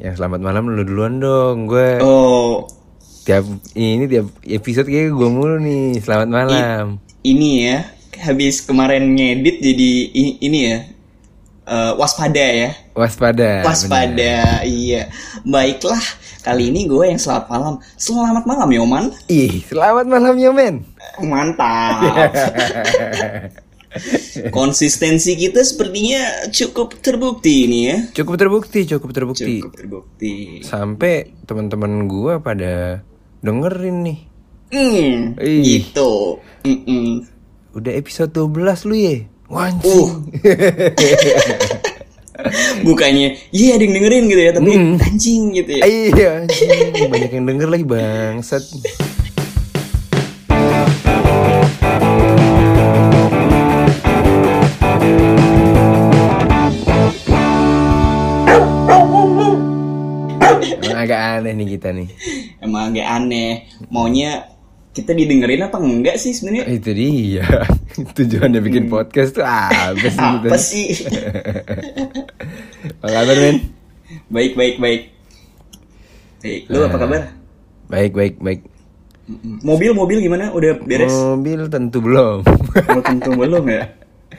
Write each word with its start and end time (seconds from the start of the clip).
yang 0.00 0.14
selamat 0.14 0.40
malam 0.40 0.64
lu 0.66 0.82
duluan 0.82 1.20
dong. 1.20 1.68
Gue 1.68 2.00
Oh, 2.00 2.64
tiap 3.22 3.44
ini 3.74 4.08
tiap 4.08 4.26
episode 4.42 4.88
kayak 4.88 5.12
gue 5.12 5.28
mulu 5.28 5.56
nih. 5.58 6.00
Selamat 6.00 6.28
malam. 6.28 6.84
ini 7.22 7.68
ya. 7.68 7.84
Habis 8.16 8.60
kemarin 8.60 9.12
ngedit 9.12 9.60
jadi 9.60 9.90
i- 10.10 10.38
ini 10.40 10.60
ya. 10.66 10.78
eh, 11.62 11.92
waspada 11.94 12.42
ya. 12.42 12.74
Waspada. 12.92 13.62
bener. 13.62 13.64
Waspada, 13.64 14.34
iya. 14.66 15.06
Baiklah, 15.40 16.02
kali 16.42 16.68
ini 16.68 16.84
gue 16.84 17.04
yang 17.06 17.16
selamat 17.16 17.46
malam. 17.46 17.74
Selamat 17.94 18.42
malam, 18.42 18.68
Yoman. 18.68 19.04
Ih, 19.26 19.62
selamat 19.62 20.04
malam 20.04 20.34
Yomen. 20.34 20.82
Mantap. 21.22 22.02
Konsistensi 24.56 25.34
kita 25.34 25.66
sepertinya 25.66 26.46
cukup 26.54 27.02
terbukti 27.02 27.66
ini 27.66 27.78
ya. 27.90 27.96
Cukup 28.14 28.38
terbukti, 28.38 28.86
cukup 28.86 29.10
terbukti. 29.10 29.60
Cukup 29.60 29.74
terbukti. 29.74 30.62
Sampai 30.62 31.34
teman-teman 31.44 32.06
gue 32.06 32.38
pada 32.38 33.02
dengerin 33.42 33.96
nih. 34.06 34.18
Ih. 34.70 35.34
gitu. 35.66 36.38
Mm-mm. 36.62 37.26
Udah 37.74 37.92
episode 37.94 38.30
12 38.30 38.86
lu 38.86 38.94
ya. 38.94 39.16
Wanci. 39.50 39.90
Uh. 39.90 40.10
Bukannya, 42.86 43.36
iya 43.52 43.76
ada 43.76 43.84
yang 43.84 44.00
dengerin 44.00 44.24
gitu 44.32 44.40
ya, 44.40 44.52
tapi 44.56 44.72
anjing 44.96 45.52
gitu 45.52 45.70
ya. 45.76 45.84
Iya, 45.84 46.28
anjing. 46.40 47.12
banyak 47.12 47.30
yang 47.36 47.44
denger 47.44 47.68
lagi 47.68 47.84
bangsat. 47.84 48.64
Aneh 61.38 61.52
nih 61.54 61.66
kita 61.78 61.88
nih. 61.94 62.08
Emang 62.64 62.90
agak 62.90 63.06
aneh. 63.06 63.70
Maunya 63.92 64.50
kita 64.90 65.14
didengerin 65.14 65.62
apa 65.62 65.78
enggak 65.78 66.18
sih 66.18 66.34
sebenarnya? 66.34 66.66
Itu 66.66 66.90
dia. 66.90 67.46
Tujuannya 68.18 68.58
bikin 68.58 68.90
podcast 68.90 69.38
tuh 69.38 69.46
apa 69.46 69.94
sih? 69.94 70.18
Apa 70.18 70.38
gitu? 70.42 70.58
sih? 70.58 70.88
Apa 73.00 73.08
kabar, 73.12 73.36
men? 73.36 73.56
baik, 74.32 74.56
baik, 74.56 74.76
baik. 74.80 75.02
Baik, 76.40 76.62
lu 76.72 76.80
apa 76.80 76.96
kabar? 76.96 77.22
Baik, 77.92 78.12
baik, 78.16 78.34
baik. 78.40 78.60
Mobil, 79.60 79.92
mobil 79.92 80.24
gimana? 80.24 80.48
Udah 80.48 80.80
beres? 80.80 81.12
Mobil 81.12 81.68
tentu 81.68 82.00
belum. 82.00 82.40
Kalau 82.72 83.04
tentu 83.04 83.36
belum 83.36 83.64
ya? 83.68 83.84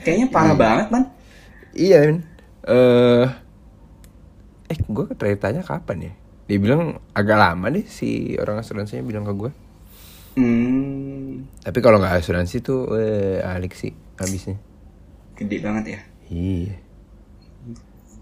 Kayaknya 0.02 0.26
parah 0.34 0.56
banget, 0.58 0.86
man. 0.90 1.04
iya, 1.70 2.02
men. 2.10 2.26
Eh, 2.66 3.26
eh, 4.74 4.78
gue 4.90 5.06
terakhir 5.14 5.38
tanya 5.38 5.62
kapan 5.62 6.10
ya? 6.10 6.12
Dia 6.52 6.60
bilang 6.60 7.00
agak 7.16 7.38
lama 7.40 7.72
deh 7.72 7.88
si 7.88 8.36
orang 8.36 8.60
asuransinya 8.60 9.00
bilang 9.00 9.24
ke 9.24 9.32
gue. 9.32 9.50
Hmm, 10.36 11.48
Tapi 11.60 11.78
kalau 11.80 11.96
nggak 11.96 12.20
asuransi 12.20 12.60
tuh, 12.60 12.92
eh, 12.92 13.40
alik 13.40 13.72
sih 13.72 13.88
habisnya. 14.16 14.60
gede 15.32 15.56
banget 15.64 15.84
ya. 15.96 16.00
Iya. 16.28 16.76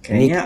Kayaknya 0.01 0.43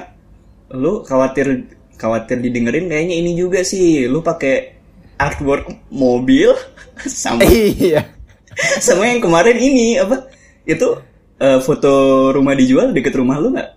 lu 0.72 1.05
khawatir 1.05 1.68
khawatir 1.94 2.40
didengerin 2.40 2.88
kayaknya 2.88 3.16
ini 3.20 3.36
juga 3.36 3.60
sih. 3.60 4.08
Lu 4.08 4.24
pakai 4.24 4.80
artwork 5.16 5.68
mobil 5.92 6.56
sama 7.05 7.44
Iya. 7.44 8.08
sama 8.86 9.12
yang 9.12 9.20
kemarin 9.20 9.60
ini 9.60 10.00
apa? 10.00 10.24
Itu 10.64 11.05
eh, 11.36 11.60
foto 11.60 11.92
rumah 12.32 12.56
dijual 12.56 12.96
deket 12.96 13.12
rumah 13.12 13.36
lu 13.36 13.52
nggak? 13.52 13.70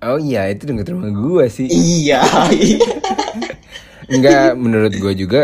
Oh 0.00 0.16
iya, 0.16 0.48
itu 0.48 0.64
denger 0.64 0.96
rumah 0.96 1.12
gue 1.12 1.44
sih. 1.52 1.68
Iya. 1.68 2.24
Enggak, 4.10 4.58
menurut 4.58 4.92
gue 4.92 5.12
juga 5.14 5.42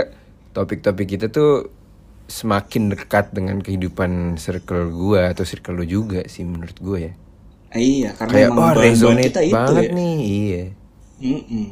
topik-topik 0.53 1.06
kita 1.17 1.27
tuh 1.31 1.70
semakin 2.27 2.91
dekat 2.91 3.31
dengan 3.31 3.62
kehidupan 3.62 4.34
circle 4.43 4.91
gue 4.91 5.21
atau 5.22 5.44
circle 5.47 5.78
lo 5.78 5.84
juga 5.87 6.27
sih 6.27 6.43
menurut 6.43 6.75
gue 6.82 6.99
ya. 7.10 7.12
iya, 7.76 8.10
karena 8.19 8.32
Kayak 8.34 8.50
emang 8.50 8.59
oh 8.59 8.72
resonate 8.75 9.31
kita 9.31 9.41
itu 9.47 9.55
banget 9.55 9.87
ya. 9.87 9.97
nih, 9.99 10.16
iya. 10.26 10.65
Mm-mm. 11.22 11.66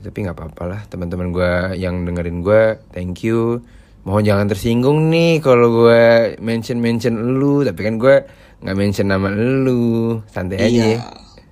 Tapi 0.00 0.16
nggak 0.24 0.36
apa-apa 0.36 0.62
lah 0.64 0.80
teman-teman 0.88 1.28
gue 1.28 1.52
yang 1.76 2.08
dengerin 2.08 2.40
gue, 2.40 2.62
thank 2.94 3.20
you. 3.20 3.60
Mohon 4.08 4.24
jangan 4.24 4.46
tersinggung 4.48 5.12
nih 5.12 5.44
kalau 5.44 5.68
gue 5.84 6.02
mention 6.40 6.80
mention 6.80 7.14
lu, 7.36 7.60
tapi 7.68 7.80
kan 7.84 8.00
gue 8.00 8.24
nggak 8.64 8.76
mention 8.80 9.08
nama 9.12 9.28
lu, 9.28 10.24
santai 10.32 10.56
aja. 10.72 10.72
Iya. 10.72 10.86
ya. 10.96 11.00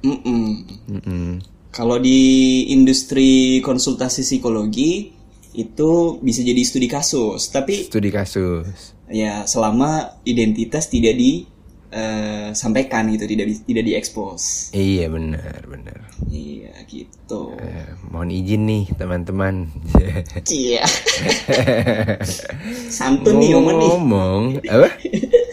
Mm-mm. 0.06 0.44
Mm-mm. 0.88 1.57
Kalau 1.68 2.00
di 2.00 2.64
industri 2.72 3.60
konsultasi 3.60 4.24
psikologi 4.24 5.12
itu 5.52 6.20
bisa 6.22 6.40
jadi 6.40 6.62
studi 6.64 6.88
kasus, 6.88 7.50
tapi 7.50 7.88
Studi 7.88 8.08
kasus. 8.14 8.96
ya 9.08 9.44
selama 9.48 10.20
identitas 10.24 10.88
tidak 10.88 11.18
disampaikan 11.88 13.08
gitu, 13.08 13.24
tidak 13.24 13.46
di- 13.48 13.64
tidak 13.64 13.84
diekspos. 13.84 14.70
Iya 14.70 15.08
benar 15.08 15.60
benar. 15.64 15.98
Iya 16.28 16.74
gitu. 16.84 17.56
Eh, 17.56 17.88
mohon 18.10 18.28
izin 18.28 18.68
nih 18.68 18.84
teman-teman. 18.94 19.68
Iya. 20.52 20.84
Santun 22.98 23.40
nih 23.40 23.54
Yoman 23.54 23.74
nih. 23.76 23.88
Ngomong 23.88 24.42
apa? 24.66 24.88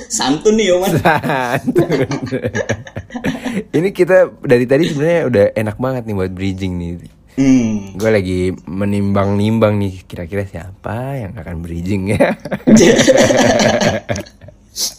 Santun 0.07 0.59
nih 0.59 0.75
Yoman. 0.75 0.91
Santun. 0.99 1.89
Ini 3.77 3.89
kita 3.91 4.35
dari 4.43 4.65
tadi 4.67 4.83
sebenarnya 4.87 5.21
udah 5.27 5.45
enak 5.55 5.77
banget 5.79 6.03
nih 6.07 6.15
buat 6.15 6.31
bridging 6.31 6.73
nih. 6.75 6.91
Hmm. 7.35 7.99
Gue 7.99 8.11
lagi 8.11 8.39
menimbang-nimbang 8.63 9.75
nih 9.75 10.07
kira-kira 10.07 10.47
siapa 10.47 11.19
yang 11.19 11.35
akan 11.35 11.59
bridging 11.59 12.15
ya. 12.15 12.31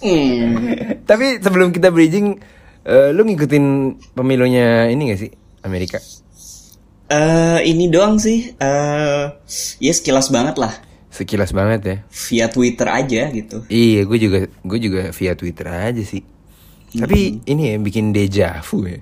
Hmm. 0.00 1.04
Tapi 1.04 1.36
sebelum 1.38 1.68
kita 1.68 1.92
bridging, 1.92 2.40
eh, 2.82 3.12
lu 3.12 3.28
ngikutin 3.28 3.64
pemilunya 4.16 4.88
ini 4.88 5.12
gak 5.12 5.20
sih 5.20 5.30
Amerika? 5.60 6.00
Eh, 7.06 7.60
ini 7.68 7.86
doang 7.86 8.16
sih. 8.16 8.56
Eh, 8.56 9.24
ya 9.78 9.92
sekilas 9.92 10.32
banget 10.32 10.56
lah. 10.56 10.72
Sekilas 11.12 11.52
banget 11.52 11.80
ya. 11.84 11.96
Via 12.08 12.46
Twitter 12.48 12.88
aja 12.88 13.22
gitu. 13.30 13.62
Iya, 13.68 14.04
gue 14.04 14.18
juga 14.18 14.38
gue 14.48 14.78
juga 14.80 15.02
via 15.12 15.32
Twitter 15.32 15.66
aja 15.68 16.02
sih. 16.02 16.24
Tapi 16.96 17.44
ini 17.44 17.62
ya 17.72 17.76
bikin 17.76 18.10
deja 18.16 18.64
vu 18.64 18.84
ya. 18.88 19.00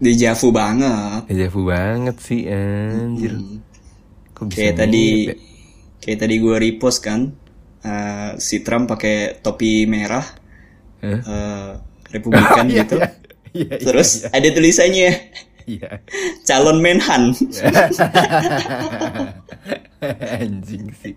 Deja 0.00 0.32
vu 0.36 0.48
banget. 0.48 1.28
Deja 1.28 1.46
vu 1.48 1.64
banget 1.64 2.16
sih 2.20 2.44
anjir. 2.48 3.36
Kok 4.32 4.44
bisa 4.48 4.56
Kayak 4.60 4.74
tadi 4.80 5.04
ya? 5.28 5.34
kayak 6.00 6.18
tadi 6.24 6.34
gue 6.40 6.56
repost 6.56 7.00
kan 7.04 7.32
eh, 7.80 8.30
si 8.36 8.60
Trump 8.60 8.88
pakai 8.88 9.40
topi 9.40 9.84
merah 9.84 10.24
Hah? 11.00 11.20
eh, 11.20 11.70
Republikan 12.10 12.66
Iya, 12.70 12.82
gitu. 12.84 12.96
iya. 12.98 13.08
Iya, 13.50 13.72
iya, 13.76 13.82
Terus 13.82 14.10
ada 14.30 14.48
tulisannya 14.50 15.10
Iya. 15.68 15.90
calon 16.42 16.82
menhan. 16.82 17.30
Anjing 20.40 20.90
sih. 20.96 21.14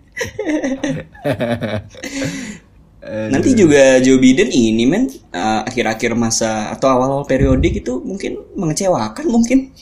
Nanti 3.32 3.52
juga 3.52 4.00
Joe 4.00 4.16
Biden 4.16 4.48
ini 4.48 4.88
men 4.88 5.10
eh, 5.10 5.60
akhir-akhir 5.66 6.16
masa 6.16 6.72
atau 6.72 6.88
awal 6.88 7.10
periodik 7.26 7.82
itu 7.82 8.00
mungkin 8.00 8.40
mengecewakan 8.56 9.26
mungkin. 9.28 9.74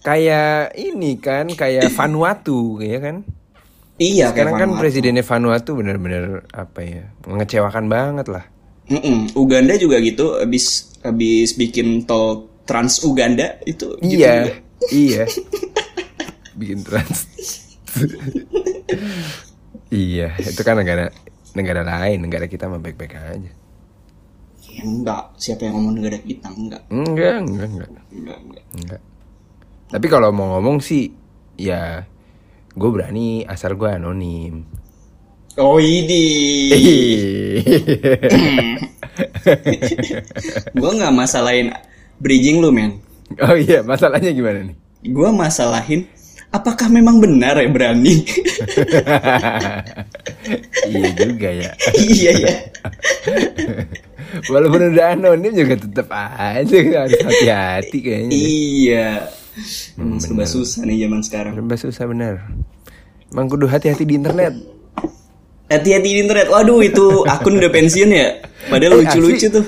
kayak 0.00 0.72
ini 0.78 1.18
kan, 1.18 1.50
kayak 1.52 1.90
Vanuatu 1.92 2.78
ya 2.80 3.02
kan? 3.02 3.26
Iya 4.00 4.32
Sekarang 4.32 4.54
kan 4.56 4.70
Vanuatu. 4.72 4.80
presidennya 4.80 5.20
Vanuatu 5.20 5.70
bener-bener 5.76 6.48
apa 6.56 6.80
ya? 6.80 7.04
Mengecewakan 7.28 7.84
banget 7.92 8.26
lah. 8.32 8.44
Mm-mm. 8.90 9.36
Uganda 9.38 9.78
juga 9.78 10.00
gitu 10.02 10.40
habis 10.42 10.90
habis 11.06 11.54
bikin 11.54 12.08
tol 12.08 12.50
Trans 12.66 13.02
Uganda 13.06 13.58
itu 13.66 13.98
gitu 14.02 14.18
iya, 14.22 14.56
iya. 14.90 15.24
Bikin 16.60 16.84
trans. 16.84 17.26
iya, 19.90 20.36
itu 20.38 20.60
kan 20.62 20.76
negara 20.78 21.10
negara 21.56 21.82
lain, 21.82 22.18
negara 22.22 22.46
kita 22.46 22.70
mah 22.70 22.78
baik-baik 22.78 23.14
aja. 23.16 23.52
Ya, 24.70 24.82
enggak, 24.86 25.34
siapa 25.34 25.66
yang 25.66 25.74
ngomong 25.80 25.94
negara 25.98 26.18
kita 26.22 26.46
enggak. 26.52 26.82
Enggak, 26.92 27.36
enggak, 27.42 27.68
enggak. 27.74 27.90
Enggak, 28.14 28.38
enggak. 28.38 28.64
Enggak. 28.76 29.00
Tapi 29.90 30.06
kalau 30.06 30.30
mau 30.30 30.46
ngomong 30.58 30.78
sih, 30.78 31.10
ya 31.58 32.06
gue 32.74 32.90
berani 32.90 33.42
asal 33.46 33.74
gue 33.74 33.90
anonim. 33.90 34.62
Oh 35.58 35.82
ini, 35.82 36.70
gue 40.78 40.90
nggak 40.94 41.12
masalahin 41.12 41.74
bridging 42.22 42.62
lu 42.62 42.70
men. 42.70 43.02
oh 43.42 43.58
iya, 43.58 43.82
masalahnya 43.82 44.30
gimana 44.30 44.70
nih? 44.70 44.76
Gue 45.10 45.26
masalahin 45.34 46.06
apakah 46.54 46.86
memang 46.86 47.18
benar 47.18 47.58
ya 47.58 47.66
berani? 47.66 48.14
iya 50.90 51.10
juga 51.18 51.50
ya. 51.50 51.70
iya 51.98 52.32
ya. 52.38 52.54
Walaupun 54.46 54.94
udah 54.94 55.18
anonim 55.18 55.50
juga 55.50 55.74
tetap 55.74 56.06
aja 56.14 56.76
harus 56.78 57.18
hati-hati 57.18 57.98
kayaknya. 57.98 58.30
Iya. 58.30 59.39
Emang 59.94 60.18
serba 60.18 60.44
susah 60.44 60.82
nih 60.82 61.04
zaman 61.04 61.20
sekarang. 61.20 61.52
Serba 61.54 61.76
susah 61.76 62.04
bener. 62.06 62.34
Emang 63.28 63.46
kudu 63.46 63.66
hati-hati 63.66 64.02
di 64.02 64.14
internet. 64.14 64.54
Hati-hati 65.66 66.08
di 66.08 66.18
internet. 66.18 66.48
Waduh, 66.48 66.80
itu 66.80 67.22
akun 67.24 67.56
udah 67.56 67.70
pensiun 67.70 68.10
ya. 68.10 68.42
Padahal 68.66 68.92
Eh, 68.92 68.98
lucu-lucu 69.00 69.38
asli? 69.40 69.54
tuh. 69.54 69.66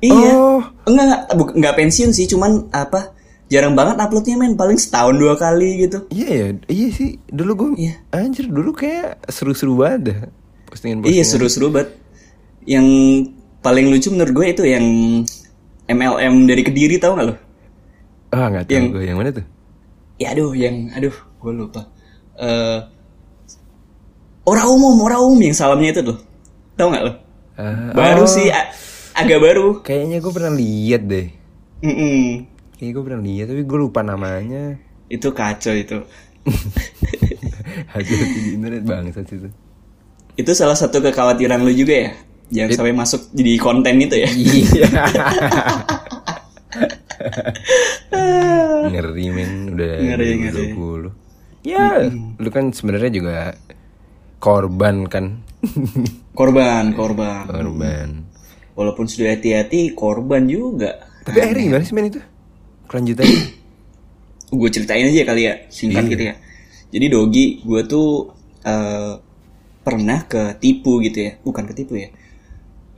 Iya. 0.00 0.30
Oh. 0.32 0.60
Enggak, 0.84 1.04
enggak, 1.06 1.20
bu- 1.34 1.54
enggak 1.54 1.74
pensiun 1.76 2.10
sih, 2.10 2.24
cuman 2.26 2.68
apa? 2.70 3.12
Jarang 3.46 3.74
banget 3.74 3.98
uploadnya 3.98 4.36
men, 4.36 4.54
paling 4.54 4.76
setahun 4.76 5.16
dua 5.16 5.34
kali 5.34 5.82
gitu. 5.82 6.06
Iya 6.08 6.28
ya, 6.30 6.46
iya 6.68 6.88
sih. 6.88 7.18
Dulu 7.26 7.52
gue, 7.56 7.68
Iya. 7.82 7.94
anjir 8.10 8.46
dulu 8.46 8.70
kayak 8.70 9.26
seru-seru 9.26 9.74
banget 9.74 10.00
dah. 10.06 10.18
Postingan-postingan. 10.66 11.10
Iya 11.10 11.24
seru-seru 11.26 11.66
banget. 11.68 11.90
Yang 12.62 12.86
paling 13.58 13.90
lucu 13.90 14.08
menurut 14.08 14.32
gue 14.32 14.46
itu 14.50 14.62
yang 14.62 14.86
MLM 15.84 16.46
dari 16.46 16.62
Kediri 16.62 16.96
tau 16.96 17.12
gak 17.12 17.26
lo? 17.26 17.34
Ah 18.30 18.46
nggak 18.50 18.64
tahu 18.70 18.74
Yang- 18.74 18.88
gue 18.94 19.04
yang 19.06 19.18
mana 19.18 19.30
tuh? 19.34 19.46
Ya 20.20 20.26
aduh 20.36 20.52
yang 20.54 20.90
aduh 20.94 21.14
gue 21.14 21.52
lupa. 21.54 21.82
Eh 22.38 22.78
Ora 24.40 24.66
umum, 24.66 24.96
ora 25.04 25.20
umum 25.20 25.38
yang 25.38 25.54
salamnya 25.54 25.94
itu 25.94 26.02
tuh. 26.02 26.18
Tahu 26.74 26.88
nggak 26.90 27.04
lo? 27.04 27.12
Ah, 27.60 27.92
Baru 27.92 28.24
oh, 28.24 28.30
sih 28.30 28.48
agak 29.12 29.38
baru. 29.38 29.84
Kayaknya 29.84 30.18
gue 30.18 30.32
pernah 30.32 30.52
lihat 30.56 31.02
deh. 31.06 31.28
Mm-mm. 31.84 32.48
Kayaknya 32.74 32.92
gue 32.96 33.04
pernah 33.04 33.22
lihat 33.22 33.46
tapi 33.52 33.62
gue 33.68 33.78
lupa 33.78 34.00
namanya. 34.00 34.80
Itu 35.12 35.36
kacau 35.36 35.76
itu. 35.76 36.00
Hati-hati 37.92 38.38
di 38.40 38.50
internet 38.56 38.82
banget 38.88 39.28
itu. 39.28 39.52
Itu 40.40 40.50
salah 40.56 40.74
satu 40.74 41.04
kekhawatiran 41.04 41.60
lu 41.60 41.70
juga 41.70 42.08
ya? 42.08 42.10
Jangan 42.50 42.70
sampai 42.82 42.94
masuk 42.96 43.20
jadi 43.30 43.52
konten 43.60 43.94
itu 44.00 44.16
ya. 44.18 44.28
Iya. 44.32 44.88
ngeri 48.90 49.26
men 49.30 49.52
udah 49.76 49.92
Ngeri, 50.00 50.28
ngeri. 50.40 50.64
20. 50.74 51.68
Ya, 51.68 52.08
lu 52.40 52.48
kan 52.48 52.72
sebenarnya 52.72 53.10
juga 53.12 53.36
korban 54.40 55.04
kan. 55.04 55.44
Korban, 56.30 56.96
korban. 56.96 57.44
korban. 57.44 58.08
Walaupun 58.72 59.04
sudah 59.04 59.36
hati-hati, 59.36 59.92
korban 59.92 60.48
juga. 60.48 61.04
Tapi 61.20 61.36
akhirnya 61.36 61.64
gimana 61.68 61.84
sih 61.84 61.92
men 61.92 62.08
itu? 62.08 62.20
Kelanjutannya? 62.88 63.40
gue 64.50 64.70
ceritain 64.72 65.06
aja 65.06 65.22
kali 65.22 65.42
ya 65.46 65.54
singkat 65.70 66.02
Iya. 66.02 66.10
gitu 66.10 66.22
ya 66.26 66.34
jadi 66.90 67.06
dogi 67.06 67.62
gue 67.62 67.86
tuh 67.86 68.34
eh, 68.66 69.14
pernah 69.86 70.26
ketipu 70.26 70.98
gitu 70.98 71.22
ya 71.22 71.38
bukan 71.38 71.70
ketipu 71.70 71.94
ya 71.94 72.10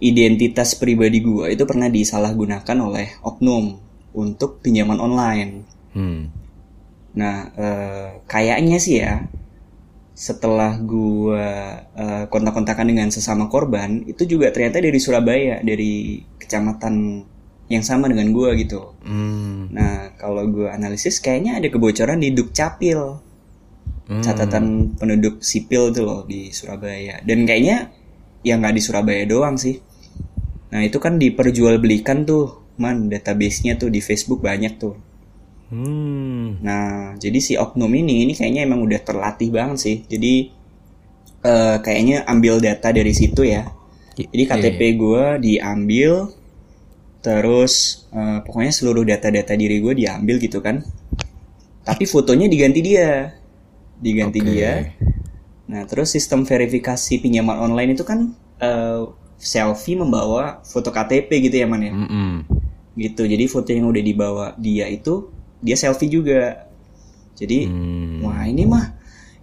identitas 0.01 0.81
pribadi 0.81 1.21
gue 1.21 1.53
itu 1.53 1.69
pernah 1.69 1.93
disalahgunakan 1.93 2.77
oleh 2.81 3.21
oknum 3.21 3.77
untuk 4.13 4.61
pinjaman 4.65 4.99
online 5.01 5.53
hmm. 5.97 6.23
nah 7.17 7.37
eh, 7.57 8.09
kayaknya 8.29 8.79
sih 8.81 9.01
ya 9.01 9.27
setelah 10.13 10.77
gue 10.79 11.49
eh, 11.97 12.25
kontak-kontakan 12.29 12.87
dengan 12.89 13.09
sesama 13.09 13.49
korban 13.49 14.05
itu 14.05 14.29
juga 14.29 14.53
ternyata 14.53 14.81
dari 14.81 14.99
Surabaya 15.01 15.65
dari 15.65 16.21
kecamatan 16.37 17.25
yang 17.73 17.81
sama 17.81 18.13
dengan 18.13 18.29
gue 18.37 18.51
gitu 18.61 18.93
Hmm. 19.03 19.71
Nah, 19.75 20.15
kalau 20.17 20.47
gue 20.47 20.71
analisis 20.71 21.19
kayaknya 21.19 21.59
ada 21.59 21.69
kebocoran 21.69 22.23
di 22.23 22.31
Dukcapil. 22.31 23.01
Hmm. 24.03 24.23
Catatan 24.23 24.95
penduduk 24.99 25.43
sipil 25.43 25.95
tuh 25.95 26.05
loh 26.07 26.21
di 26.27 26.51
Surabaya. 26.55 27.23
Dan 27.23 27.47
kayaknya 27.47 27.91
ya 28.43 28.59
nggak 28.59 28.75
di 28.75 28.83
Surabaya 28.83 29.23
doang 29.27 29.59
sih. 29.59 29.79
Nah, 30.73 30.81
itu 30.83 30.99
kan 31.03 31.21
diperjualbelikan 31.21 32.25
tuh, 32.25 32.62
man, 32.83 33.07
database-nya 33.07 33.79
tuh 33.79 33.87
di 33.87 34.03
Facebook 34.03 34.43
banyak 34.43 34.75
tuh. 34.75 34.99
Hmm. 35.71 36.59
Nah, 36.59 37.15
jadi 37.17 37.39
si 37.39 37.55
oknum 37.55 37.89
ini 37.95 38.27
ini 38.27 38.35
kayaknya 38.35 38.67
emang 38.67 38.83
udah 38.83 39.01
terlatih 39.01 39.55
banget 39.55 39.79
sih. 39.79 39.97
Jadi 40.11 40.51
eh, 41.47 41.77
kayaknya 41.79 42.27
ambil 42.27 42.59
data 42.59 42.91
dari 42.91 43.15
situ 43.15 43.47
ya. 43.47 43.71
Jadi 44.19 44.43
iya, 44.45 44.51
KTP 44.51 44.81
gue 44.99 45.25
diambil, 45.41 46.29
terus 47.23 48.05
eh, 48.11 48.39
pokoknya 48.43 48.73
seluruh 48.75 49.07
data-data 49.07 49.55
diri 49.55 49.79
gue 49.79 49.95
diambil 49.95 50.43
gitu 50.43 50.59
kan. 50.59 50.83
Tapi 51.87 52.05
fotonya 52.05 52.51
diganti 52.51 52.81
dia, 52.83 53.33
diganti 54.03 54.43
Oke. 54.43 54.49
dia. 54.51 54.73
Nah, 55.73 55.89
terus 55.89 56.13
sistem 56.13 56.45
verifikasi 56.45 57.23
pinjaman 57.23 57.57
online 57.57 57.97
itu 57.97 58.05
kan 58.05 58.35
eh, 58.61 59.03
selfie 59.43 59.99
membawa 59.99 60.63
foto 60.63 60.95
KTP 60.95 61.51
gitu 61.51 61.57
ya 61.59 61.67
man 61.67 61.83
ya 61.83 61.93
Mm-mm. 61.93 62.47
Gitu 62.95 63.25
jadi 63.25 63.45
foto 63.47 63.73
yang 63.73 63.89
udah 63.89 64.03
dibawa 64.03 64.47
dia 64.57 64.85
itu 64.87 65.29
dia 65.59 65.75
selfie 65.75 66.09
juga 66.09 66.69
jadi 67.33 67.65
Hmm. 67.65 68.21
wah 68.21 68.45
ini 68.45 68.65
mah 68.65 68.87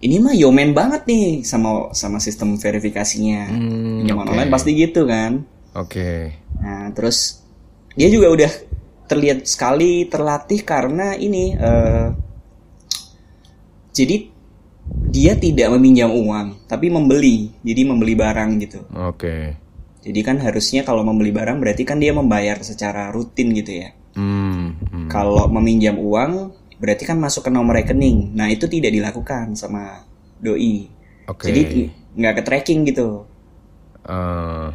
ini 0.00 0.16
mah 0.16 0.32
yomen 0.32 0.72
banget 0.72 1.04
nih 1.04 1.42
sama 1.42 1.90
sama 1.92 2.16
sistem 2.18 2.54
verifikasinya 2.56 3.50
Hmm, 3.50 4.00
pinjaman 4.00 4.24
oke. 4.24 4.32
online 4.32 4.50
pasti 4.50 4.70
gitu 4.72 5.04
kan 5.04 5.42
Oke. 5.72 6.34
nah 6.58 6.90
terus 6.90 7.42
dia 7.92 8.06
juga 8.06 8.30
udah 8.30 8.52
terlihat 9.06 9.42
sekali 9.44 10.06
terlatih 10.06 10.62
karena 10.62 11.14
ini 11.14 11.52
eh, 11.52 12.06
jadi 13.90 14.16
dia 15.10 15.34
tidak 15.34 15.74
meminjam 15.74 16.10
uang 16.10 16.66
tapi 16.66 16.86
membeli 16.88 17.50
jadi 17.60 17.82
membeli 17.84 18.14
barang 18.14 18.50
gitu 18.60 18.80
Oke. 18.96 19.54
Jadi 20.00 20.20
kan 20.24 20.36
harusnya 20.40 20.82
kalau 20.84 21.04
membeli 21.04 21.32
barang 21.32 21.60
berarti 21.60 21.84
kan 21.84 22.00
dia 22.00 22.16
membayar 22.16 22.56
secara 22.64 23.12
rutin 23.12 23.52
gitu 23.52 23.84
ya 23.84 23.90
Hmm. 24.14 24.74
hmm. 24.90 25.08
Kalau 25.10 25.46
meminjam 25.46 25.94
uang 25.98 26.50
berarti 26.80 27.04
kan 27.06 27.20
masuk 27.20 27.46
ke 27.46 27.50
nomor 27.52 27.76
rekening. 27.76 28.32
Nah 28.34 28.48
itu 28.50 28.66
tidak 28.66 28.90
dilakukan 28.90 29.54
sama 29.54 30.02
doi. 30.40 30.88
Oke. 31.28 31.46
Jadi 31.50 31.86
nggak 32.16 32.34
ke 32.40 32.42
tracking 32.42 32.80
gitu. 32.88 33.24
Eh, 34.06 34.68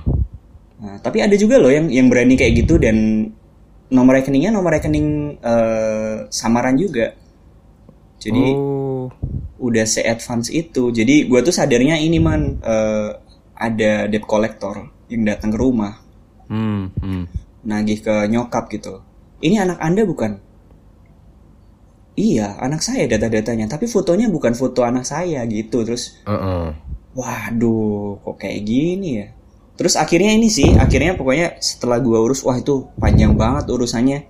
Nah, 0.76 1.00
tapi 1.00 1.24
ada 1.24 1.34
juga 1.40 1.56
loh 1.56 1.72
yang 1.72 1.88
yang 1.88 2.12
berani 2.12 2.36
kayak 2.36 2.62
gitu 2.62 2.76
dan 2.76 3.26
nomor 3.90 4.20
rekeningnya 4.20 4.52
nomor 4.52 4.76
rekening 4.76 5.40
eh, 5.40 6.28
samaran 6.30 6.76
juga. 6.76 7.16
Jadi 8.20 8.44
oh. 8.54 9.08
udah 9.64 9.86
se-advance 9.88 10.52
itu. 10.52 10.92
Jadi 10.92 11.32
gua 11.32 11.42
tuh 11.42 11.56
sadarnya 11.56 11.96
ini 11.96 12.20
man 12.20 12.60
eh, 12.60 13.10
ada 13.56 14.12
debt 14.12 14.28
collector 14.28 14.95
yang 15.12 15.24
datang 15.28 15.54
ke 15.54 15.58
rumah 15.60 16.02
Hmm. 16.46 16.94
Hmm. 17.02 17.26
nagih 17.66 18.06
ke 18.06 18.30
nyokap 18.30 18.70
gitu. 18.70 19.02
Ini 19.42 19.66
anak 19.66 19.82
anda 19.82 20.06
bukan? 20.06 20.38
Iya, 22.16 22.56
anak 22.64 22.80
saya 22.80 23.10
data-datanya. 23.12 23.68
Tapi 23.68 23.92
fotonya 23.92 24.32
bukan 24.32 24.56
foto 24.56 24.88
anak 24.88 25.04
saya 25.04 25.44
gitu. 25.50 25.84
Terus, 25.84 26.16
Uh-uh. 26.24 26.72
waduh, 27.12 28.24
kok 28.24 28.40
kayak 28.40 28.64
gini 28.64 29.10
ya? 29.20 29.28
Terus 29.76 30.00
akhirnya 30.00 30.32
ini 30.32 30.48
sih, 30.48 30.72
akhirnya 30.80 31.20
pokoknya 31.20 31.60
setelah 31.60 32.00
gua 32.00 32.24
urus, 32.24 32.48
wah 32.48 32.56
itu 32.56 32.88
panjang 32.96 33.36
banget 33.36 33.68
urusannya. 33.68 34.24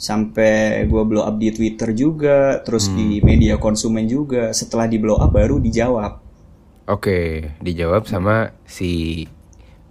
Sampai 0.00 0.88
gua 0.88 1.04
blow 1.04 1.20
up 1.20 1.36
di 1.36 1.52
Twitter 1.52 1.92
juga, 1.92 2.64
terus 2.64 2.88
di 2.88 3.20
media 3.20 3.60
konsumen 3.60 4.08
juga. 4.08 4.54
Setelah 4.56 4.88
di 4.88 4.96
blow 4.96 5.20
up 5.20 5.28
baru 5.28 5.60
dijawab. 5.60 6.24
Oke, 6.88 7.52
dijawab 7.60 8.08
sama 8.08 8.56
si 8.64 9.22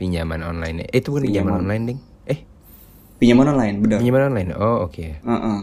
pinjaman 0.01 0.41
online. 0.41 0.89
Eh, 0.89 0.97
itu 0.97 1.13
bukan 1.13 1.29
pinjaman 1.29 1.53
online, 1.61 1.83
Ding. 1.85 1.99
Eh, 2.25 2.39
Pinjaman 3.21 3.53
online, 3.53 3.75
benar. 3.77 3.97
pinjaman 4.01 4.23
online. 4.33 4.49
Oh, 4.57 4.89
oke. 4.89 5.05
Heeh. 5.21 5.59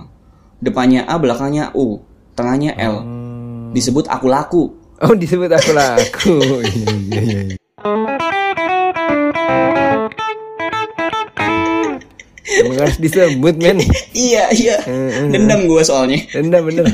Depannya 0.63 1.03
A, 1.11 1.19
belakangnya 1.19 1.75
U, 1.75 1.99
tengahnya 2.39 2.79
L. 2.79 3.03
Hmm. 3.03 3.75
Disebut 3.75 4.07
aku 4.07 4.27
laku. 4.31 4.63
Oh, 5.03 5.15
disebut 5.15 5.51
aku 5.51 5.71
laku. 5.75 6.35
Iya, 6.59 6.71
iya, 6.71 7.19
iya, 7.19 7.39
iya. 7.45 7.57
Emang 12.49 12.81
harus 12.81 12.99
disebut, 12.99 13.55
men. 13.61 13.79
iya, 14.17 14.51
iya. 14.51 14.77
Dendam 15.31 15.69
gua 15.71 15.85
soalnya. 15.85 16.19
Dendam 16.33 16.67
bener. 16.67 16.91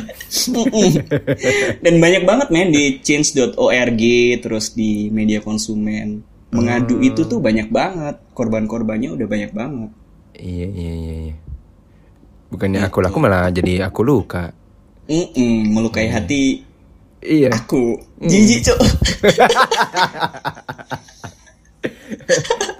Dan 1.80 1.94
banyak 2.02 2.22
banget 2.26 2.48
men 2.52 2.68
di 2.68 3.00
change.org 3.00 4.02
terus 4.42 4.74
di 4.74 5.08
media 5.08 5.40
konsumen. 5.40 6.20
Mengadu 6.56 6.96
itu 7.08 7.20
tuh 7.30 7.38
banyak 7.46 7.68
banget. 7.78 8.16
Korban-korbannya 8.37 9.11
udah 9.16 9.26
banyak 9.32 9.50
banget. 9.61 9.90
Iya, 10.34 10.66
iya, 10.80 10.92
iya, 11.02 11.14
iya. 11.30 11.34
Bukannya 12.52 12.80
aku 12.87 12.99
laku 13.04 13.18
malah 13.25 13.50
jadi 13.50 13.75
aku 13.88 14.00
luka. 14.06 14.44
Mm-mm, 15.04 15.68
melukai 15.75 16.08
hati 16.08 16.64
Iya. 17.25 17.52
aku. 17.56 18.00
Jijik, 18.25 18.61
Cuk. 18.68 18.78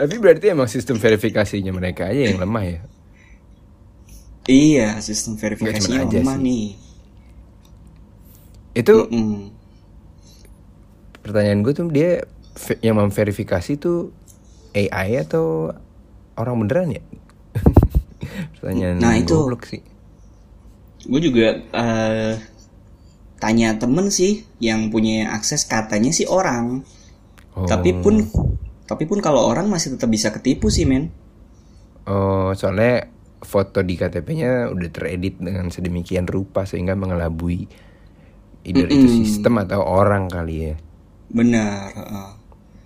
Tapi 0.01 0.15
berarti 0.21 0.47
emang 0.53 0.69
sistem 0.69 0.97
verifikasinya 1.01 1.73
mereka 1.73 2.09
aja 2.11 2.23
yang 2.33 2.39
lemah 2.41 2.65
ya. 2.65 2.81
iya, 4.49 5.01
sistem 5.01 5.41
verifikasinya 5.41 6.05
lemah 6.05 6.37
sih. 6.37 6.45
nih. 6.45 6.67
Itu 8.75 8.95
Mm-mm. 9.09 9.51
pertanyaan 11.25 11.65
gue 11.65 11.73
tuh 11.73 11.87
dia 11.89 12.11
yang 12.83 12.97
memverifikasi 13.03 13.73
tuh 13.79 14.15
AI 14.75 15.23
atau 15.25 15.71
orang 16.39 16.57
beneran 16.67 16.91
ya? 16.99 17.03
Pertanyaan 18.59 19.01
Nah, 19.01 19.15
itu. 19.19 19.39
sih. 19.67 19.83
gue 21.05 21.21
juga 21.21 21.47
eh, 21.61 22.33
tanya 23.43 23.69
temen 23.83 24.07
sih 24.19 24.33
yang 24.69 24.81
punya 24.93 25.17
akses 25.37 25.63
katanya 25.73 26.11
sih 26.19 26.27
orang 26.39 26.65
Oh. 27.57 27.65
tapi 27.71 27.91
pun 28.03 28.15
tapi 28.91 29.05
pun 29.11 29.19
kalau 29.27 29.43
orang 29.53 29.67
masih 29.75 29.89
tetap 29.97 30.11
bisa 30.17 30.29
ketipu 30.37 30.69
sih 30.77 30.85
men 30.91 31.05
Oh, 32.05 32.53
soalnya 32.53 33.09
foto 33.41 33.81
di 33.81 33.95
KTP-nya 34.01 34.69
udah 34.73 34.89
teredit 34.93 35.41
dengan 35.41 35.73
sedemikian 35.73 36.29
rupa 36.29 36.69
sehingga 36.69 36.93
mengelabui 36.97 37.65
either 38.69 38.89
itu 38.93 39.07
sistem 39.09 39.55
atau 39.65 39.81
orang 39.85 40.25
kali 40.29 40.57
ya. 40.73 40.75
benar 41.37 41.93
heeh. 41.97 42.31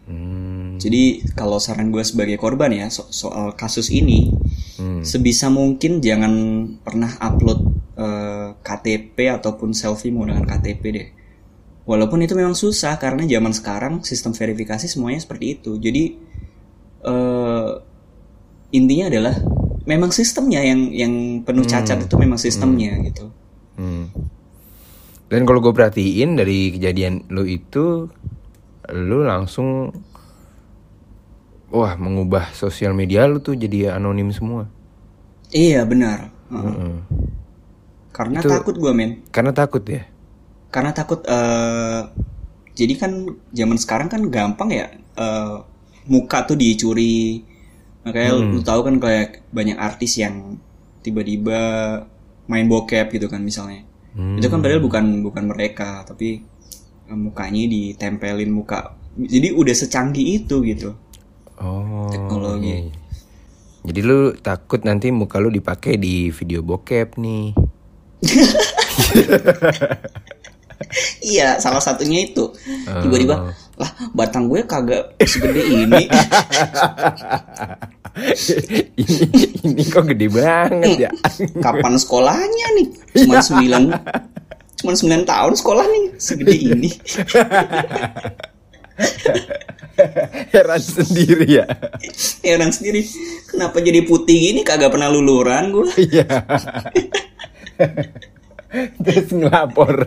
Hmm. 0.08 0.80
jadi 0.80 1.20
kalau 1.36 1.60
saran 1.60 1.92
gue 1.92 2.00
sebagai 2.00 2.40
korban 2.40 2.72
ya 2.72 2.88
so- 2.88 3.12
soal 3.12 3.52
kasus 3.52 3.92
ini 3.92 4.32
Hmm. 4.78 5.02
sebisa 5.02 5.50
mungkin 5.50 5.98
jangan 5.98 6.32
pernah 6.80 7.10
upload 7.18 7.60
eh, 7.98 8.54
KTP 8.62 9.26
ataupun 9.28 9.74
selfie 9.74 10.08
menggunakan 10.08 10.46
KTP 10.46 10.82
deh 10.88 11.08
walaupun 11.82 12.22
itu 12.22 12.32
memang 12.32 12.54
susah 12.54 12.94
karena 12.96 13.26
zaman 13.26 13.50
sekarang 13.50 13.94
sistem 14.00 14.32
verifikasi 14.32 14.86
semuanya 14.86 15.18
seperti 15.18 15.58
itu 15.58 15.76
jadi 15.76 16.14
eh, 17.04 17.70
intinya 18.70 19.06
adalah 19.10 19.34
memang 19.82 20.08
sistemnya 20.08 20.62
yang 20.62 20.94
yang 20.94 21.14
penuh 21.42 21.64
cacat 21.64 22.04
itu 22.04 22.14
memang 22.16 22.38
sistemnya 22.38 22.96
gitu 23.02 23.28
Hmm. 23.74 24.10
Dan 25.28 25.46
kalau 25.46 25.60
gue 25.60 25.70
perhatiin 25.70 26.34
dari 26.34 26.74
kejadian 26.74 27.28
lu 27.30 27.46
itu, 27.46 28.10
lu 28.90 29.20
langsung 29.22 29.92
wah 31.68 31.92
mengubah 31.94 32.52
sosial 32.52 32.92
media 32.92 33.28
lu 33.28 33.38
tuh 33.38 33.52
jadi 33.52 33.92
anonim 33.94 34.32
semua. 34.32 34.64
iya 35.50 35.84
benar 35.84 36.32
Heeh. 36.48 36.64
Heeh. 36.64 36.96
karena 38.10 38.40
Itu- 38.40 38.48
takut 38.50 38.74
gue 38.74 38.92
men 38.92 39.20
Karena 39.28 39.52
takut 39.52 39.84
ya. 39.84 40.04
karena 40.68 40.92
takut 40.92 41.24
eh 41.24 42.02
jadi 42.72 42.94
kan 42.94 43.12
zaman 43.50 43.76
sekarang 43.76 44.08
kan 44.08 44.20
gampang 44.28 44.68
ya 44.70 44.86
eh, 45.16 45.56
muka 46.06 46.44
tuh 46.44 46.56
dicuri 46.56 47.40
makanya 48.04 48.32
lu 48.38 48.60
tahu 48.60 48.80
kan 48.80 48.96
kayak 48.96 49.44
banyak 49.50 49.76
artis 49.76 50.16
yang 50.16 50.56
tiba-tiba 51.00 51.60
main 52.44 52.64
bokep 52.64 53.12
gitu 53.12 53.28
kan 53.28 53.40
misalnya 53.40 53.84
Hmm. 54.08 54.34
itu 54.34 54.48
kan 54.48 54.58
padahal 54.58 54.80
bukan 54.80 55.20
bukan 55.22 55.44
mereka 55.46 56.02
tapi 56.02 56.42
mukanya 57.12 57.64
ditempelin 57.68 58.52
muka 58.52 58.92
jadi 59.18 59.56
udah 59.56 59.74
secanggih 59.74 60.44
itu 60.44 60.60
gitu 60.62 60.92
Oh. 61.58 62.06
Teknologi. 62.10 62.70
iya, 62.70 62.78
iya. 62.86 62.94
Jadi 63.88 64.00
lu 64.04 64.34
takut 64.38 64.82
nanti 64.86 65.10
muka 65.10 65.38
lu 65.42 65.50
dipakai 65.50 65.96
di 65.98 66.30
video 66.30 66.62
bokep 66.62 67.18
nih. 67.18 67.54
iya 71.34 71.58
salah 71.58 71.82
satunya 71.82 72.26
itu 72.30 72.54
tiba-tiba 73.02 73.50
lah 73.78 73.90
batang 74.14 74.46
gue 74.50 74.62
kagak 74.66 75.14
segede 75.22 75.62
ini 75.62 76.06
ini 79.02 79.42
ini 79.66 79.82
kok 79.86 80.06
gede 80.10 80.26
banget 80.30 81.06
ya. 81.06 81.10
kapan 81.62 81.94
sekolahnya 81.98 82.66
nih 82.78 82.86
cuma 83.22 83.42
sembilan 83.42 83.82
cuma 84.78 84.94
sembilan 84.94 85.24
tahun 85.26 85.52
sekolah 85.58 85.84
nih 85.86 86.04
segede 86.16 86.54
ini 86.54 86.90
Heran 90.54 90.78
sendiri 90.78 91.46
ya. 91.58 91.66
heran 92.42 92.70
sendiri 92.70 93.02
kenapa 93.50 93.82
jadi 93.82 94.06
putih 94.06 94.38
gini 94.50 94.60
kagak 94.62 94.94
pernah 94.94 95.10
luluran 95.10 95.74
gue 95.74 95.86
Iya. 95.98 96.26
Terus 99.00 99.28
ngelapor. 99.32 100.06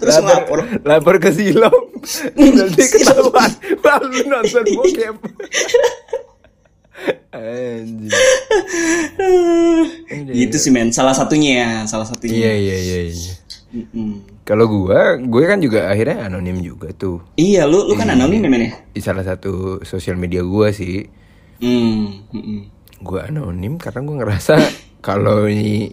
Terus 0.00 0.16
ngelapor. 0.16 0.58
Lapor 0.86 1.14
ke 1.20 1.28
Silom. 1.28 1.92
Nanti 2.34 2.84
ketahuan. 2.94 3.50
Wah 3.84 3.98
lu 4.00 4.20
nonton 4.26 4.64
bokep. 4.64 5.16
Anjir. 7.36 8.10
gitu 10.32 10.56
sih 10.56 10.72
men 10.72 10.88
salah 10.88 11.12
satunya 11.12 11.52
ya 11.60 11.70
salah 11.84 12.08
Iya 12.08 12.14
satunya 12.16 12.48
iya 12.56 12.76
iya. 13.12 13.34
Mm-mm. 13.76 14.40
Kalau 14.48 14.64
gua, 14.72 15.20
gue 15.20 15.42
kan 15.44 15.60
juga 15.60 15.92
akhirnya 15.92 16.32
anonim 16.32 16.56
juga 16.64 16.88
tuh. 16.96 17.20
iya 17.36 17.68
lu 17.68 17.84
lu 17.84 17.92
kan 17.92 18.08
anonim 18.08 18.40
ya 18.40 18.48
ya 18.56 18.72
Di 18.96 19.00
salah 19.04 19.20
satu 19.20 19.84
sosial 19.84 20.16
media 20.16 20.40
gua 20.40 20.72
sih. 20.72 21.04
mm-mm. 21.60 22.58
Gue 23.04 23.20
anonim 23.20 23.76
karena 23.76 24.00
gue 24.00 24.16
ngerasa 24.16 24.54
kalau 25.06 25.44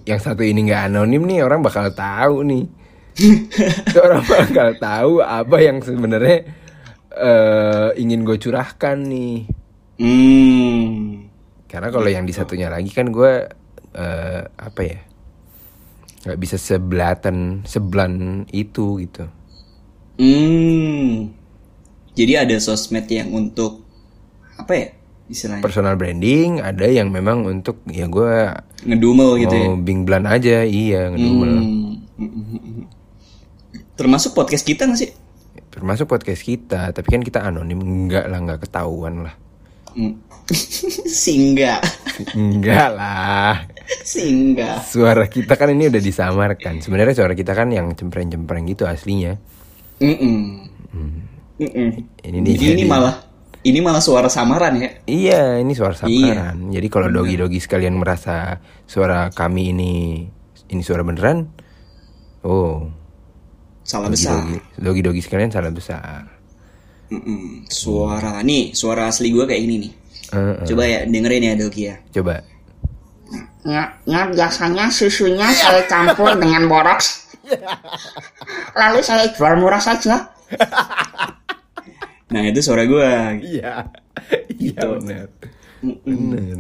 yang 0.08 0.22
satu 0.24 0.48
ini 0.48 0.72
nggak 0.72 0.88
anonim 0.88 1.28
nih 1.28 1.44
orang 1.44 1.60
bakal 1.60 1.92
tahu 1.92 2.48
nih. 2.48 2.64
orang 4.00 4.24
bakal 4.32 4.70
tahu 4.80 5.14
apa 5.20 5.58
yang 5.60 5.84
sebenarnya 5.84 6.38
eh, 7.12 7.90
ingin 8.00 8.24
gue 8.24 8.40
curahkan 8.40 8.96
nih. 9.04 9.44
Hmm. 10.00 11.28
Karena 11.68 11.90
kalau 11.92 12.08
yang 12.08 12.24
di 12.24 12.32
satunya 12.32 12.72
lagi 12.72 12.90
kan 12.96 13.12
gue 13.12 13.34
eh, 13.94 14.42
apa 14.48 14.82
ya 14.88 15.00
nggak 16.24 16.40
bisa 16.40 16.56
sebelatan 16.56 17.68
sebelan 17.68 18.48
itu 18.56 19.04
gitu. 19.04 19.28
Hmm. 20.16 21.36
Jadi 22.14 22.34
ada 22.40 22.56
sosmed 22.64 23.10
yang 23.12 23.34
untuk 23.34 23.84
apa 24.56 24.72
ya 24.72 24.88
istilahnya 25.28 25.66
Personal 25.66 25.98
branding 25.98 26.62
ada 26.62 26.86
yang 26.86 27.10
memang 27.10 27.44
untuk 27.44 27.82
ya 27.90 28.06
gue 28.06 28.54
ngedumel 28.86 29.42
gitu 29.42 29.56
ya. 29.56 29.66
mau 29.68 29.76
bing-blan 29.82 30.26
aja 30.30 30.64
iya 30.64 31.12
ngedumel. 31.12 31.54
Hmm. 31.60 32.88
Termasuk 34.00 34.32
podcast 34.32 34.64
kita 34.64 34.88
nggak 34.88 35.00
sih? 35.00 35.12
Termasuk 35.74 36.06
podcast 36.06 36.42
kita, 36.46 36.94
tapi 36.94 37.08
kan 37.10 37.26
kita 37.26 37.42
anonim 37.42 37.82
enggak 37.82 38.30
lah 38.30 38.40
nggak 38.42 38.70
ketahuan 38.70 39.26
lah. 39.26 39.34
Hmm. 39.94 40.14
Singgah. 41.24 41.80
Enggak 42.34 42.90
lah. 42.94 43.64
Singgah. 44.04 44.82
Suara 44.84 45.26
kita 45.26 45.56
kan 45.56 45.72
ini 45.72 45.88
udah 45.88 46.02
disamarkan. 46.02 46.82
Sebenarnya 46.82 47.16
suara 47.16 47.34
kita 47.34 47.54
kan 47.54 47.70
yang 47.70 47.94
cempreng-cempreng 47.94 48.68
gitu 48.68 48.84
aslinya. 48.84 49.38
Mm-mm. 50.02 50.68
Mm-mm. 51.62 51.90
Ini 52.20 52.38
nih 52.42 52.54
Jadi 52.54 52.66
ini 52.66 52.84
jadi- 52.84 52.90
malah 52.90 53.16
ini 53.64 53.80
malah 53.80 54.04
suara 54.04 54.28
samaran 54.28 54.76
ya. 54.76 54.90
Iya, 55.08 55.64
ini 55.64 55.72
suara 55.72 55.96
samaran. 55.96 56.68
Jadi 56.68 56.88
kalau 56.92 57.08
dogi-dogi 57.08 57.64
sekalian 57.64 57.96
merasa 57.96 58.60
suara 58.84 59.32
kami 59.32 59.72
ini 59.72 59.94
ini 60.68 60.82
suara 60.84 61.06
beneran, 61.06 61.48
oh, 62.44 62.92
Salah 63.84 64.12
besar. 64.12 64.36
dogi-dogi, 64.44 64.60
dogi-dogi 64.76 65.22
sekalian 65.24 65.48
salah 65.48 65.72
besar. 65.72 66.28
Mm-mm. 67.14 67.70
Suara 67.70 68.42
nih, 68.42 68.74
suara 68.74 69.06
asli 69.06 69.30
gue 69.30 69.46
kayak 69.46 69.62
ini 69.62 69.76
nih. 69.80 69.92
Eh, 70.34 70.38
eh, 70.38 70.56
Coba 70.66 70.84
ya 70.84 71.00
dengerin 71.06 71.46
ya 71.46 71.54
Doki 71.54 71.82
ya. 71.86 71.96
coba. 72.10 72.42
Ya, 73.64 73.96
ya 74.04 74.28
biasanya 74.28 74.92
susunya 74.92 75.48
saya 75.50 75.86
campur 75.88 76.36
dengan 76.36 76.68
boraks. 76.68 77.32
Lalu 78.76 79.00
saya 79.00 79.30
jual 79.32 79.56
murah 79.56 79.80
saja. 79.80 80.34
Nah 82.28 82.42
itu 82.44 82.60
suara 82.60 82.84
gue. 82.84 83.08
Iya, 83.46 83.88
iya 84.58 84.74
Gitu. 84.74 84.88
benar, 85.00 85.28
benar, 86.04 86.60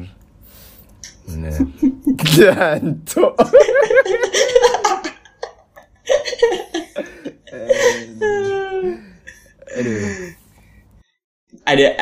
benar. 1.28 1.58
Jancok. 2.24 3.34
Aduh. 9.78 10.34
Ada 11.64 11.96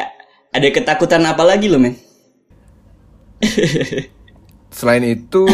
ada 0.51 0.67
ketakutan 0.73 1.21
apa 1.23 1.43
lagi 1.45 1.69
lo 1.69 1.77
men? 1.77 1.93
Selain 4.73 5.03
itu, 5.03 5.45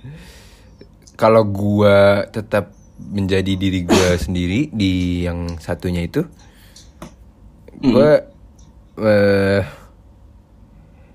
kalau 1.20 1.44
gua 1.46 2.26
tetap 2.28 2.74
menjadi 3.00 3.56
diri 3.56 3.84
gua 3.84 4.16
sendiri 4.24 4.68
di 4.68 5.24
yang 5.24 5.56
satunya 5.56 6.04
itu, 6.04 6.24
gua, 7.80 8.20
eh, 9.00 9.60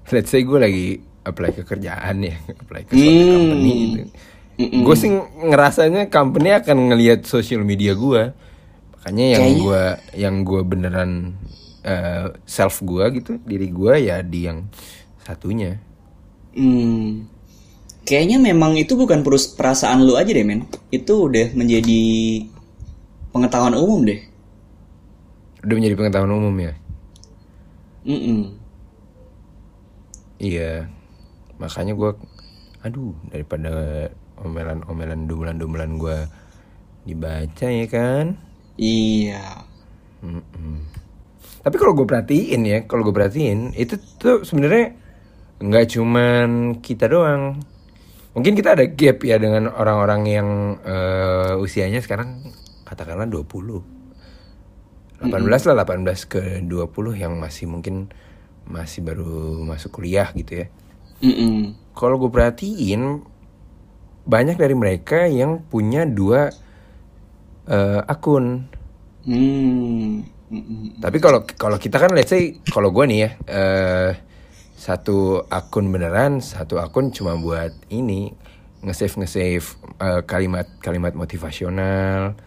let's 0.09 0.29
say 0.29 0.41
gue 0.41 0.57
lagi 0.57 0.87
apply 1.21 1.51
ke 1.53 1.61
kerjaan 1.65 2.21
ya, 2.21 2.35
apply 2.55 2.81
ke 2.85 2.93
suatu 2.93 3.05
Hmm. 3.05 3.33
company 3.33 3.71
gitu. 3.73 4.01
Gue 4.55 4.95
sih 4.95 5.11
ngerasanya 5.51 6.07
company 6.07 6.55
akan 6.55 6.89
ngelihat 6.89 7.27
sosial 7.27 7.61
media 7.61 7.91
gua, 7.91 8.31
makanya 8.95 9.25
yang 9.35 9.45
gua, 9.59 9.83
yang 10.15 10.35
gua 10.41 10.61
beneran 10.63 11.35
eh, 11.85 12.33
self 12.49 12.81
gua 12.81 13.13
gitu, 13.13 13.37
diri 13.45 13.69
gua 13.69 14.01
ya 14.01 14.25
di 14.25 14.49
yang 14.49 14.65
satunya. 15.21 15.77
Hmm. 16.57 17.29
Kayaknya 18.05 18.37
memang 18.37 18.77
itu 18.77 18.93
bukan 18.93 19.25
perasaan 19.57 20.05
lu 20.05 20.13
aja 20.13 20.29
deh 20.29 20.45
men. 20.45 20.69
Itu 20.93 21.25
udah 21.25 21.53
menjadi 21.57 22.01
pengetahuan 23.33 23.73
umum 23.73 24.05
deh. 24.05 24.21
Udah 25.65 25.73
menjadi 25.73 25.97
pengetahuan 25.97 26.29
umum 26.29 26.53
ya. 26.61 26.73
Mm-mm. 28.05 28.53
Iya. 30.37 30.85
Makanya 31.57 31.97
gue, 31.97 32.13
aduh 32.85 33.17
daripada 33.33 33.73
omelan-omelan 34.37 35.25
dumbelan-dumbelan 35.25 35.97
gue 35.97 36.17
dibaca 37.09 37.65
ya 37.65 37.85
kan. 37.89 38.37
Iya. 38.77 39.65
Mm-mm. 40.21 40.94
Tapi 41.65 41.81
kalau 41.81 41.97
gue 41.97 42.05
perhatiin 42.05 42.61
ya, 42.61 42.79
kalau 42.85 43.01
gue 43.01 43.15
perhatiin 43.15 43.73
itu 43.73 43.97
tuh 44.21 44.45
sebenarnya 44.45 44.93
nggak 45.57 45.97
cuman 45.97 46.77
kita 46.77 47.09
doang. 47.09 47.57
Mungkin 48.37 48.53
kita 48.53 48.77
ada 48.77 48.85
gap 48.85 49.25
ya 49.25 49.41
dengan 49.41 49.73
orang-orang 49.73 50.21
yang 50.29 50.49
eh, 50.85 51.57
usianya 51.57 52.05
sekarang 52.05 52.53
katakanlah 52.85 53.25
20. 53.25 53.81
18 55.25 55.41
lah 55.41 55.75
18 55.81 56.05
ke 56.29 56.41
20 56.69 56.69
yang 57.17 57.33
masih 57.41 57.65
mungkin 57.65 58.13
masih 58.69 59.01
baru 59.01 59.65
masuk 59.65 59.97
kuliah 59.97 60.29
gitu 60.37 60.61
ya. 60.61 60.67
Mm-mm. 61.25 61.73
Kalau 61.97 62.21
gue 62.21 62.29
perhatiin 62.29 63.25
banyak 64.29 64.57
dari 64.61 64.77
mereka 64.77 65.25
yang 65.25 65.65
punya 65.65 66.05
dua 66.05 66.53
eh, 67.65 68.01
akun. 68.05 68.69
Hmm. 69.25 70.34
Tapi 71.01 71.17
kalau 71.17 71.41
kalau 71.57 71.77
kita 71.81 71.97
kan 71.97 72.13
let's 72.13 72.29
say 72.29 72.61
kalau 72.69 72.93
gue 72.93 73.05
nih 73.09 73.19
ya 73.25 73.29
eh 73.49 74.11
satu 74.75 75.41
akun 75.49 75.89
beneran, 75.89 76.37
satu 76.37 76.77
akun 76.77 77.09
cuma 77.09 77.33
buat 77.33 77.73
ini 77.89 78.29
nge-save 78.85 79.25
nge-save 79.25 79.65
eh, 79.97 80.21
kalimat-kalimat 80.21 81.17
motivasional. 81.17 82.37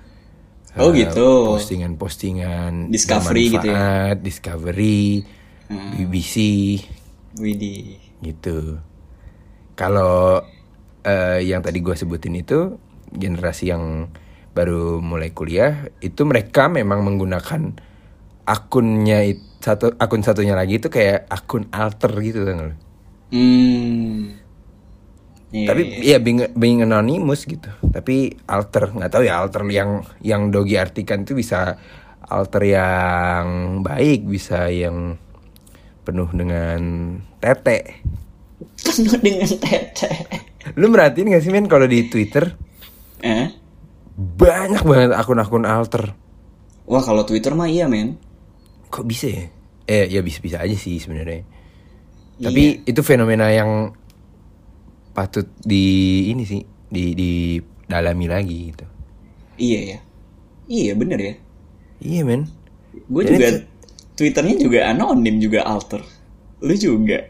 Oh, 0.78 0.95
eh, 0.95 1.02
gitu. 1.02 1.59
Postingan-postingan 1.59 2.95
Discovery 2.95 3.45
gitu 3.50 3.67
ya? 3.67 4.14
Discovery, 4.14 5.26
Hmm. 5.69 5.93
BBC 6.00 6.35
Widih. 7.37 8.00
gitu. 8.25 8.81
Kalau 9.76 10.40
eh, 11.02 11.45
yang 11.45 11.61
tadi 11.61 11.85
gue 11.85 11.93
sebutin 11.93 12.40
itu 12.40 12.78
generasi 13.12 13.69
yang 13.69 14.09
baru 14.57 14.99
mulai 14.99 15.31
kuliah 15.31 15.87
itu 16.00 16.25
mereka 16.25 16.73
memang 16.73 17.05
menggunakan 17.05 17.76
akunnya 18.49 19.21
it- 19.28 19.45
satu 19.61 19.93
akun 19.99 20.23
satunya 20.25 20.57
lagi 20.57 20.81
itu 20.81 20.88
kayak 20.88 21.28
akun 21.28 21.69
alter 21.69 22.12
gitu 22.23 22.47
kan. 22.47 22.78
Hmm. 23.28 24.38
Iya, 25.49 25.67
Tapi 25.67 25.83
iya. 26.05 26.17
ya 26.17 26.19
being, 26.21 26.40
being 26.55 26.81
anonymous 26.81 27.45
gitu. 27.45 27.69
Tapi 27.83 28.37
alter 28.45 28.93
nggak 28.93 29.11
tahu 29.11 29.23
ya 29.25 29.40
alter 29.40 29.64
yang 29.69 30.05
yang 30.21 30.49
Dogi 30.49 30.76
artikan 30.76 31.25
itu 31.25 31.33
bisa 31.33 31.76
alter 32.23 32.62
yang 32.64 33.47
baik, 33.81 34.25
bisa 34.25 34.69
yang 34.69 35.17
penuh 36.05 36.28
dengan 36.33 36.81
tete. 37.40 38.00
penuh 38.78 39.17
dengan 39.21 39.49
tete. 39.59 40.09
Lu 40.76 40.88
merhatiin 40.88 41.33
gak 41.33 41.40
sih 41.40 41.52
men 41.52 41.64
kalau 41.64 41.88
di 41.88 42.09
Twitter 42.09 42.52
Eh? 43.19 43.49
banyak 44.14 44.83
banget 44.85 45.11
akun-akun 45.17 45.64
alter. 45.64 46.12
Wah 46.85 47.02
kalau 47.02 47.25
Twitter 47.25 47.52
mah 47.52 47.67
iya 47.67 47.88
men. 47.88 48.21
Kok 48.88 49.04
bisa 49.04 49.26
ya? 49.28 49.45
Eh 49.88 50.04
ya 50.09 50.21
bisa-bisa 50.21 50.61
aja 50.61 50.76
sih 50.76 51.00
sebenarnya. 51.00 51.45
Iya. 52.38 52.47
Tapi 52.49 52.62
itu 52.87 53.00
fenomena 53.02 53.50
yang 53.50 53.92
patut 55.16 55.50
di 55.61 56.28
ini 56.30 56.47
sih 56.47 56.62
di 56.88 57.12
di 57.12 57.33
dalami 57.88 58.26
lagi 58.30 58.59
gitu. 58.71 58.87
Iya 59.59 59.80
ya. 59.97 59.99
Iya 60.68 60.92
bener 60.95 61.18
ya. 61.18 61.35
Iya 62.04 62.21
men. 62.23 62.42
Gue 63.09 63.26
juga 63.26 63.64
Twitternya 64.18 64.57
juga 64.59 64.90
anonim 64.90 65.38
juga 65.38 65.62
alter. 65.66 66.02
Lu 66.62 66.75
juga. 66.75 67.26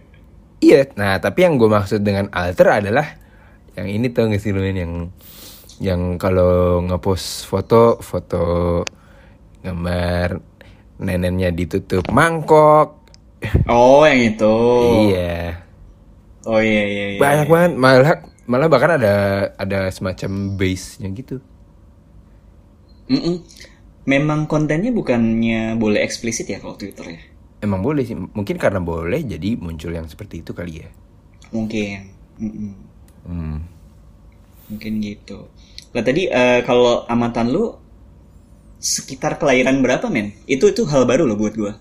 Iya. 0.61 0.93
Nah 0.99 1.17
tapi 1.23 1.47
yang 1.47 1.57
gue 1.57 1.71
maksud 1.71 2.05
dengan 2.05 2.29
alter 2.35 2.85
adalah 2.85 3.07
yang 3.79 3.87
ini 3.87 4.11
tuh 4.11 4.29
nggak 4.29 4.43
sih 4.43 4.50
lu 4.50 4.61
yang 4.67 5.09
yang 5.79 6.19
kalau 6.19 6.83
ngepost 6.83 7.47
foto 7.47 8.02
foto 8.02 8.82
gambar 9.63 10.48
neneknya 10.99 11.54
ditutup 11.54 12.06
mangkok. 12.11 12.99
Oh 13.71 14.02
yang 14.02 14.34
itu. 14.34 14.56
Iya. 15.15 15.69
Oh 16.49 16.61
iya 16.65 16.84
iya. 16.89 17.06
iya. 17.13 17.19
banyak 17.21 17.47
banget 17.52 17.73
malah 17.76 18.15
malah 18.49 18.69
bahkan 18.73 18.97
ada 18.97 19.15
ada 19.61 19.93
semacam 19.93 20.56
base-nya 20.56 21.13
gitu 21.13 21.45
Mm-mm. 23.13 23.45
Memang 24.08 24.49
kontennya 24.49 24.89
bukannya 24.89 25.76
boleh 25.76 26.00
eksplisit 26.00 26.49
ya 26.49 26.56
kalau 26.56 26.80
Twitter 26.80 27.04
ya? 27.04 27.21
emang 27.58 27.82
boleh 27.82 28.06
sih 28.06 28.15
mungkin 28.15 28.54
karena 28.54 28.78
boleh 28.78 29.19
jadi 29.26 29.58
muncul 29.58 29.91
yang 29.91 30.06
seperti 30.06 30.47
itu 30.47 30.54
kali 30.54 30.87
ya 30.87 30.89
Mungkin. 31.52 32.00
Mm-mm. 32.41 32.73
hmm. 33.28 33.58
Mungkin 34.69 34.93
gitu. 35.00 35.49
Lah 35.97 36.04
tadi 36.04 36.28
eh, 36.28 36.61
kalau 36.65 37.08
amatan 37.08 37.49
lu 37.49 37.73
sekitar 38.78 39.36
kelahiran 39.36 39.82
berapa 39.82 40.06
men? 40.08 40.34
Itu 40.47 40.71
itu 40.71 40.86
hal 40.86 41.04
baru 41.04 41.26
loh 41.26 41.36
buat 41.36 41.54
gua. 41.54 41.73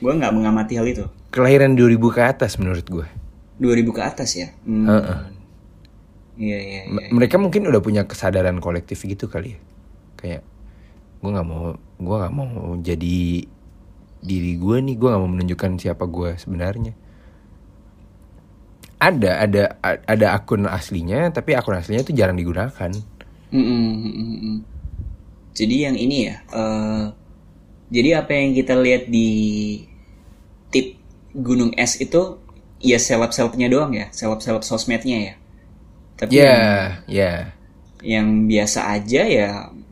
Gua 0.00 0.12
nggak 0.16 0.32
mengamati 0.32 0.74
hal 0.78 0.86
itu. 0.88 1.06
kelahiran 1.30 1.78
2000 1.78 2.10
ke 2.10 2.22
atas 2.26 2.58
menurut 2.58 2.82
gue 2.90 3.06
2000 3.62 3.94
ke 3.94 4.02
atas 4.02 4.34
ya. 4.34 4.50
Hmm. 4.66 4.82
Heeh. 4.88 5.18
Iya 6.40 6.58
iya 6.58 6.80
iya. 6.88 6.92
M- 7.06 7.20
mereka 7.20 7.38
mungkin 7.38 7.68
udah 7.68 7.78
punya 7.78 8.02
kesadaran 8.02 8.58
kolektif 8.58 8.98
gitu 9.04 9.30
kali 9.30 9.54
ya 9.54 9.60
kayak 10.18 10.42
gue 11.20 11.30
nggak 11.30 11.46
mau 11.46 11.76
gue 11.76 12.16
nggak 12.16 12.34
mau 12.34 12.48
jadi 12.80 13.46
diri 14.20 14.52
gue 14.56 14.76
nih 14.80 14.96
gue 14.96 15.08
nggak 15.08 15.22
mau 15.22 15.30
menunjukkan 15.30 15.70
siapa 15.78 16.04
gue 16.08 16.34
sebenarnya 16.34 16.92
ada 19.00 19.30
ada 19.40 19.62
ada 20.04 20.26
akun 20.34 20.68
aslinya 20.68 21.28
tapi 21.32 21.56
akun 21.56 21.76
aslinya 21.76 22.04
itu 22.04 22.12
jarang 22.12 22.36
digunakan 22.36 22.90
Mm-mm, 23.50 23.84
mm-mm, 23.96 24.28
mm. 24.40 24.58
Jadi 25.60 25.76
yang 25.84 25.96
ini 26.00 26.32
ya. 26.32 26.36
eh, 26.56 27.04
jadi 27.90 28.22
apa 28.24 28.32
yang 28.32 28.56
kita 28.56 28.78
lihat 28.80 29.10
di 29.10 29.28
tip 30.72 30.96
Gunung 31.36 31.74
Es 31.76 32.00
itu 32.00 32.38
ya 32.80 32.96
seleb-selebnya 32.96 33.68
doang 33.68 33.92
ya, 33.92 34.08
seleb-seleb 34.14 34.64
sosmednya 34.64 35.18
ya. 35.20 35.34
Tapi 36.16 36.32
ya 36.36 36.44
yang, 36.44 36.56
ya 37.06 37.32
yang 38.00 38.26
biasa 38.48 38.96
aja 38.96 39.22
ya 39.28 39.50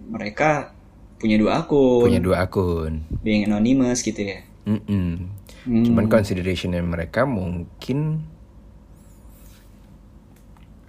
mereka 0.08 0.72
punya 1.20 1.36
dua 1.36 1.64
akun, 1.64 2.08
punya 2.08 2.20
dua 2.22 2.46
akun 2.48 3.04
being 3.20 3.44
anonymous 3.44 4.00
gitu 4.00 4.24
ya. 4.24 4.40
Mm-mm. 4.64 5.28
Hmm. 5.68 5.84
Cuman 5.84 6.06
considerationnya 6.08 6.80
mereka 6.80 7.28
mungkin 7.28 8.24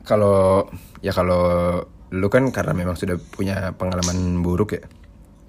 kalau 0.07 0.65
ya 1.03 1.11
kalau 1.11 1.83
lu 2.09 2.27
kan 2.33 2.49
karena 2.49 2.73
memang 2.73 2.95
sudah 2.97 3.17
punya 3.19 3.73
pengalaman 3.77 4.41
buruk 4.41 4.77
ya. 4.77 4.83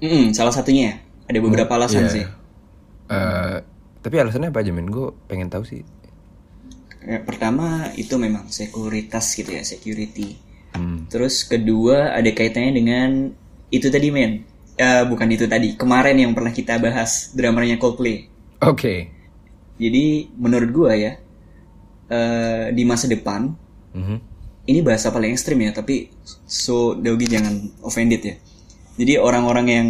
Mm-mm, 0.01 0.33
salah 0.33 0.53
satunya 0.53 1.01
ada 1.29 1.38
beberapa 1.40 1.73
alasan 1.77 2.09
Iya. 2.09 2.12
sih. 2.12 2.27
Eh, 3.11 3.57
tapi 4.01 4.14
alasannya 4.16 4.49
apa 4.53 4.61
aja 4.64 4.73
men? 4.73 4.88
Gue 4.88 5.12
pengen 5.29 5.49
tahu 5.53 5.64
sih. 5.66 5.83
Ya, 7.01 7.16
pertama 7.25 7.88
itu 7.96 8.12
memang 8.20 8.53
sekuritas 8.53 9.33
gitu 9.33 9.57
ya, 9.57 9.64
security. 9.64 10.37
Hmm. 10.77 11.09
Terus 11.09 11.49
kedua 11.49 12.12
ada 12.12 12.29
kaitannya 12.31 12.73
dengan 12.77 13.11
itu 13.73 13.88
tadi 13.88 14.09
men. 14.12 14.44
Eh, 14.77 15.05
bukan 15.09 15.29
itu 15.29 15.44
tadi, 15.44 15.77
kemarin 15.77 16.16
yang 16.16 16.33
pernah 16.33 16.53
kita 16.53 16.81
bahas 16.81 17.33
dramernya 17.37 17.77
Coldplay. 17.77 18.29
Oke. 18.64 19.09
Jadi 19.81 20.05
menurut 20.37 20.70
gua 20.73 20.92
ya 20.92 21.12
eh, 22.11 22.64
di 22.75 22.83
masa 22.85 23.07
depan 23.07 23.55
Mhm. 23.90 24.16
Ini 24.70 24.80
bahasa 24.87 25.11
paling 25.11 25.35
ekstrim 25.35 25.59
ya, 25.59 25.74
tapi 25.74 26.14
so 26.46 26.94
Dogi 26.94 27.26
jangan 27.26 27.83
offended 27.83 28.22
ya. 28.22 28.37
Jadi 28.94 29.18
orang-orang 29.18 29.66
yang 29.66 29.88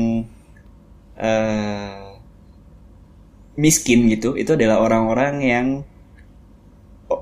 eh, 1.20 2.04
miskin 3.60 4.08
gitu, 4.08 4.40
itu 4.40 4.56
adalah 4.56 4.80
orang-orang 4.80 5.34
yang 5.44 5.66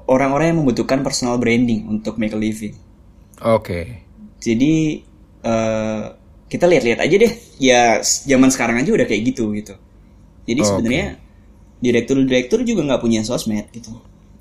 orang-orang 0.06 0.54
yang 0.54 0.58
membutuhkan 0.62 1.02
personal 1.02 1.40
branding 1.42 1.90
untuk 1.90 2.14
make 2.14 2.36
a 2.36 2.38
living. 2.38 2.78
Oke. 3.42 4.06
Jadi 4.38 5.02
eh, 5.42 6.04
kita 6.46 6.64
lihat-lihat 6.70 7.00
aja 7.02 7.16
deh. 7.18 7.32
Ya 7.58 7.82
zaman 8.04 8.54
sekarang 8.54 8.78
aja 8.78 8.94
udah 8.94 9.06
kayak 9.08 9.34
gitu 9.34 9.50
gitu. 9.58 9.74
Jadi 10.46 10.60
Oke. 10.62 10.68
sebenarnya 10.70 11.06
direktur-direktur 11.82 12.62
juga 12.62 12.86
nggak 12.86 13.02
punya 13.02 13.20
sosmed 13.26 13.66
gitu. 13.74 13.90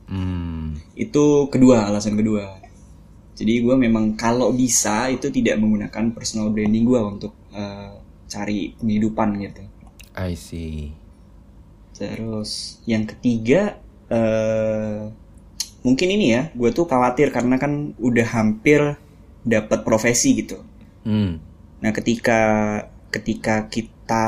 Hmm. 0.08 0.80
Itu 0.94 1.50
kedua 1.50 1.90
alasan 1.90 2.16
kedua. 2.16 2.67
Jadi 3.38 3.62
gue 3.62 3.76
memang 3.78 4.18
kalau 4.18 4.50
bisa 4.50 5.14
itu 5.14 5.30
tidak 5.30 5.62
menggunakan 5.62 6.10
personal 6.10 6.50
branding 6.50 6.90
gue 6.90 7.02
untuk 7.02 7.34
eh, 7.54 7.94
cari 8.26 8.74
penghidupan 8.82 9.30
gitu. 9.46 9.64
I 10.18 10.34
see. 10.34 10.92
Terus 11.94 12.82
yang 12.90 13.06
ketiga 13.06 13.78
eh 14.10 15.06
mungkin 15.88 16.08
ini 16.12 16.36
ya, 16.36 16.52
gue 16.52 16.70
tuh 16.76 16.84
khawatir 16.84 17.32
karena 17.32 17.56
kan 17.56 17.96
udah 17.96 18.28
hampir 18.28 19.00
dapat 19.48 19.88
profesi 19.88 20.36
gitu. 20.44 20.60
Hmm. 21.08 21.40
Nah, 21.80 21.92
ketika 21.96 22.42
ketika 23.08 23.72
kita 23.72 24.28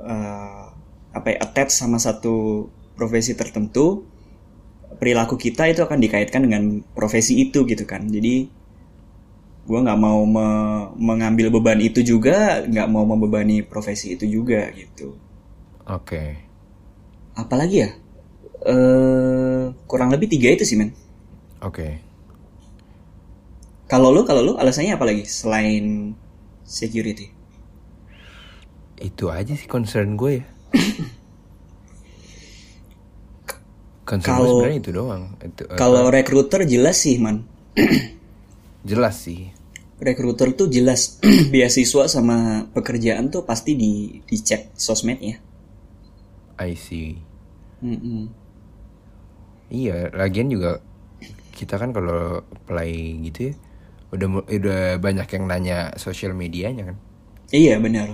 eh, 0.00 0.66
apa 1.12 1.26
ya, 1.28 1.38
attach 1.44 1.76
sama 1.76 2.00
satu 2.00 2.68
profesi 2.96 3.36
tertentu, 3.36 4.07
perilaku 5.00 5.36
kita 5.44 5.68
itu 5.72 5.80
akan 5.86 5.98
dikaitkan 6.04 6.40
dengan 6.46 6.62
profesi 6.96 7.34
itu 7.44 7.60
gitu 7.68 7.84
kan 7.84 8.02
jadi 8.08 8.48
gue 9.68 9.78
nggak 9.84 10.00
mau 10.06 10.20
me- 10.36 10.88
mengambil 11.08 11.46
beban 11.54 11.78
itu 11.88 12.00
juga 12.12 12.36
nggak 12.70 12.88
mau 12.94 13.04
membebani 13.10 13.56
profesi 13.70 14.06
itu 14.16 14.24
juga 14.36 14.60
gitu 14.80 15.08
Oke. 15.86 16.22
apalagi 17.36 17.76
ya 17.86 17.90
eh 18.66 19.64
kurang 19.90 20.10
lebih 20.14 20.28
tiga 20.34 20.48
itu 20.54 20.64
sih 20.66 20.76
men 20.80 20.90
Oke. 21.60 22.02
kalau 23.90 24.08
lu 24.14 24.22
kalau 24.28 24.42
lu 24.44 24.52
alasannya 24.60 24.92
apa 24.96 25.04
lagi 25.08 25.24
selain 25.26 26.12
security 26.62 27.26
Itu 28.98 29.30
aja 29.30 29.54
sih 29.60 29.68
concern 29.70 30.18
gue 30.20 30.32
ya. 30.42 30.44
Kalau- 34.16 34.64
itu 34.80 34.90
doang. 34.90 35.36
Itu 35.44 35.68
eh, 35.68 35.76
kalau 35.76 36.08
recruiter 36.08 36.64
jelas 36.64 36.96
sih 37.04 37.20
man 37.20 37.44
jelas 38.88 39.16
sih. 39.26 39.52
recruiter 39.98 40.54
tuh 40.54 40.70
jelas 40.70 41.18
beasiswa 41.52 42.06
sama 42.06 42.70
pekerjaan 42.70 43.28
tuh 43.34 43.42
pasti 43.42 43.74
di 43.74 43.92
dicek 44.24 44.70
sosmednya 44.78 45.42
I 46.58 46.74
see. 46.74 47.18
Mm-mm. 47.82 48.26
Iya, 49.68 50.08
lagian 50.16 50.48
juga 50.48 50.80
kita 51.52 51.76
kan 51.76 51.90
kalau 51.92 52.40
play 52.64 53.18
gitu 53.28 53.52
ya 53.52 53.54
udah 54.08 54.28
udah 54.48 54.80
banyak 54.96 55.28
yang 55.36 55.44
nanya 55.50 55.78
sosial 56.00 56.32
medianya 56.32 56.94
kan. 56.94 56.96
iya 57.52 57.76
benar 57.76 58.08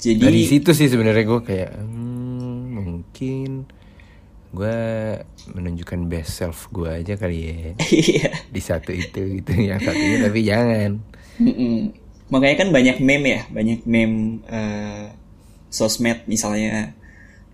jadi 0.00 0.16
Dari 0.16 0.42
situ 0.48 0.70
sih 0.72 0.88
sebenarnya 0.88 1.24
gue 1.28 1.40
kayak 1.44 1.70
hmm, 1.76 2.60
mungkin 2.72 3.48
gue 4.50 4.76
menunjukkan 5.48 6.00
best 6.06 6.30
self 6.36 6.66
gue 6.68 6.90
aja 6.90 7.14
kali 7.14 7.38
ya 7.40 7.54
iya 7.88 8.30
di 8.46 8.58
satu 8.58 8.90
itu 8.90 9.38
gitu 9.38 9.52
yang 9.54 9.78
satunya 9.78 10.18
tapi 10.20 10.40
jangan. 10.42 10.90
Mm-mm. 11.38 11.94
makanya 12.28 12.56
kan 12.58 12.68
banyak 12.70 12.96
meme 12.98 13.28
ya 13.30 13.42
banyak 13.48 13.80
meme 13.84 14.16
eh, 14.44 15.06
sosmed 15.66 16.26
misalnya 16.26 16.94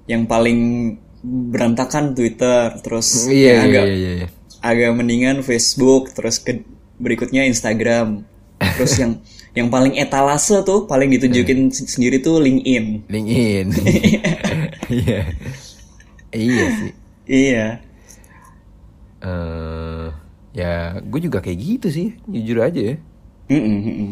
yang 0.07 0.25
paling 0.25 0.93
berantakan 1.23 2.13
Twitter 2.13 2.77
terus 2.81 3.27
Iya 3.27 3.35
iya 3.35 3.61
agak 3.63 3.85
iya. 3.87 4.11
iya. 4.17 4.29
agak 4.61 4.91
mendingan 4.93 5.41
Facebook 5.41 6.13
terus 6.13 6.39
ke 6.39 6.65
berikutnya 6.97 7.45
Instagram 7.45 8.25
terus 8.57 8.97
yang 8.97 9.21
yang 9.53 9.69
paling 9.69 9.97
etalase 9.97 10.61
tuh 10.63 10.85
paling 10.85 11.09
ditunjukin 11.11 11.69
s- 11.69 11.89
sendiri 11.89 12.21
tuh 12.21 12.41
LinkedIn 12.41 13.05
LinkedIn. 13.07 13.67
Iya. 14.87 15.23
Iya 16.33 16.67
sih. 16.71 16.93
iya. 17.27 17.67
Eh 19.23 20.09
ya 20.57 20.97
gue 21.05 21.21
juga 21.21 21.45
kayak 21.45 21.59
gitu 21.61 21.89
sih 21.93 22.09
jujur 22.29 22.65
aja 22.65 22.81
ya. 22.81 22.97
Mm-mm, 23.53 23.79
mm-mm. 23.87 24.11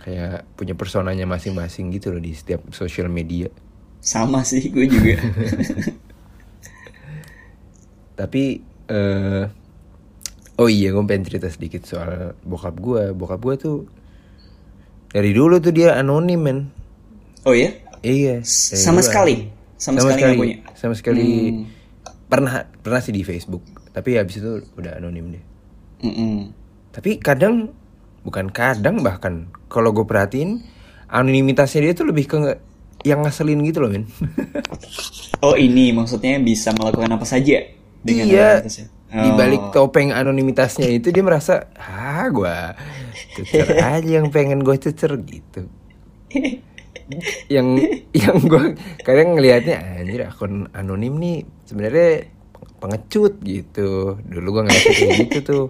kayak 0.00 0.46
punya 0.54 0.74
personanya 0.78 1.26
masing-masing 1.26 1.90
gitu 1.94 2.14
loh 2.14 2.22
di 2.22 2.32
setiap 2.32 2.62
sosial 2.72 3.10
media. 3.10 3.50
Sama 4.00 4.46
sih 4.46 4.70
gue 4.70 4.86
juga. 4.88 5.18
Tapi 8.20 8.62
eh 8.86 9.44
oh 10.56 10.68
iya 10.70 10.88
gue 10.94 11.02
pengen 11.04 11.26
cerita 11.28 11.50
sedikit 11.52 11.84
soal 11.84 12.32
bokap 12.46 12.78
gue 12.80 13.12
bokap 13.12 13.40
gue 13.44 13.56
tuh 13.60 13.78
dari 15.12 15.34
dulu 15.34 15.58
tuh 15.60 15.74
dia 15.74 15.98
anonim 15.98 16.40
men. 16.40 16.58
Oh 17.46 17.54
ya 17.54 17.70
iya 18.06 18.40
dari 18.46 18.78
sama 18.78 19.02
dulu 19.02 19.04
sekali? 19.04 19.34
anonim. 19.36 19.54
sama, 19.76 19.98
sekali 20.00 20.20
nggak 20.22 20.40
punya 20.40 20.56
sama 20.86 20.96
sekali 20.96 21.52
Hmm. 21.52 21.64
pernah 22.26 22.54
pernah 22.80 23.00
sih 23.00 23.10
di 23.10 23.22
Facebook 23.22 23.62
tapi 23.90 24.14
habis 24.14 24.38
itu 24.38 24.62
udah 24.74 24.98
anonim 24.98 25.34
deh 25.34 25.44
Mm-mm. 25.96 26.52
Tapi 26.92 27.20
kadang 27.20 27.72
bukan 28.20 28.48
kadang 28.48 29.00
bahkan 29.00 29.46
kalau 29.68 29.92
gue 29.92 30.04
perhatiin 30.04 30.64
anonimitasnya 31.06 31.84
dia 31.84 31.92
tuh 31.92 32.08
lebih 32.08 32.24
ke 32.26 32.38
yang 33.04 33.20
ngeselin 33.20 33.60
gitu 33.62 33.78
loh 33.80 33.92
men. 33.92 34.08
oh 35.46 35.54
ini 35.54 35.92
maksudnya 35.92 36.40
bisa 36.40 36.72
melakukan 36.72 37.12
apa 37.12 37.24
saja 37.24 37.62
dengan 38.00 38.24
iya. 38.26 38.48
anonimitasnya. 38.60 38.86
Di 39.06 39.30
balik 39.32 39.62
Oh. 39.70 39.86
topeng 39.86 40.10
anonimitasnya 40.10 40.88
itu 40.90 41.08
dia 41.08 41.22
merasa 41.22 41.70
ah 41.78 42.26
gue 42.28 42.56
cecer 43.38 43.76
aja 43.78 44.10
yang 44.20 44.28
pengen 44.28 44.60
gue 44.60 44.76
cecer 44.76 45.14
gitu. 45.22 45.68
yang 47.46 47.78
yang 48.26 48.36
gue 48.42 48.74
kadang 49.00 49.38
ngelihatnya 49.38 49.76
anjir 50.00 50.26
akun 50.26 50.66
anonim 50.72 51.14
nih 51.16 51.36
sebenarnya 51.64 52.30
pengecut 52.76 53.38
gitu. 53.40 54.20
Dulu 54.20 54.48
gue 54.50 54.62
ngeliat 54.66 54.84
kayak 54.84 55.14
gitu 55.26 55.38
tuh. 55.42 55.64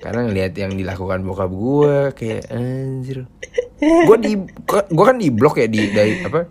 Karena 0.00 0.24
ngelihat 0.24 0.56
yang 0.56 0.72
dilakukan 0.72 1.20
bokap 1.20 1.50
gue 1.52 1.96
kayak 2.16 2.44
anjir. 2.48 3.28
Gue 3.80 4.16
di 4.16 4.32
gua, 4.64 4.84
gua 4.88 5.04
kan 5.12 5.16
di 5.16 5.28
blok 5.28 5.60
ya 5.60 5.68
di 5.68 5.88
dari 5.88 6.16
apa 6.20 6.48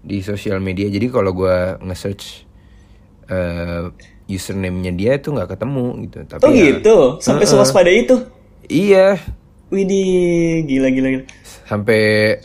di 0.00 0.20
sosial 0.20 0.60
media. 0.60 0.88
Jadi 0.88 1.06
kalau 1.08 1.32
gue 1.32 1.56
nge-search 1.80 2.24
eh, 3.28 3.84
username-nya 4.26 4.92
dia 4.92 5.12
tuh 5.18 5.34
nggak 5.34 5.56
ketemu 5.56 5.86
gitu. 6.08 6.18
Tapi 6.28 6.42
oh 6.44 6.52
ya- 6.52 6.64
gitu 6.76 6.96
sampai 7.20 7.44
Heeh. 7.44 7.52
sewaspada 7.52 7.90
itu 7.90 8.16
Iya, 8.70 9.18
Widih 9.66 10.62
gila 10.62 10.88
gila 10.90 11.08
gila 11.10 11.24
sampai 11.66 12.38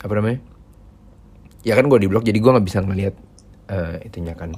apa 0.00 0.12
namanya? 0.14 0.38
Ya 1.66 1.74
kan 1.74 1.90
gue 1.90 1.98
di 1.98 2.08
blok 2.08 2.24
jadi 2.24 2.38
gue 2.38 2.50
nggak 2.54 2.66
bisa 2.66 2.80
ngelihat 2.80 3.14
eh, 3.68 3.94
itunya 4.06 4.34
kan 4.38 4.54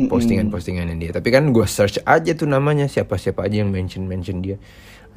postingan-postingannya 0.00 0.96
dia. 0.96 1.10
Tapi 1.12 1.28
kan 1.28 1.50
gue 1.52 1.66
search 1.68 2.00
aja 2.04 2.32
tuh 2.32 2.48
namanya 2.48 2.88
siapa-siapa 2.88 3.44
aja 3.44 3.62
yang 3.64 3.70
mention 3.74 4.06
mention 4.08 4.40
dia. 4.40 4.56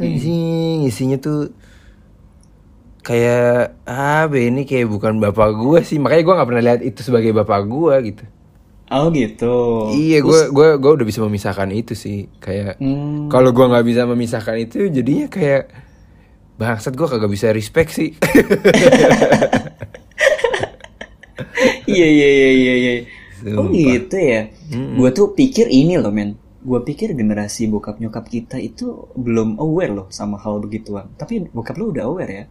Anjing 0.01 0.83
isinya 0.89 1.17
tuh 1.21 1.53
kayak 3.03 3.75
ah 3.83 4.25
ini 4.31 4.63
kayak 4.63 4.87
bukan 4.89 5.19
bapak 5.19 5.49
gue 5.55 5.79
sih. 5.83 5.97
Makanya 5.99 6.23
gue 6.23 6.35
nggak 6.39 6.49
pernah 6.49 6.63
lihat 6.63 6.81
itu 6.83 6.99
sebagai 7.03 7.31
bapak 7.35 7.61
gue 7.67 7.95
gitu. 8.13 8.23
oh 8.93 9.09
gitu 9.09 9.55
Iya, 9.89 10.21
gue 10.21 10.39
gue 10.53 10.67
gue 10.77 10.91
udah 11.01 11.07
bisa 11.07 11.19
memisahkan 11.23 11.69
itu 11.73 11.93
sih. 11.97 12.29
Kayak 12.37 12.77
Hmm. 12.77 13.27
kalau 13.31 13.49
gue 13.55 13.65
nggak 13.65 13.85
bisa 13.87 14.01
memisahkan 14.05 14.55
itu, 14.59 14.87
jadinya 14.91 15.27
kayak 15.31 15.63
bangsat 16.63 16.95
gue 16.95 17.07
kagak 17.11 17.27
bisa 17.27 17.51
respect 17.51 17.91
sih. 17.91 18.15
iya 21.91 22.07
iya 22.07 22.29
iya 22.31 22.49
iya 22.55 22.73
iya. 22.79 22.93
Oh 23.59 23.67
gitu 23.67 24.15
ya? 24.15 24.47
Gue 24.71 25.11
tuh 25.11 25.35
pikir 25.35 25.67
ini 25.67 25.99
loh 25.99 26.15
men. 26.15 26.39
Gue 26.63 26.79
pikir 26.79 27.11
generasi 27.11 27.67
bokap 27.67 27.99
nyokap 27.99 28.31
kita 28.31 28.55
itu 28.55 29.11
belum 29.19 29.59
aware 29.59 29.91
loh 29.91 30.07
sama 30.07 30.39
hal 30.39 30.63
begituan. 30.63 31.11
Tapi 31.19 31.51
bokap 31.51 31.75
lu 31.75 31.91
udah 31.91 32.07
aware 32.07 32.31
ya? 32.31 32.45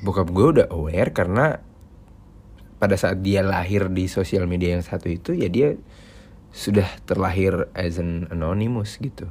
Bokap 0.00 0.32
gue 0.32 0.46
udah 0.56 0.66
aware 0.72 1.12
karena 1.12 1.60
pada 2.80 2.96
saat 2.96 3.20
dia 3.20 3.44
lahir 3.44 3.92
di 3.92 4.08
sosial 4.08 4.48
media 4.48 4.74
yang 4.74 4.82
satu 4.82 5.06
itu, 5.12 5.36
ya 5.36 5.52
dia 5.52 5.76
sudah 6.50 6.88
terlahir 7.04 7.68
as 7.76 8.00
an 8.00 8.26
anonymous 8.32 8.96
gitu. 8.98 9.28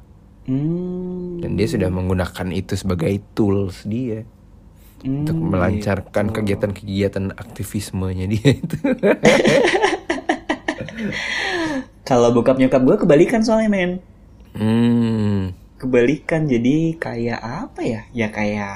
Hmm. 0.52 1.40
Dan 1.42 1.52
dia 1.58 1.68
sudah 1.68 1.90
menggunakan 1.90 2.48
itu 2.52 2.74
sebagai 2.76 3.12
tools 3.34 3.88
dia 3.88 4.28
untuk 5.02 5.38
Hmm, 5.38 5.50
melancarkan 5.50 6.30
gitu. 6.30 6.36
kegiatan-kegiatan 6.38 7.26
aktivismenya 7.34 8.26
dia 8.30 8.50
itu. 8.54 8.78
kalau 12.08 12.30
bokap 12.36 12.58
nyokap 12.60 12.82
gue 12.84 12.98
kebalikan 13.06 13.42
soalnya 13.46 13.70
men 13.72 13.92
hmm. 14.54 15.54
kebalikan 15.82 16.46
jadi 16.46 16.76
kayak 16.98 17.40
apa 17.42 17.82
ya 17.84 18.02
ya 18.14 18.28
kayak 18.30 18.76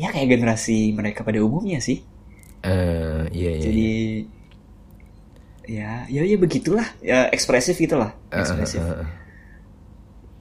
ya 0.00 0.08
kayak 0.14 0.28
generasi 0.32 0.92
mereka 0.96 1.22
pada 1.26 1.40
umumnya 1.42 1.78
sih 1.82 1.98
Eh, 2.60 3.22
iya 3.32 3.50
iya. 3.56 3.62
jadi 3.64 3.88
ya 5.70 5.92
ya 6.10 6.22
ya 6.26 6.36
begitulah 6.40 6.86
ya 7.00 7.30
ekspresif 7.30 7.78
gitulah 7.78 8.10
ekspresif 8.32 8.82
Eh, 8.82 9.04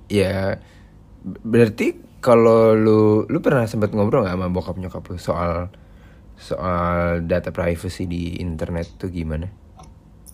Ya, 0.10 0.58
berarti 1.24 1.86
kalau 2.26 2.74
lu 2.76 3.26
lu 3.32 3.40
pernah 3.46 3.66
sempat 3.72 3.92
ngobrol 3.96 4.24
nggak 4.26 4.38
sama 4.38 4.50
bokap 4.56 4.76
nyokap 4.82 5.04
lu 5.12 5.18
soal 5.22 5.54
soal 6.40 7.24
data 7.32 7.50
privacy 7.58 8.04
di 8.10 8.40
internet 8.46 8.88
tuh 9.02 9.10
gimana? 9.14 9.48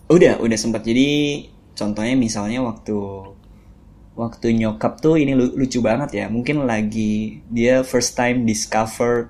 Udah, 0.06 0.38
udah 0.38 0.58
sempat. 0.58 0.82
Jadi 0.86 1.08
contohnya 1.78 2.14
misalnya 2.14 2.62
waktu 2.62 2.94
waktu 4.16 4.46
nyokap 4.56 4.98
tuh 5.04 5.20
ini 5.20 5.36
lu- 5.36 5.54
lucu 5.56 5.78
banget 5.84 6.10
ya. 6.24 6.26
Mungkin 6.32 6.64
lagi 6.64 7.42
dia 7.52 7.84
first 7.84 8.16
time 8.16 8.48
discover 8.48 9.28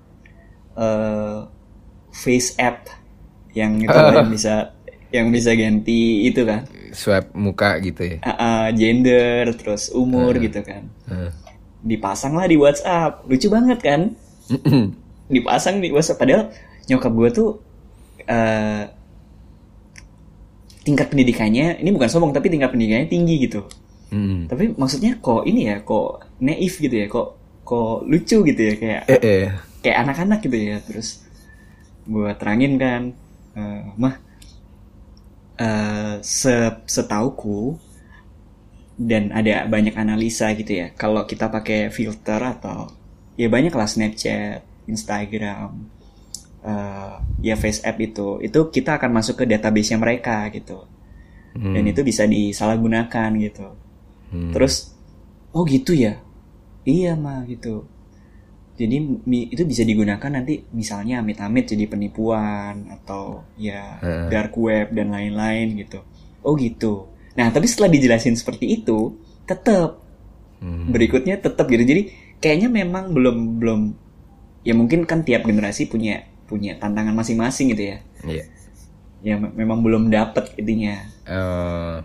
uh, 0.79 1.49
face 2.13 2.55
app 2.61 2.89
yang 3.57 3.81
itu 3.87 4.01
yang 4.13 4.29
bisa 4.31 4.76
yang 5.17 5.29
bisa 5.33 5.57
ganti 5.57 6.29
itu 6.29 6.45
kan. 6.45 6.69
Swab 6.93 7.33
muka 7.33 7.81
gitu 7.81 8.05
ya? 8.05 8.17
Ah, 8.21 8.33
ah, 8.37 8.65
gender 8.77 9.49
terus 9.57 9.89
umur 9.91 10.37
gitu 10.37 10.61
kan. 10.61 10.85
Eh. 11.09 11.33
Dipasang 11.81 12.37
lah 12.37 12.45
di 12.45 12.57
WhatsApp. 12.61 13.25
Lucu 13.25 13.49
banget 13.49 13.79
kan? 13.81 14.01
dipasang 15.27 15.83
di 15.83 15.91
WhatsApp 15.91 16.23
padahal 16.23 16.43
nyokap 16.87 17.13
gue 17.13 17.29
tuh 17.35 17.49
eh 18.27 18.87
tingkat 20.87 21.11
pendidikannya 21.11 21.83
ini 21.83 21.91
bukan 21.91 22.07
sombong 22.07 22.31
tapi 22.31 22.47
tingkat 22.47 22.71
pendidikannya 22.71 23.11
tinggi 23.11 23.37
gitu 23.43 23.67
Hmm. 24.07 24.47
tapi 24.47 24.71
maksudnya 24.79 25.19
kok 25.19 25.43
ini 25.51 25.67
ya 25.67 25.83
kok 25.83 26.23
naif 26.39 26.79
gitu 26.79 26.95
ya 26.95 27.11
kok 27.11 27.35
kok 27.67 28.07
lucu 28.07 28.39
gitu 28.47 28.61
ya 28.63 28.75
kayak 28.79 29.03
Eh 29.11 29.19
eh. 29.19 29.47
kayak 29.83 29.99
anak-anak 30.07 30.39
gitu 30.47 30.55
ya 30.55 30.79
terus 30.79 31.27
gue 32.07 32.31
terangin 32.39 32.79
kan 32.79 33.03
eh, 33.59 33.83
mah 33.99 34.15
eh 35.57 36.15
se 36.21 36.55
setauku 36.85 37.81
dan 38.97 39.33
ada 39.33 39.65
banyak 39.69 39.93
analisa 39.97 40.53
gitu 40.57 40.73
ya 40.73 40.93
kalau 40.97 41.25
kita 41.29 41.49
pakai 41.53 41.93
filter 41.93 42.41
atau 42.41 42.89
ya 43.37 43.49
banyak 43.53 43.73
lah 43.77 43.85
Snapchat, 43.85 44.65
Instagram, 44.89 45.71
eh, 46.65 47.15
ya 47.45 47.57
Face 47.61 47.85
App 47.85 48.01
itu 48.01 48.41
itu 48.41 48.61
kita 48.73 48.97
akan 49.01 49.11
masuk 49.21 49.41
ke 49.41 49.45
database 49.49 49.93
nya 49.93 49.99
mereka 50.01 50.49
gitu 50.53 50.85
Hmm. 51.57 51.73
dan 51.73 51.89
itu 51.89 52.05
bisa 52.05 52.29
disalahgunakan 52.29 53.33
gitu 53.41 53.69
Hmm. 54.27 54.51
Terus, 54.51 54.91
oh 55.55 55.63
gitu 55.63 55.95
ya? 55.95 56.19
Iya 56.83 57.15
mah 57.15 57.47
gitu. 57.47 57.87
Jadi 58.77 58.97
itu 59.49 59.63
bisa 59.65 59.83
digunakan 59.83 60.29
nanti 60.29 60.61
misalnya 60.71 61.25
amit-amit 61.25 61.65
jadi 61.65 61.89
penipuan 61.89 62.93
atau 62.93 63.41
ya 63.57 63.97
dark 64.29 64.53
web 64.55 64.93
dan 64.93 65.09
lain-lain 65.09 65.81
gitu. 65.81 66.05
Oh 66.45 66.53
gitu. 66.55 67.09
Nah 67.35 67.49
tapi 67.49 67.65
setelah 67.67 67.89
dijelasin 67.89 68.37
seperti 68.37 68.81
itu, 68.81 69.17
tetap 69.45 70.05
Hmm. 70.57 70.89
berikutnya 70.89 71.37
tetap 71.37 71.69
gitu. 71.69 71.85
Jadi 71.85 72.03
kayaknya 72.37 72.69
memang 72.69 73.13
belum 73.13 73.61
belum 73.61 73.81
ya 74.61 74.73
mungkin 74.73 75.05
kan 75.05 75.21
tiap 75.21 75.45
generasi 75.45 75.85
punya 75.85 76.25
punya 76.45 76.77
tantangan 76.77 77.13
masing-masing 77.13 77.77
gitu 77.77 77.93
ya. 77.93 77.99
Iya. 78.25 78.45
Ya 79.21 79.35
me- 79.37 79.53
memang 79.53 79.81
belum 79.81 80.09
dapet 80.09 80.53
intinya 80.57 80.97
Eh, 81.25 81.97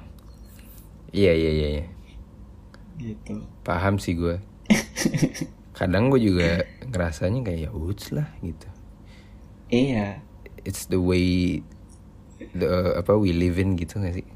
iya 1.13 1.31
iya 1.31 1.51
iya. 1.51 1.67
iya. 1.77 1.85
gitu. 2.97 3.39
Paham 3.61 3.95
sih 3.97 4.15
gue. 4.15 4.35
Kadang 5.81 6.13
gue 6.13 6.21
juga 6.21 6.61
ngerasanya 6.85 7.41
kayak 7.41 7.59
ya 7.65 7.69
uts 7.73 8.13
lah 8.13 8.29
gitu. 8.39 8.67
Iya. 9.73 10.21
It's 10.61 10.85
the 10.85 11.01
way 11.01 11.57
the 12.53 13.01
apa 13.01 13.17
we 13.17 13.33
live 13.33 13.57
in 13.57 13.73
gitu 13.73 13.97
gak 13.97 14.13
sih? 14.13 14.27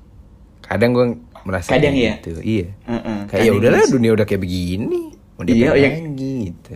Kadang 0.65 0.97
gue 0.97 1.05
merasa 1.45 1.77
Kadang 1.77 1.93
ya? 1.93 2.17
gitu. 2.17 2.41
Iya. 2.41 2.73
Heeh. 2.89 3.19
Kayak 3.29 3.43
ya 3.45 3.51
udahlah 3.53 3.83
gitu. 3.85 3.93
dunia 3.93 4.11
udah 4.17 4.25
kayak 4.25 4.41
begini. 4.41 5.01
Mau 5.37 5.43
Iya, 5.45 5.75
yang- 5.77 6.15
gitu. 6.17 6.75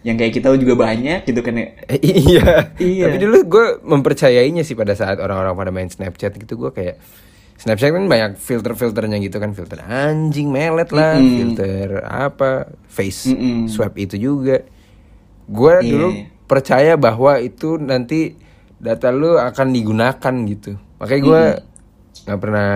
yang 0.00 0.16
kayak 0.16 0.32
kita 0.34 0.48
juga 0.56 0.74
banyak 0.74 1.22
gitu 1.22 1.38
kan 1.38 1.54
ya. 1.54 1.66
Eh, 1.86 2.00
iya. 2.02 2.46
Iya. 2.74 3.04
Tapi 3.06 3.18
dulu 3.20 3.38
gue 3.46 3.66
mempercayainya 3.84 4.66
sih 4.66 4.74
pada 4.74 4.98
saat 4.98 5.22
orang-orang 5.22 5.54
pada 5.54 5.70
main 5.70 5.86
Snapchat 5.86 6.34
gitu 6.34 6.58
gue 6.58 6.70
kayak 6.74 6.96
Snapchat 7.58 7.90
kan 7.90 8.06
banyak 8.06 8.38
filter-filternya 8.38 9.18
gitu 9.18 9.42
kan 9.42 9.50
filter 9.50 9.82
anjing 9.82 10.54
melet 10.54 10.94
lah, 10.94 11.18
Mm-mm. 11.18 11.34
filter 11.34 12.06
apa 12.06 12.70
face 12.86 13.34
Mm-mm. 13.34 13.66
swab 13.66 13.98
itu 13.98 14.14
juga. 14.14 14.62
Gue 15.50 15.74
Iya, 15.82 15.90
dulu 15.90 16.08
percaya 16.46 16.94
bahwa 16.94 17.42
itu 17.42 17.74
nanti 17.82 18.38
data 18.78 19.10
lu 19.10 19.34
akan 19.42 19.74
digunakan 19.74 20.34
gitu. 20.46 20.78
Makanya 21.02 21.22
gue 21.26 21.42
nggak 22.30 22.38
pernah 22.38 22.70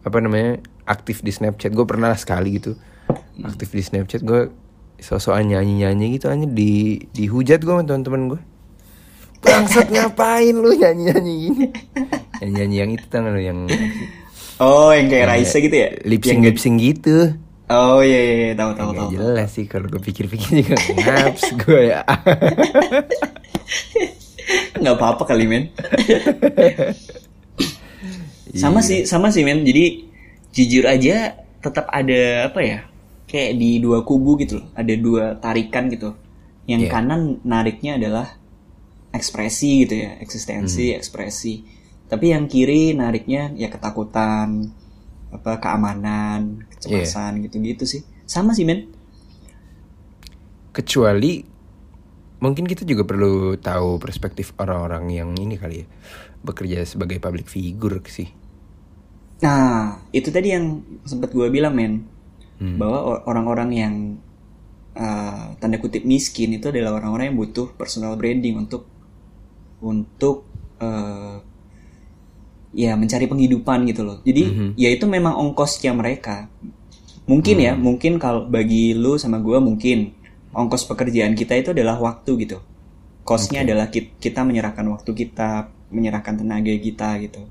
apa 0.00 0.18
namanya 0.24 0.64
aktif 0.88 1.20
di 1.20 1.28
Snapchat. 1.30 1.76
Gue 1.76 1.84
pernah 1.84 2.16
sekali 2.16 2.56
gitu 2.56 2.80
aktif 3.44 3.68
di 3.72 3.84
Snapchat 3.84 4.24
gue 4.24 4.48
sosokan 5.00 5.48
nyanyi-nyanyi 5.48 6.20
gitu 6.20 6.28
aja 6.28 6.44
di 6.44 7.04
dihujat 7.12 7.60
gue 7.60 7.72
sama 7.72 7.84
teman-teman 7.84 8.36
gue. 8.36 8.40
Bangsat 9.40 9.88
ngapain 9.88 10.52
lu 10.52 10.72
nyanyi-nyanyi 10.72 11.34
gini? 11.48 11.66
Nyanyi-nyanyi 12.40 12.76
yang 12.76 12.90
itu 12.92 13.06
tangan 13.08 13.32
lu 13.32 13.40
yang 13.40 13.58
Oh, 14.60 14.92
yang 14.92 15.08
kayak 15.08 15.26
Raisa 15.26 15.56
gitu 15.56 15.72
ya? 15.72 15.88
lip 16.04 16.20
Yang 16.20 16.28
sync 16.28 16.40
lip 16.44 16.58
sync 16.60 16.76
gitu. 16.78 17.16
Oh 17.70 18.02
iya 18.02 18.18
iya, 18.18 18.34
iya. 18.34 18.52
tahu 18.52 18.74
tahu 18.74 18.90
tahu. 18.92 19.08
jelas 19.14 19.48
sih 19.54 19.64
kalau 19.64 19.86
gue 19.86 20.02
pikir-pikir 20.02 20.66
juga 20.66 20.74
ngaps 20.74 21.54
gue 21.56 21.80
ya. 21.88 22.02
Nggak 24.80 24.96
apa-apa 24.98 25.22
kali 25.24 25.46
men. 25.46 25.70
sama 28.60 28.82
sih, 28.82 29.06
sama 29.06 29.30
sih 29.30 29.46
men. 29.46 29.62
Jadi 29.62 30.10
jujur 30.50 30.84
aja 30.84 31.38
tetap 31.62 31.86
ada 31.88 32.50
apa 32.50 32.60
ya? 32.60 32.78
Kayak 33.30 33.52
di 33.56 33.78
dua 33.78 34.02
kubu 34.02 34.34
gitu 34.42 34.58
loh. 34.60 34.66
Ada 34.74 34.92
dua 34.98 35.38
tarikan 35.38 35.86
gitu. 35.88 36.18
Yang 36.66 36.90
Iya. 36.90 36.90
kanan 36.90 37.20
nariknya 37.46 37.96
adalah 37.96 38.34
ekspresi 39.10 39.86
gitu 39.86 39.94
ya, 40.06 40.18
eksistensi, 40.22 40.94
ekspresi. 40.94 41.54
Tapi 42.10 42.34
yang 42.34 42.50
kiri 42.50 42.94
nariknya 42.94 43.54
ya 43.54 43.70
ketakutan, 43.70 44.70
apa 45.30 45.62
keamanan, 45.62 46.66
kecemasan 46.74 47.46
gitu-gitu 47.46 47.86
sih. 47.86 48.02
Sama 48.26 48.54
sih 48.54 48.66
men. 48.66 48.90
Kecuali 50.70 51.42
mungkin 52.40 52.64
kita 52.66 52.86
juga 52.86 53.04
perlu 53.04 53.58
tahu 53.58 54.00
perspektif 54.00 54.56
orang-orang 54.56 55.12
yang 55.12 55.30
ini 55.36 55.54
kali 55.60 55.84
ya 55.84 55.86
bekerja 56.40 56.82
sebagai 56.88 57.20
public 57.20 57.46
figure 57.46 58.00
sih. 58.08 58.30
Nah, 59.40 60.04
itu 60.12 60.28
tadi 60.28 60.52
yang 60.52 60.84
sempat 61.04 61.32
gue 61.32 61.48
bilang, 61.48 61.72
men. 61.72 62.04
Hmm. 62.60 62.76
Bahwa 62.76 63.24
orang-orang 63.24 63.70
yang 63.72 63.94
uh, 64.96 65.56
tanda 65.56 65.80
kutip 65.80 66.04
miskin 66.04 66.52
itu 66.56 66.68
adalah 66.68 67.00
orang-orang 67.00 67.32
yang 67.32 67.38
butuh 67.40 67.72
personal 67.72 68.20
branding 68.20 68.60
untuk 68.60 68.84
untuk 69.80 70.44
uh, 70.80 71.40
ya 72.70 72.94
mencari 72.94 73.26
penghidupan 73.26 73.82
gitu 73.90 74.06
loh. 74.06 74.18
Jadi 74.22 74.44
Mhm. 74.46 74.68
ya 74.78 74.88
itu 74.94 75.04
memang 75.10 75.34
ongkosnya 75.34 75.90
mereka. 75.90 76.46
Mungkin 77.26 77.56
ya, 77.62 77.72
Hmm. 77.74 77.82
mungkin 77.82 78.18
kalau 78.18 78.46
bagi 78.46 78.94
lu 78.94 79.14
sama 79.18 79.38
gue 79.38 79.58
mungkin 79.58 80.14
ongkos 80.50 80.86
pekerjaan 80.86 81.34
kita 81.38 81.54
itu 81.58 81.70
adalah 81.70 81.98
waktu 81.98 82.46
gitu. 82.46 82.58
Kosnya 83.22 83.62
adalah 83.62 83.86
ki- 83.90 84.18
kita 84.18 84.42
menyerahkan 84.42 84.82
waktu 84.90 85.10
kita, 85.14 85.70
menyerahkan 85.94 86.34
tenaga 86.42 86.74
kita 86.74 87.18
gitu. 87.22 87.46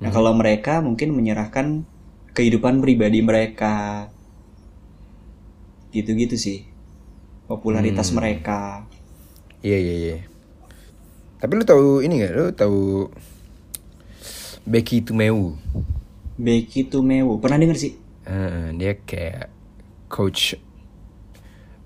Nah, 0.00 0.08
kalau 0.14 0.32
mereka 0.32 0.80
mungkin 0.80 1.12
menyerahkan 1.12 1.84
kehidupan 2.32 2.80
pribadi 2.80 3.20
mereka. 3.20 4.08
Gitu-gitu 5.92 6.36
sih. 6.36 6.58
Popularitas 7.48 8.12
mereka. 8.12 8.84
Iya 9.60 9.76
iya 9.80 9.94
iya. 9.96 10.16
Tapi 11.38 11.52
lu 11.54 11.62
tahu 11.62 12.02
ini 12.02 12.26
gak? 12.26 12.32
Lu 12.34 12.46
tahu 12.50 12.80
Becky 14.66 15.06
Tumeu? 15.06 15.54
Becky 16.34 16.90
Tumewu. 16.90 17.38
Pernah 17.38 17.58
denger 17.62 17.78
sih? 17.78 17.92
Eh, 18.26 18.74
dia 18.76 18.98
kayak 19.02 19.48
coach 20.10 20.58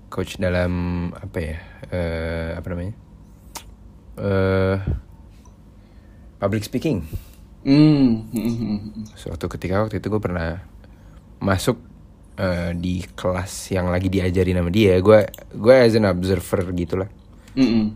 coach 0.09 0.37
dalam 0.37 1.09
apa 1.15 1.37
ya? 1.41 1.57
eh 1.93 2.51
apa 2.57 2.67
namanya? 2.73 2.93
eh 4.21 4.77
public 6.41 6.65
speaking. 6.65 7.05
Hmm. 7.63 8.27
Suatu 9.15 9.47
ketika 9.47 9.87
waktu 9.87 10.03
itu 10.03 10.11
gue 10.11 10.21
pernah 10.21 10.59
masuk 11.39 11.79
eh, 12.35 12.75
di 12.75 13.05
kelas 13.15 13.71
yang 13.71 13.87
lagi 13.87 14.11
diajarin 14.11 14.59
sama 14.59 14.69
dia. 14.73 14.99
Gue 14.99 15.29
gue 15.53 15.75
as 15.77 15.95
an 15.95 16.09
observer 16.09 16.67
gitulah. 16.75 17.09
Hmm, 17.55 17.69
hmm. 17.69 17.87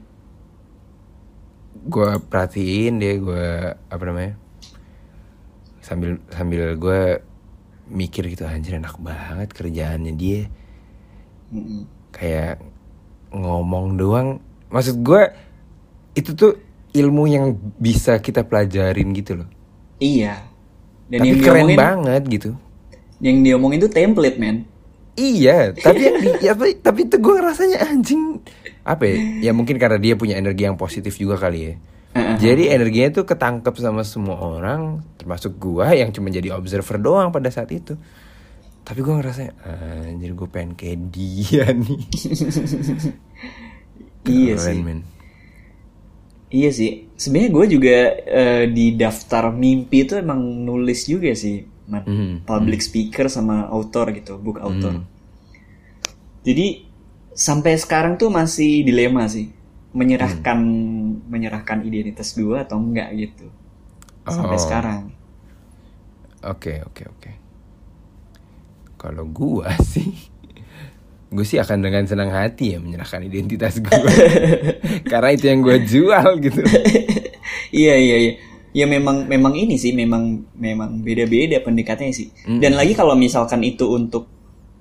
Gue 1.87 2.09
perhatiin 2.27 2.93
dia 2.99 3.13
gue 3.17 3.47
apa 3.73 4.03
namanya 4.03 4.33
sambil 5.79 6.19
sambil 6.31 6.75
gue 6.75 7.01
mikir 7.87 8.27
gitu 8.27 8.43
anjir 8.43 8.75
enak 8.75 8.99
banget 8.99 9.49
kerjaannya 9.55 10.13
dia 10.19 10.51
hmm. 11.55 12.11
kayak 12.11 12.59
ngomong 13.31 13.95
doang 13.95 14.43
maksud 14.67 14.99
gue 14.99 15.31
itu 16.13 16.35
tuh 16.35 16.59
ilmu 16.91 17.23
yang 17.31 17.55
bisa 17.79 18.19
kita 18.19 18.43
pelajarin 18.43 19.15
gitu 19.15 19.43
loh 19.43 19.49
Iya. 19.97 20.45
Dan 21.09 21.25
tapi 21.25 21.27
yang 21.33 21.39
keren 21.41 21.65
diomongin, 21.65 21.79
banget 21.79 22.23
gitu 22.27 22.51
yang 23.17 23.37
diomongin 23.41 23.79
itu 23.81 23.89
template, 23.89 24.37
man. 24.37 24.57
iya 25.17 25.73
tapi 25.73 26.01
yang 26.05 26.17
di, 26.21 26.29
ya, 26.45 26.53
tapi, 26.53 26.77
tapi 26.77 26.99
itu 27.09 27.17
gue 27.17 27.37
rasanya 27.41 27.89
anjing 27.89 28.37
apa 28.87 29.03
ya 29.03 29.17
ya 29.43 29.51
mungkin 29.51 29.75
karena 29.75 29.99
dia 29.99 30.15
punya 30.15 30.39
energi 30.39 30.63
yang 30.63 30.79
positif 30.79 31.19
juga 31.19 31.35
kali 31.35 31.59
ya. 31.59 31.75
Jadi 32.17 32.73
energinya 32.73 33.21
tuh 33.21 33.29
ketangkep 33.29 33.77
sama 33.77 34.01
semua 34.01 34.41
orang, 34.41 35.05
termasuk 35.21 35.53
gua 35.61 35.93
yang 35.93 36.09
cuma 36.09 36.33
jadi 36.33 36.49
observer 36.49 36.97
doang 36.97 37.29
pada 37.29 37.53
saat 37.53 37.69
itu. 37.69 37.93
Tapi 38.81 38.99
gua 39.05 39.21
ngerasa, 39.21 39.53
anjir 40.09 40.33
gue 40.33 40.49
pengen 40.49 40.73
kayak 40.73 40.97
dia 41.13 41.69
nih. 41.77 42.01
Iya 44.25 44.55
sih. 44.57 44.79
men. 44.81 45.05
Iya 46.47 46.69
sih. 46.71 47.11
Sebenarnya 47.19 47.51
gue 47.51 47.65
juga 47.75 47.97
eh, 48.23 48.65
di 48.71 48.95
daftar 48.95 49.51
mimpi 49.51 50.07
itu 50.07 50.15
emang 50.15 50.39
nulis 50.41 51.05
juga 51.05 51.35
sih, 51.35 51.61
man. 51.91 52.01
Mhm. 52.07 52.47
Public 52.47 52.81
speaker 52.81 53.27
sama 53.27 53.67
author 53.67 54.09
gitu, 54.15 54.39
book 54.39 54.57
author. 54.63 55.03
Hmm. 55.03 55.05
Jadi 56.47 56.86
sampai 57.37 57.77
sekarang 57.77 58.17
tuh 58.17 58.33
masih 58.33 58.81
dilema 58.81 59.29
sih, 59.29 59.53
menyerahkan 59.93 60.57
Hmm. 60.57 61.21
menyerahkan 61.29 61.85
identitas 61.85 62.33
gue 62.33 62.57
atau 62.57 62.81
enggak 62.81 63.13
gitu. 63.13 63.45
Sampai 64.25 64.57
Oh. 64.57 64.61
sekarang. 64.61 65.01
Oke 66.41 66.81
oke 66.81 67.03
oke. 67.07 67.31
Kalau 68.97 69.29
gua 69.29 69.69
sih, 69.93 70.09
gue 71.29 71.45
sih 71.45 71.61
akan 71.61 71.77
dengan 71.79 72.03
senang 72.03 72.27
hati 72.27 72.73
ya 72.73 72.79
menyerahkan 72.79 73.21
identitas 73.21 73.77
gue, 73.77 73.93
karena 75.11 75.29
itu 75.29 75.45
yang 75.45 75.61
gue 75.61 75.77
jual 75.83 76.27
gitu. 76.41 76.61
iya 77.69 77.95
iya 77.95 78.17
iya 78.17 78.33
ya 78.73 78.85
memang 78.85 79.25
memang 79.25 79.53
ini 79.53 79.75
sih 79.75 79.91
memang 79.91 80.53
memang 80.53 81.01
beda-beda 81.01 81.59
pendekatannya 81.59 82.13
sih 82.13 82.29
dan 82.61 82.77
lagi 82.77 82.93
kalau 82.93 83.13
misalkan 83.13 83.59
itu 83.61 83.89
untuk 83.89 84.29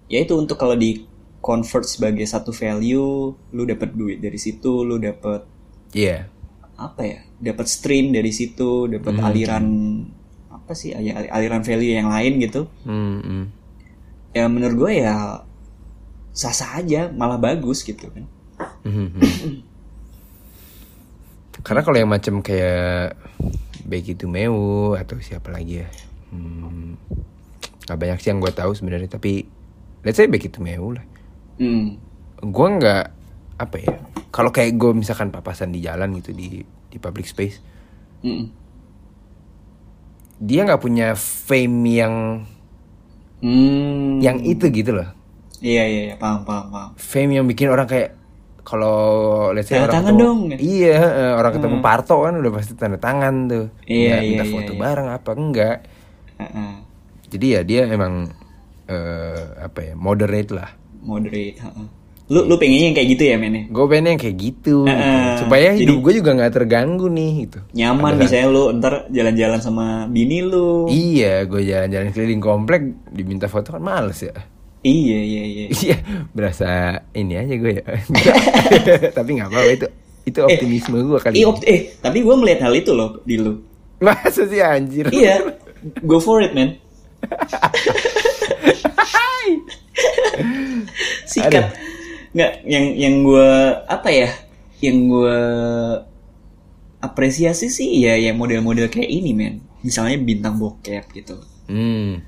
ya 0.07 0.21
itu 0.21 0.37
untuk 0.37 0.55
kalau 0.55 0.77
di 0.77 1.01
convert 1.47 1.87
sebagai 1.87 2.27
satu 2.27 2.51
value 2.51 3.31
lu 3.55 3.63
dapat 3.63 3.95
duit 3.95 4.19
dari 4.19 4.35
situ 4.37 4.83
lu 4.83 4.99
dapat 4.99 5.47
Iya. 5.95 6.27
apa 6.75 7.07
ya 7.07 7.23
dapat 7.39 7.71
stream 7.71 8.11
dari 8.11 8.35
situ 8.35 8.91
dapat 8.91 9.15
aliran 9.17 9.65
apa 10.51 10.75
sih 10.75 10.91
ya, 10.93 11.23
aliran 11.31 11.63
value 11.63 11.95
yang 11.95 12.11
lain 12.11 12.43
gitu 12.43 12.67
Hmm, 12.83 13.23
hmm. 13.23 13.45
ya 14.35 14.51
menurut 14.51 14.75
gue 14.77 14.93
ya 15.01 15.41
sah 16.35 16.53
sah 16.53 16.77
aja 16.77 17.09
malah 17.09 17.39
bagus 17.39 17.81
gitu 17.81 18.11
kan 18.11 18.27
Mhm, 18.83 19.07
mhm. 19.15 19.55
Karena 21.61 21.83
kalau 21.83 21.99
yang 21.99 22.09
macam 22.09 22.39
kayak 22.41 23.19
Becky 23.83 24.15
Tumeu 24.15 24.95
atau 24.95 25.19
siapa 25.19 25.51
lagi 25.51 25.83
ya, 25.83 25.89
hmm, 26.31 26.95
nggak 27.85 27.99
banyak 27.99 28.19
sih 28.23 28.31
yang 28.31 28.39
gue 28.39 28.53
tahu 28.53 28.71
sebenarnya. 28.71 29.11
Tapi 29.11 29.43
let's 30.03 30.15
say 30.15 30.31
Becky 30.31 30.47
Tumeu 30.47 30.95
lah. 30.95 31.03
Hmm. 31.59 31.87
Gue 32.45 32.69
nggak 32.79 33.05
apa 33.57 33.77
ya. 33.81 33.95
Kalau 34.35 34.51
kayak 34.53 34.77
gue 34.77 34.92
misalkan 34.92 35.33
papasan 35.33 35.73
di 35.73 35.81
jalan 35.81 36.12
gitu 36.21 36.31
di 36.37 36.61
di 36.92 36.97
public 37.01 37.27
space, 37.29 37.57
Mm-mm. 38.25 38.47
dia 40.40 40.61
nggak 40.66 40.83
punya 40.85 41.07
fame 41.16 41.79
yang 42.01 42.14
Hmm. 43.40 44.21
yang 44.25 44.40
itu 44.45 44.64
gitu 44.73 44.92
loh. 44.97 45.09
iya 45.61 45.85
iya 45.92 46.01
iya 46.12 46.14
paham 46.23 46.40
paham 46.49 46.66
paham 46.73 46.90
Fame 46.97 47.33
yang 47.37 47.47
bikin 47.49 47.69
orang 47.69 47.88
kayak 47.88 48.11
kalau 48.66 48.97
let's 49.55 49.69
say 49.71 49.77
Tanda 49.77 49.87
orang 49.87 49.92
tangan 49.95 50.14
ketemu, 50.14 50.23
dong. 50.23 50.40
Iya, 50.59 50.95
eh, 51.21 51.33
orang 51.38 51.53
ketemu 51.55 51.77
Parto 51.85 52.14
kan 52.27 52.35
udah 52.40 52.53
pasti 52.57 52.73
tanda 52.75 52.99
tangan 52.99 53.35
tuh. 53.53 53.64
Iya, 53.87 54.11
Nggak 54.11 54.21
iya, 54.23 54.27
minta 54.29 54.45
iya, 54.45 54.53
foto 54.53 54.73
iya. 54.73 54.81
bareng 54.83 55.09
apa 55.16 55.31
enggak. 55.38 55.77
Heeh. 56.38 56.73
Jadi 57.27 57.47
ya 57.59 57.61
dia 57.66 57.83
emang 57.90 58.31
eh 58.87 59.45
apa 59.66 59.81
ya, 59.83 59.95
moderate 59.99 60.51
lah. 60.55 60.71
Moderate 61.07 61.57
heeh. 61.57 61.87
lu 62.27 62.42
lu 62.42 62.55
pengennya 62.55 62.85
yang 62.85 62.92
kayak 62.92 63.09
gitu 63.09 63.25
ya 63.25 63.37
men? 63.37 63.69
Gue 63.69 63.87
pengen 63.87 64.09
yang 64.09 64.19
kayak 64.19 64.37
gitu, 64.37 64.83
gitu. 64.83 64.85
Heeh. 64.85 65.37
supaya 65.38 65.69
Jadi- 65.71 65.79
hidup 65.81 65.97
gue 66.01 66.12
juga 66.16 66.31
nggak 66.35 66.53
terganggu 66.53 67.09
nih 67.09 67.31
gitu. 67.40 67.59
nyaman 67.73 68.16
misalnya 68.16 68.49
lu 68.49 68.73
ntar 68.75 69.05
jalan-jalan 69.09 69.61
sama 69.61 70.05
bini 70.07 70.40
lu 70.40 70.85
Iya, 70.87 71.45
gue 71.45 71.61
jalan-jalan 71.62 72.11
keliling 72.11 72.40
komplek 72.40 72.81
diminta 73.09 73.47
foto 73.47 73.71
kan 73.71 73.81
males 73.81 74.21
ya. 74.21 74.33
iya 74.83 75.19
iya 75.21 75.42
iya 75.45 75.64
Iya, 75.81 75.97
berasa 76.29 76.69
ini 77.12 77.37
aja 77.37 77.55
gue 77.55 77.73
ya. 77.73 77.85
Tapi 79.16 79.29
nggak 79.33 79.49
apa-apa 79.49 79.73
itu 79.73 79.87
itu 80.27 80.40
optimisme 80.40 80.97
gue 81.01 81.19
kali. 81.21 81.37
eh, 81.37 81.45
opt- 81.45 81.64
eh 81.64 81.81
tapi 81.97 82.21
gue 82.21 82.35
melihat 82.35 82.61
hal 82.61 82.75
itu 82.75 82.90
loh 82.90 83.21
di 83.23 83.37
lu 83.37 83.61
Masa 83.97 84.42
sih 84.42 84.59
anjir? 84.59 85.07
iya 85.09 85.38
go 86.03 86.19
for 86.19 86.40
it 86.40 86.51
man 86.51 86.75
sikat 91.31 91.73
nggak 92.33 92.53
yang 92.65 92.87
yang 92.95 93.15
gue 93.23 93.49
apa 93.89 94.09
ya 94.13 94.31
yang 94.79 95.09
gue 95.09 95.39
apresiasi 96.99 97.69
sih 97.69 98.03
ya 98.03 98.17
yang 98.17 98.37
model-model 98.37 98.89
kayak 98.89 99.09
ini 99.09 99.33
men 99.33 99.55
misalnya 99.81 100.17
bintang 100.19 100.57
bokep 100.57 101.05
gitu 101.13 101.37
Hmm. 101.67 102.23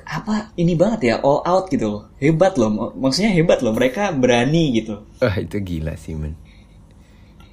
apa 0.00 0.48
ini 0.56 0.72
banget 0.72 1.00
ya 1.04 1.14
all 1.20 1.44
out 1.44 1.68
gitu 1.68 1.86
loh 1.90 2.02
hebat 2.16 2.56
loh 2.56 2.72
Mak- 2.72 2.96
maksudnya 2.96 3.28
hebat 3.30 3.60
loh 3.60 3.76
mereka 3.76 4.08
berani 4.12 4.72
gitu 4.72 5.04
Wah 5.20 5.36
itu 5.36 5.60
gila 5.60 5.92
sih 5.94 6.16
men. 6.16 6.32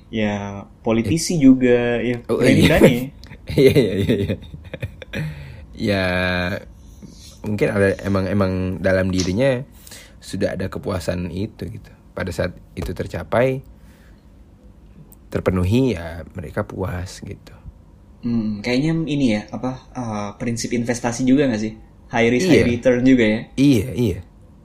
ya 0.08 0.63
politisi 0.80 1.36
juga 1.36 2.00
ya 2.00 2.24
Oh, 2.30 2.39
berani 2.39 2.56
iya. 2.56 2.67
berani 2.69 2.96
Iya 3.60 3.74
iya 3.76 3.93
iya. 3.98 4.13
iya. 4.15 4.36
ya 5.76 6.04
mungkin 7.43 7.67
ada 7.69 7.95
emang 8.01 8.25
emang 8.27 8.51
dalam 8.79 9.12
dirinya 9.12 9.62
sudah 10.23 10.56
ada 10.56 10.67
kepuasan 10.71 11.27
itu 11.29 11.67
gitu. 11.67 11.91
Pada 12.15 12.32
saat 12.32 12.56
itu 12.73 12.91
tercapai 12.95 13.62
terpenuhi 15.29 15.97
ya 15.97 16.21
mereka 16.38 16.62
puas 16.63 17.19
gitu. 17.19 17.53
Hmm, 18.23 18.63
kayaknya 18.63 18.91
ini 19.03 19.25
ya 19.36 19.41
apa 19.51 19.71
ah, 19.91 20.29
prinsip 20.39 20.71
investasi 20.71 21.27
juga 21.27 21.43
nggak 21.51 21.60
sih 21.60 21.73
high 22.08 22.29
risk 22.32 22.47
Iya. 22.47 22.56
high 22.56 22.65
return 22.71 23.01
juga 23.03 23.25
ya 23.27 23.39
Iya 23.60 23.89
iya. 23.91 24.19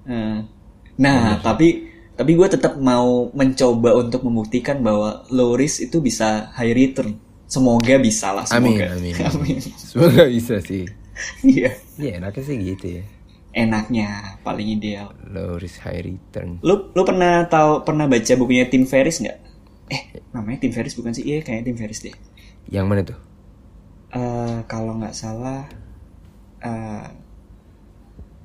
Hmm. 0.07 0.47
nah 0.95 1.43
tapi 1.43 1.91
tapi 2.15 2.33
gue 2.35 2.49
tetap 2.49 2.79
mau 2.79 3.31
mencoba 3.35 3.99
untuk 3.99 4.23
membuktikan 4.23 4.79
bahwa 4.79 5.27
low 5.35 5.59
risk 5.59 5.91
itu 5.91 5.99
bisa 5.99 6.55
high 6.55 6.71
return 6.71 7.19
semoga 7.51 7.99
bisa 7.99 8.31
lah 8.31 8.47
Amin 8.55 8.79
semoga 8.79 8.87
amin. 8.95 9.15
amin 9.35 9.59
Semoga 9.75 10.25
bisa 10.31 10.63
sih. 10.63 10.87
Iya 11.43 11.71
Iya 11.97 12.13
enaknya 12.23 12.43
sih 12.45 12.57
gitu 12.59 12.87
ya. 13.01 13.05
enaknya 13.49 14.39
paling 14.45 14.69
ideal 14.77 15.11
Low 15.27 15.59
risk 15.59 15.83
high 15.83 16.05
return. 16.05 16.61
lu 16.63 16.93
lu 16.95 17.03
pernah 17.03 17.43
tahu 17.49 17.83
pernah 17.83 18.05
baca 18.07 18.33
bukunya 18.37 18.69
Tim 18.69 18.85
Ferriss 18.85 19.19
nggak 19.19 19.39
eh 19.89 20.03
namanya 20.31 20.59
Tim 20.63 20.73
Ferriss 20.73 20.95
bukan 20.95 21.13
sih 21.13 21.25
iya 21.25 21.41
kayaknya 21.41 21.73
Tim 21.73 21.79
Ferriss 21.81 22.05
deh 22.05 22.15
Yang 22.69 22.87
mana 22.87 23.01
tuh? 23.03 23.19
Eh, 24.09 24.59
kalau 24.65 24.97
nggak 25.01 25.17
salah 25.17 25.65
eh 26.61 27.07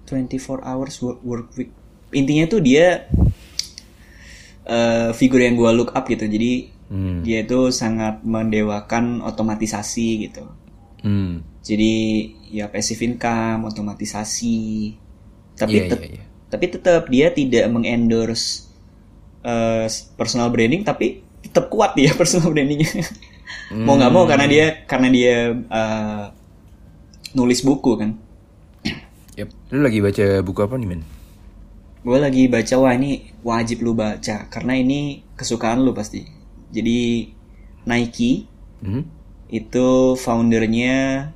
24 0.03 0.61
hours 0.63 0.95
work, 0.99 1.19
work 1.23 1.47
week 1.57 1.71
intinya 2.13 2.45
tuh 2.45 2.59
dia 2.59 3.07
eh 4.63 5.09
figur 5.11 5.43
yang 5.43 5.59
gua 5.59 5.75
look 5.75 5.91
up 5.91 6.07
gitu 6.07 6.25
jadi 6.25 6.71
Hmm. 6.93 7.25
dia 7.25 7.41
itu 7.41 7.73
sangat 7.73 8.21
mendewakan 8.21 9.25
otomatisasi 9.25 10.29
gitu 10.29 10.45
Hmm. 11.01 11.41
Jadi 11.63 11.93
ya 12.51 12.65
passive 12.73 13.01
income 13.07 13.65
otomatisasi 13.71 14.59
tapi 15.57 15.77
tet- 15.89 16.05
iya, 16.05 16.21
iya. 16.21 16.23
tapi 16.51 16.65
tetap 16.69 17.03
dia 17.09 17.27
tidak 17.33 17.65
mengendorse 17.73 18.67
eh, 19.45 19.87
personal 20.19 20.49
branding 20.53 20.83
tapi 20.85 21.23
tetap 21.43 21.69
kuat 21.73 21.95
dia 21.97 22.11
personal 22.19 22.51
brandingnya 22.53 22.89
mau 23.85 23.95
nggak 23.99 24.13
mau 24.13 24.25
karena 24.29 24.45
dia 24.49 24.65
karena 24.87 25.07
dia 25.11 25.35
eh, 25.55 26.25
nulis 27.37 27.61
buku 27.65 27.91
kan 27.99 28.11
Yep. 29.33 29.49
Lu 29.73 29.79
lagi 29.81 29.99
baca 30.05 30.25
buku 30.45 30.59
apa 30.61 30.75
nih 30.77 30.87
men? 30.89 31.01
gue 32.03 32.17
lagi 32.19 32.43
baca 32.51 32.75
wah 32.83 32.93
ini 32.99 33.11
wajib 33.47 33.79
lu 33.85 33.95
baca 33.95 34.35
karena 34.51 34.73
ini 34.75 34.99
kesukaan 35.39 35.79
lu 35.85 35.91
pasti 35.95 36.21
jadi 36.75 37.27
Nike 37.87 38.31
Hmm? 38.83 39.07
itu 39.47 39.87
foundernya 40.19 41.31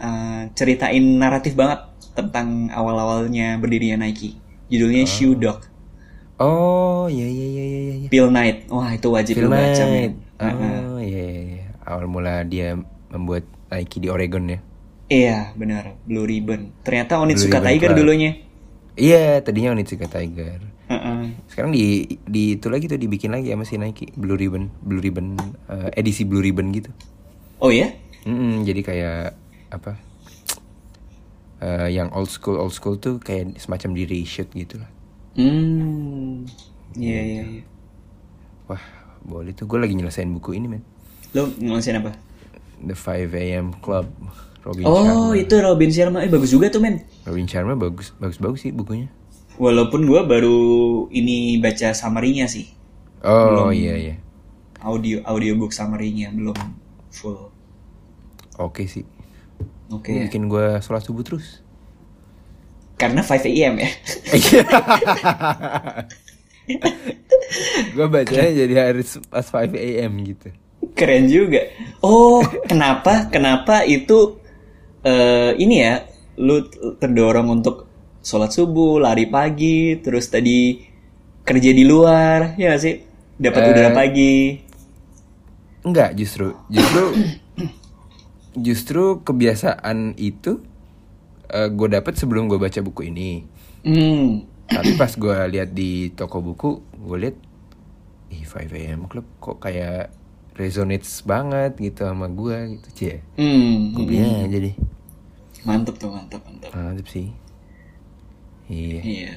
eh, 0.00 0.42
ceritain 0.56 1.04
naratif 1.20 1.52
banget 1.54 1.84
tentang 2.10 2.72
awal-awalnya 2.72 3.60
berdirinya 3.60 4.02
Nike 4.02 4.34
judulnya 4.66 5.04
Shoe 5.06 5.36
Dog 5.36 5.68
Oh 6.40 7.04
iya 7.12 7.28
iya 7.28 7.46
iya 7.46 7.64
iya 7.68 7.94
iya. 8.00 8.08
Bill 8.08 8.32
Knight 8.32 8.72
wah 8.72 8.88
itu 8.90 9.12
wajib 9.12 9.36
lu 9.36 9.52
Film 9.52 9.52
baca 9.52 9.84
men. 9.84 10.12
Oh 10.40 10.96
iya, 10.96 11.20
iya, 11.28 11.42
iya. 11.44 11.64
Awal 11.84 12.08
mula 12.08 12.48
dia 12.48 12.80
membuat 13.12 13.44
Nike 13.68 14.00
di 14.00 14.08
Oregon 14.08 14.48
ya. 14.48 14.58
iya 15.10 15.52
benar 15.52 16.00
Blue 16.08 16.24
Ribbon 16.24 16.72
ternyata 16.80 17.20
Onitsuka 17.20 17.60
Ribbon 17.60 17.66
Tiger 17.76 17.90
Club. 17.92 17.98
dulunya 18.00 18.32
Iya, 18.96 19.40
tadinya 19.40 19.72
Onitsuka 19.72 20.08
Tiger. 20.08 20.60
Heeh. 20.86 21.20
Sekarang 21.46 21.70
di 21.70 22.04
di 22.26 22.56
itu 22.56 22.66
lagi 22.68 22.84
tuh 22.84 22.96
dibikin 22.96 23.30
lagi 23.32 23.48
sama 23.48 23.64
si 23.64 23.76
Nike 23.76 24.12
Blue 24.12 24.34
Ribbon, 24.34 24.68
Blue 24.82 24.98
Ribbon 25.00 25.36
eh, 25.68 25.88
edisi 25.94 26.24
Blue 26.24 26.40
Ribbon 26.40 26.72
gitu. 26.72 26.90
oh 27.60 27.68
ya 27.68 27.92
Mm-mm, 28.24 28.64
jadi 28.64 28.80
kayak 28.80 29.20
apa? 29.70 29.92
Eh, 31.60 31.88
yang 31.92 32.08
old 32.16 32.32
school 32.32 32.56
old 32.56 32.72
school 32.72 32.96
tuh 32.96 33.20
kayak 33.20 33.52
semacam 33.60 33.90
di 33.92 34.02
reshoot 34.08 34.48
gitu 34.56 34.80
lah. 34.80 34.88
hmm 35.36 36.42
iya 36.98 37.20
iya 37.22 37.42
iya 37.46 37.62
Wah, 38.66 38.82
boleh 39.22 39.52
tuh. 39.52 39.66
Gue 39.66 39.78
lagi 39.82 39.94
nyelesain 39.94 40.30
buku 40.30 40.56
ini 40.56 40.66
men. 40.70 40.82
lo 41.30 41.46
ngelasin 41.58 42.02
apa 42.02 42.10
The 42.82 42.96
5 42.96 43.30
AM 43.36 43.66
Club. 43.78 44.08
Robin 44.60 44.84
oh 44.84 45.32
Sharma. 45.32 45.36
itu 45.36 45.54
Robin 45.56 45.90
Sharma 45.90 46.18
eh 46.20 46.28
bagus 46.28 46.52
juga 46.52 46.68
tuh 46.68 46.84
men 46.84 47.00
Robin 47.24 47.48
Sharma 47.48 47.72
bagus 47.76 48.12
bagus 48.20 48.36
bagus 48.36 48.60
sih 48.60 48.72
bukunya. 48.72 49.08
walaupun 49.56 50.04
gua 50.08 50.24
baru 50.24 50.58
ini 51.12 51.60
baca 51.60 51.92
summary-nya 51.92 52.48
sih 52.48 52.68
Oh 53.24 53.68
iya 53.72 53.94
iya. 53.96 54.14
audio 54.80 55.20
audiobook 55.24 55.72
summary-nya 55.72 56.32
belum 56.32 56.56
full 57.12 57.52
Oke 58.60 58.84
sih. 58.84 59.04
Oke 59.90 60.08
Ini 60.08 60.26
bikin 60.26 60.46
gue 60.46 60.78
sholat 60.80 61.02
subuh 61.02 61.22
terus. 61.22 61.60
karena 62.96 63.20
5 63.20 63.44
AM 63.46 63.74
ya 63.76 63.90
gue 67.96 68.06
bacanya 68.06 68.52
jadi 68.54 68.74
harus 68.92 69.18
pas 69.26 69.42
5 69.42 69.72
AM 69.72 70.12
gitu. 70.22 70.48
keren 70.92 71.24
juga 71.26 71.64
oh 72.00 72.44
kenapa 72.62 73.26
kenapa 73.28 73.82
itu 73.82 74.38
eh 75.00 75.56
ini 75.56 75.80
ya, 75.80 76.04
lu 76.36 76.60
terdorong 77.00 77.48
untuk 77.48 77.88
sholat 78.20 78.52
subuh, 78.52 79.00
lari 79.00 79.24
pagi, 79.24 79.96
terus 79.96 80.28
tadi 80.28 80.76
kerja 81.40 81.72
di 81.72 81.88
luar, 81.88 82.52
ya 82.60 82.68
nggak 82.68 82.82
sih? 82.84 83.00
Dapat 83.40 83.60
Eh. 83.64 83.68
udara 83.72 83.90
pagi. 83.96 84.60
Enggak, 85.80 86.12
justru 86.12 86.52
justru 86.68 87.16
justru 88.56 89.22
kebiasaan 89.22 90.18
itu 90.18 90.62
gue 91.50 91.88
dapet 91.90 92.14
sebelum 92.14 92.46
gue 92.46 92.58
baca 92.58 92.78
buku 92.82 93.10
ini. 93.10 93.42
Hmm. 93.82 94.46
Tapi 94.70 94.94
pas 94.94 95.10
gue 95.10 95.36
lihat 95.50 95.74
di 95.74 96.14
toko 96.14 96.38
buku, 96.38 96.78
gue 96.94 97.18
lihat 97.18 97.36
ih 98.30 98.46
5 98.46 98.70
AM 98.70 99.10
Club 99.10 99.26
kok 99.42 99.58
kayak 99.58 100.14
resonates 100.54 101.26
banget 101.26 101.74
gitu 101.82 102.06
sama 102.06 102.30
gue 102.30 102.78
gitu 102.78 102.88
cie. 102.94 103.16
Hmm. 103.34 103.90
Gue 103.98 104.04
beli 104.06 104.22
aja 104.22 104.58
deh. 104.62 104.76
Mantep 105.66 105.98
tuh, 105.98 106.14
mantep, 106.14 106.38
mantep. 106.46 106.70
Mantep 106.70 107.06
sih. 107.10 107.34
Iya. 108.70 109.00
Iya. 109.02 109.32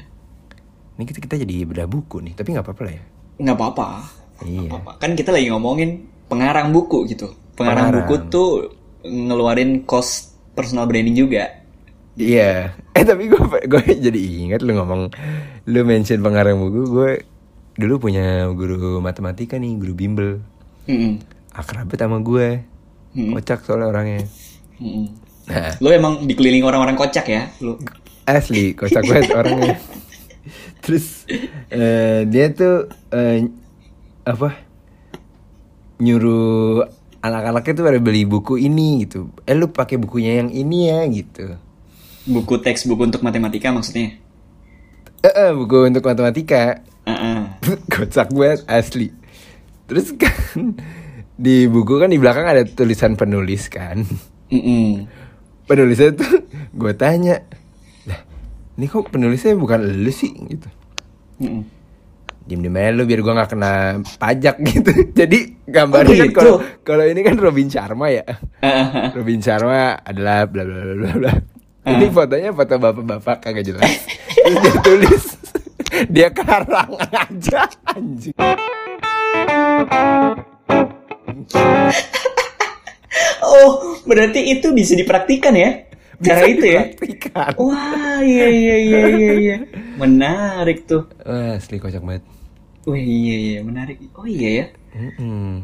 Ini 0.94 1.04
kita, 1.10 1.20
kita 1.26 1.36
jadi 1.42 1.66
bedah 1.66 1.90
buku 1.90 2.22
nih, 2.22 2.38
tapi 2.38 2.54
nggak 2.54 2.70
apa-apa 2.70 2.82
lah 2.86 2.94
ya. 2.94 3.04
Nggak 3.42 3.58
apa-apa. 3.58 3.88
Iya. 4.46 4.70
apa-apa. 4.70 4.92
Kan 5.02 5.18
kita 5.18 5.34
lagi 5.34 5.50
ngomongin 5.50 6.06
pengarang 6.30 6.70
buku 6.70 7.10
gitu. 7.10 7.34
Pengarang, 7.58 7.90
Pengarang. 7.90 8.06
buku 8.06 8.16
tuh 8.30 8.50
ngeluarin 9.04 9.84
cost 9.84 10.36
personal 10.56 10.88
branding 10.88 11.16
juga. 11.18 11.62
Iya. 12.16 12.74
Eh 12.94 13.02
tapi 13.10 13.26
gue 13.26 13.42
gue 13.42 13.84
jadi 13.98 14.22
ingat 14.48 14.62
lu 14.62 14.78
ngomong 14.78 15.10
lu 15.66 15.82
mention 15.82 16.22
pengarang 16.22 16.62
buku 16.62 16.86
gue 16.94 17.12
dulu 17.74 18.06
punya 18.06 18.46
guru 18.54 19.02
matematika 19.02 19.58
nih 19.58 19.74
guru 19.82 19.94
bimbel 19.98 20.30
Mm-mm. 20.86 21.18
akrab 21.58 21.90
banget 21.90 22.06
sama 22.06 22.22
gue 22.22 22.62
Mm-mm. 23.18 23.34
kocak 23.34 23.66
soalnya 23.66 23.90
orangnya 23.90 24.22
Mm-mm. 24.78 25.10
nah 25.50 25.74
Lo 25.82 25.90
emang 25.90 26.30
dikelilingi 26.30 26.62
orang-orang 26.62 26.94
kocak 26.94 27.26
ya? 27.26 27.50
Lo. 27.66 27.82
asli 28.30 28.78
kocak 28.78 29.02
banget 29.10 29.34
orangnya 29.42 29.82
terus 30.86 31.26
eh, 31.74 32.30
dia 32.30 32.54
tuh 32.54 32.94
eh, 33.10 33.50
apa 34.24 34.54
nyuruh 35.98 36.86
anak-anaknya 37.24 37.74
tuh 37.74 37.86
pada 37.88 38.00
beli 38.00 38.28
buku 38.28 38.60
ini 38.60 39.08
gitu 39.08 39.32
eh 39.44 39.56
lu 39.56 39.72
pakai 39.72 39.96
bukunya 39.96 40.44
yang 40.44 40.52
ini 40.52 40.92
ya 40.92 41.00
gitu 41.08 41.56
Buku 42.24 42.56
teks 42.56 42.88
buku 42.88 43.04
untuk 43.04 43.20
matematika 43.20 43.68
maksudnya. 43.68 44.16
eh 45.20 45.32
eh, 45.34 45.52
buku 45.52 45.88
untuk 45.88 46.04
matematika 46.04 46.84
Heeh. 47.04 47.40
kocak 47.92 48.32
banget 48.32 48.64
asli 48.68 49.12
terus 49.86 50.12
kan 50.16 50.76
di 51.36 51.68
buku 51.68 51.96
kan 51.96 52.08
di 52.08 52.20
belakang 52.20 52.44
ada 52.44 52.64
tulisan 52.64 53.16
penulis 53.16 53.68
kan 53.68 54.04
Mm-mm. 54.48 55.08
penulisnya 55.64 56.12
tuh 56.14 56.44
gue 56.72 56.94
tanya 56.94 57.44
lah 58.04 58.20
ini 58.76 58.86
kok 58.86 59.08
penulisnya 59.10 59.56
bukan 59.56 59.80
lu 60.04 60.12
sih 60.12 60.32
gitu 60.32 60.68
Mm-mm. 61.40 61.64
diem 62.44 62.60
diem 62.60 62.76
aja 62.76 62.92
lu 62.92 63.04
biar 63.04 63.20
gue 63.20 63.34
nggak 63.34 63.50
kena 63.50 63.72
pajak 64.18 64.56
gitu 64.72 64.92
jadi 65.12 65.53
gambarnya 65.74 66.14
Oh, 66.14 66.20
kan 66.22 66.28
gitu? 66.30 66.38
kalau 66.38 66.56
kalau 66.86 67.04
ini 67.04 67.22
kan 67.22 67.36
Robin 67.36 67.68
Sharma 67.68 68.08
ya 68.08 68.26
Robin 69.18 69.40
Sharma 69.42 69.98
adalah 70.00 70.46
bla 70.46 70.62
bla 70.62 70.78
bla 70.80 70.94
bla 70.96 71.12
bla 71.18 71.34
ini 71.90 72.06
fotonya 72.16 72.54
foto 72.54 72.76
bapak-bapak 72.78 73.36
kagak 73.42 73.66
jelas 73.66 73.90
terus 74.30 74.58
dia 74.62 74.74
tulis 74.80 75.24
dia 76.14 76.30
karang 76.30 76.94
aja 77.10 77.66
anjing 77.90 78.38
Oh, 83.44 83.70
berarti 84.04 84.42
itu 84.50 84.72
bisa 84.72 84.96
dipraktikan 84.96 85.54
ya? 85.54 85.86
Cara 86.18 86.46
Bisa 86.46 86.50
itu 86.50 86.66
ya? 86.66 86.84
Wah, 87.60 88.24
iya 88.24 88.48
iya 88.48 88.76
iya 88.80 89.00
iya 89.10 89.32
iya. 89.36 89.58
Menarik 90.00 90.88
tuh. 90.88 91.10
Wah, 91.22 91.58
asli 91.58 91.78
kocak 91.78 92.00
banget 92.00 92.24
Wah, 92.84 92.98
iya 92.98 93.36
iya, 93.36 93.60
menarik. 93.62 94.00
Oh 94.16 94.26
iya 94.26 94.50
ya. 94.50 94.66
Mm-mm. 94.96 95.64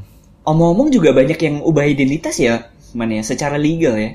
Omong-omong 0.51 0.89
juga 0.95 1.09
banyak 1.19 1.39
yang 1.47 1.55
ubah 1.69 1.85
identitas 1.93 2.35
ya, 2.45 2.55
mana 2.97 3.11
ya, 3.19 3.23
secara 3.31 3.55
legal 3.65 3.95
ya. 4.05 4.11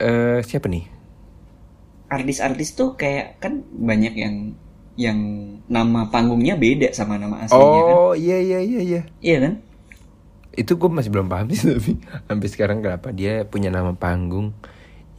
Eh, 0.00 0.40
siapa 0.44 0.66
nih 0.68 0.84
Artis-artis 2.16 2.68
tuh 2.78 2.88
kayak 3.00 3.26
kan 3.42 3.52
banyak 3.88 4.14
yang 4.22 4.34
yang 5.04 5.18
nama 5.76 6.00
panggungnya 6.12 6.54
beda 6.64 6.88
sama 6.98 7.14
nama 7.22 7.36
aslinya 7.46 7.82
kan. 7.88 7.98
oh 7.98 8.12
iya 8.18 8.36
iya 8.42 8.58
iya 8.68 8.80
iya 8.88 9.00
Iya 9.22 9.36
kan? 9.44 9.52
itu 10.52 10.72
gue 10.76 10.90
masih 10.92 11.10
belum 11.14 11.28
paham 11.32 11.46
sih 11.52 11.64
tapi 11.76 11.92
sampai 12.28 12.48
sekarang 12.52 12.78
kenapa 12.84 13.08
dia 13.14 13.44
punya 13.48 13.72
nama 13.72 13.92
panggung 13.96 14.52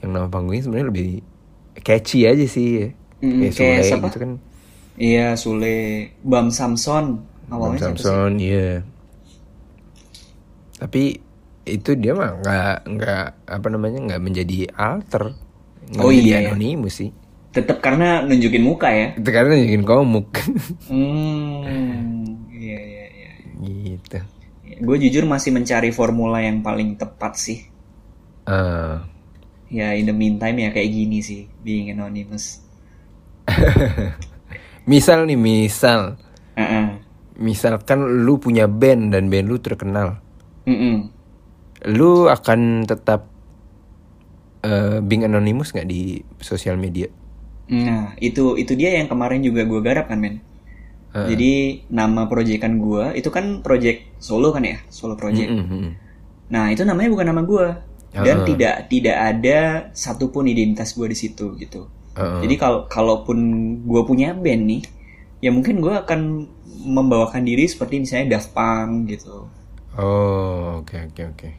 yang 0.02 0.12
nama 0.16 0.28
panggungnya 0.30 0.64
sebenarnya 0.66 0.90
lebih 0.94 1.10
catchy 1.86 2.26
aja 2.30 2.46
sih 2.50 2.94
Mm, 3.24 3.40
kayak 3.40 3.54
kayak 3.58 3.80
Sule 3.80 3.88
siapa? 3.88 4.10
gitu 4.10 4.18
kan 4.24 4.32
Iya, 5.08 5.22
Sule, 5.44 5.68
Bam 6.32 6.48
Samson. 6.58 7.06
Awalnya 7.54 7.80
sih? 7.86 7.96
Samson 7.98 8.40
iya 8.40 8.84
tapi 10.84 11.24
itu 11.64 11.96
dia 11.96 12.12
mah 12.12 12.44
nggak 12.44 12.76
nggak 12.92 13.26
apa 13.48 13.68
namanya 13.72 14.00
nggak 14.04 14.20
menjadi 14.22 14.68
alter 14.76 15.32
nggak 15.88 16.04
Oh 16.04 16.12
menjadi 16.12 16.28
iya, 16.28 16.38
iya. 16.42 16.50
anonimus 16.52 17.00
sih 17.00 17.12
Tetap 17.54 17.80
karena 17.80 18.20
nunjukin 18.20 18.60
muka 18.60 18.90
ya. 18.90 19.08
itu 19.16 19.30
karena 19.30 19.56
nunjukin 19.56 19.86
komuk 19.86 20.28
Hmm, 20.92 22.36
iya 22.52 22.80
iya 22.82 23.06
iya. 23.08 23.32
gitu 23.62 24.20
Gue 24.74 24.98
jujur 24.98 25.24
masih 25.24 25.54
mencari 25.54 25.94
formula 25.94 26.42
yang 26.42 26.60
paling 26.60 26.98
tepat 26.98 27.38
sih. 27.38 27.62
Ah. 28.44 29.06
Ya 29.70 29.94
in 29.94 30.10
the 30.10 30.12
meantime 30.12 30.58
ya 30.58 30.74
kayak 30.74 30.90
gini 30.90 31.22
sih, 31.22 31.46
being 31.62 31.94
anonymous. 31.94 32.58
misal 34.90 35.24
nih 35.24 35.38
misal 35.38 36.18
Heeh. 36.56 37.00
misalkan 37.38 38.24
lu 38.26 38.36
punya 38.38 38.66
band 38.66 39.14
dan 39.14 39.30
band 39.30 39.48
lu 39.48 39.58
terkenal 39.60 40.23
Mm-mm. 40.68 40.96
lu 41.92 42.32
akan 42.32 42.88
tetap 42.88 43.28
eh, 44.64 45.00
being 45.04 45.28
anonymous 45.28 45.76
nggak 45.76 45.88
di 45.88 46.24
sosial 46.40 46.80
media 46.80 47.08
Nah, 47.72 48.12
itu 48.20 48.60
itu 48.60 48.76
dia 48.76 49.00
yang 49.00 49.08
kemarin 49.08 49.40
juga 49.40 49.64
gue 49.64 49.80
garap 49.80 50.12
kan, 50.12 50.20
men. 50.20 50.44
Heeh. 51.16 51.28
Jadi 51.32 51.54
nama 51.94 52.28
proyekan 52.28 52.82
gue 52.82 53.16
itu 53.16 53.30
kan 53.32 53.64
project 53.64 54.20
solo 54.20 54.52
kan 54.52 54.66
ya, 54.68 54.78
solo 54.92 55.16
project. 55.16 55.48
Mm, 55.48 55.64
mm, 55.64 55.70
mm. 55.80 55.92
Nah, 56.52 56.66
itu 56.74 56.84
namanya 56.84 57.10
bukan 57.14 57.28
nama 57.32 57.42
gue. 57.46 57.68
Dan 58.14 58.44
Heeh. 58.44 58.48
tidak 58.54 58.76
tidak 58.92 59.18
ada 59.18 59.60
satupun 59.96 60.46
identitas 60.46 60.94
gue 60.94 61.08
di 61.08 61.18
situ 61.18 61.56
gitu. 61.58 61.88
Heeh. 62.20 62.46
Jadi 62.46 62.56
kalau 62.60 62.86
kalaupun 62.92 63.38
gue 63.88 64.02
punya 64.04 64.36
band 64.36 64.64
nih, 64.68 64.82
ya 65.40 65.50
mungkin 65.56 65.80
gue 65.80 65.94
akan 65.94 66.46
membawakan 66.84 67.48
diri 67.48 67.64
seperti 67.66 68.04
misalnya 68.04 68.38
Daft 68.38 68.52
Punk 68.52 69.08
gitu. 69.10 69.48
Oh 69.98 70.82
oke 70.82 70.96
oke 71.10 71.22
oke 71.34 71.50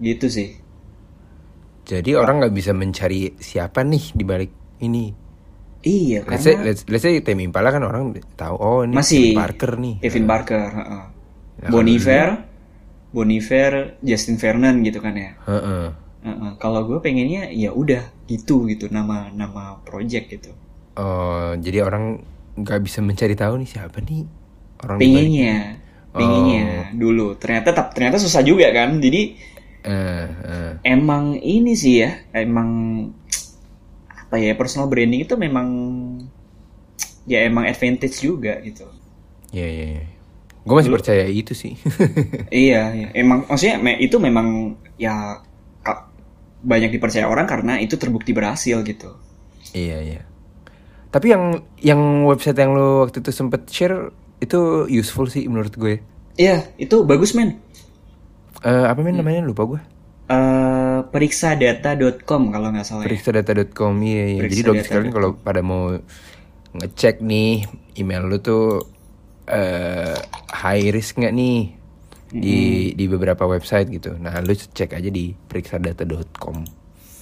Gitu 0.00 0.26
sih. 0.32 0.48
jadi 1.84 2.10
orang 2.16 2.40
nggak 2.40 2.54
bisa 2.54 2.72
mencari 2.72 3.34
siapa 3.36 3.82
nih 3.82 4.04
di 4.14 4.24
balik 4.24 4.52
ini 4.80 5.06
Iya, 5.80 6.28
let's 6.28 6.44
say 6.44 6.60
karena 6.60 6.68
let's, 6.68 6.84
let's 6.92 7.00
say 7.00 7.24
Tame 7.24 7.40
Impala 7.40 7.72
kan 7.72 7.80
orang 7.80 8.12
tahu 8.36 8.52
oh 8.60 8.80
ini 8.84 8.92
masih 8.92 9.32
Kevin 9.32 9.38
Parker 9.40 9.72
nih 9.80 9.94
Kevin 10.04 10.26
Parker, 10.28 10.60
heeh. 10.76 11.02
Nah, 11.60 11.68
Bon 11.72 11.80
kalau 11.80 11.88
Iver, 11.88 12.28
Bon 13.12 13.28
Iver, 13.28 13.72
Justin 14.00 14.36
Vernon 14.36 14.76
gitu 14.80 15.00
kan 15.00 15.16
ya. 15.16 15.32
Heeh. 15.48 15.88
Heeh, 16.20 16.50
Kalau 16.60 16.84
gue 16.84 17.00
pengennya 17.00 17.48
ya 17.48 17.72
udah 17.72 18.12
gitu 18.28 18.68
gitu 18.68 18.92
nama 18.92 19.32
nama 19.32 19.80
project 19.80 20.28
gitu. 20.30 20.52
oh 20.94 21.56
jadi 21.56 21.80
orang 21.80 22.20
nggak 22.60 22.80
bisa 22.84 23.00
mencari 23.00 23.32
tahu 23.32 23.56
nih 23.56 23.68
siapa 23.72 24.04
nih 24.04 24.28
orang 24.84 24.98
di 25.00 25.08
balik 25.08 25.30
Pengennya, 26.16 26.66
pengennya 26.66 26.90
dulu. 26.94 27.38
Ternyata 27.38 27.70
ternyata 27.94 28.18
susah 28.18 28.42
juga 28.42 28.66
kan. 28.74 28.98
Jadi 28.98 29.20
Eh, 29.80 30.26
eh. 30.44 30.72
emang 30.84 31.40
ini 31.40 31.72
sih 31.72 32.04
ya, 32.04 32.10
emang 32.36 32.68
apa 34.06 34.36
ya 34.38 34.52
personal 34.54 34.86
branding 34.90 35.26
itu 35.26 35.34
memang 35.34 35.68
ya 37.28 37.44
emang 37.48 37.64
advantage 37.68 38.20
juga 38.20 38.58
gitu. 38.64 38.84
ya 39.50 39.66
ya 39.66 39.86
ya 39.98 40.04
gue 40.60 40.74
masih 40.76 40.92
percaya 40.92 41.24
itu 41.26 41.52
sih 41.56 41.72
iya, 42.52 42.92
iya. 42.94 43.08
Emang 43.16 43.48
maksudnya 43.48 43.80
me- 43.80 43.98
itu 43.98 44.16
memang 44.20 44.76
ya 45.00 45.40
banyak 46.60 46.90
dipercaya 46.92 47.24
orang 47.24 47.48
karena 47.48 47.80
itu 47.80 47.96
terbukti 47.96 48.36
berhasil 48.36 48.76
gitu. 48.84 49.16
Iya 49.74 49.96
iya. 50.02 50.20
Tapi 51.10 51.26
yang 51.34 51.44
yang 51.82 52.00
website 52.26 52.58
yang 52.58 52.72
lo 52.74 53.02
waktu 53.06 53.18
itu 53.22 53.30
sempet 53.34 53.66
share 53.70 54.14
itu 54.40 54.88
useful 54.88 55.28
sih 55.28 55.44
menurut 55.46 55.76
gue. 55.76 56.00
Iya, 56.40 56.72
itu 56.80 57.04
bagus 57.04 57.36
men. 57.36 57.60
Eh 58.64 58.84
apa 58.88 59.00
men 59.04 59.20
namanya 59.20 59.44
lupa 59.44 59.68
gue. 59.68 59.80
Eh 60.32 60.98
periksadata.com 61.12 62.42
kalau 62.52 62.72
nggak 62.72 62.86
salah. 62.88 63.04
ya. 63.04 63.12
Periksadata.com 63.12 63.94
iya 64.00 64.24
iya. 64.36 64.40
Jadi 64.48 64.60
Periksadata.com. 64.60 64.74
dok 64.74 64.84
sekalian 64.84 65.12
kalau 65.12 65.30
pada 65.36 65.60
mau 65.60 65.92
ngecek 66.70 67.20
nih 67.20 67.66
email 67.98 68.24
lu 68.30 68.38
tuh 68.40 68.84
eh 69.50 70.16
high 70.54 70.94
risk 70.94 71.18
nggak 71.18 71.34
nih 71.34 71.58
di 72.30 72.58
di 72.94 73.04
beberapa 73.10 73.44
website 73.44 73.90
gitu. 73.90 74.14
Nah 74.16 74.38
lu 74.40 74.54
cek 74.54 74.94
aja 74.94 75.10
di 75.10 75.34
periksadata.com. 75.34 76.56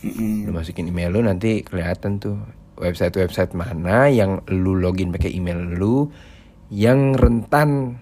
Mm-mm. 0.05 0.47
Lu 0.47 0.51
masukin 0.55 0.87
email 0.87 1.11
lu 1.11 1.25
nanti 1.25 1.64
kelihatan 1.64 2.23
tuh 2.23 2.39
website-website 2.79 3.59
mana 3.59 4.07
yang 4.07 4.39
lu 4.47 4.79
login 4.79 5.11
pakai 5.11 5.35
email 5.35 5.59
lu 5.59 6.12
yang 6.69 7.16
rentan 7.16 8.01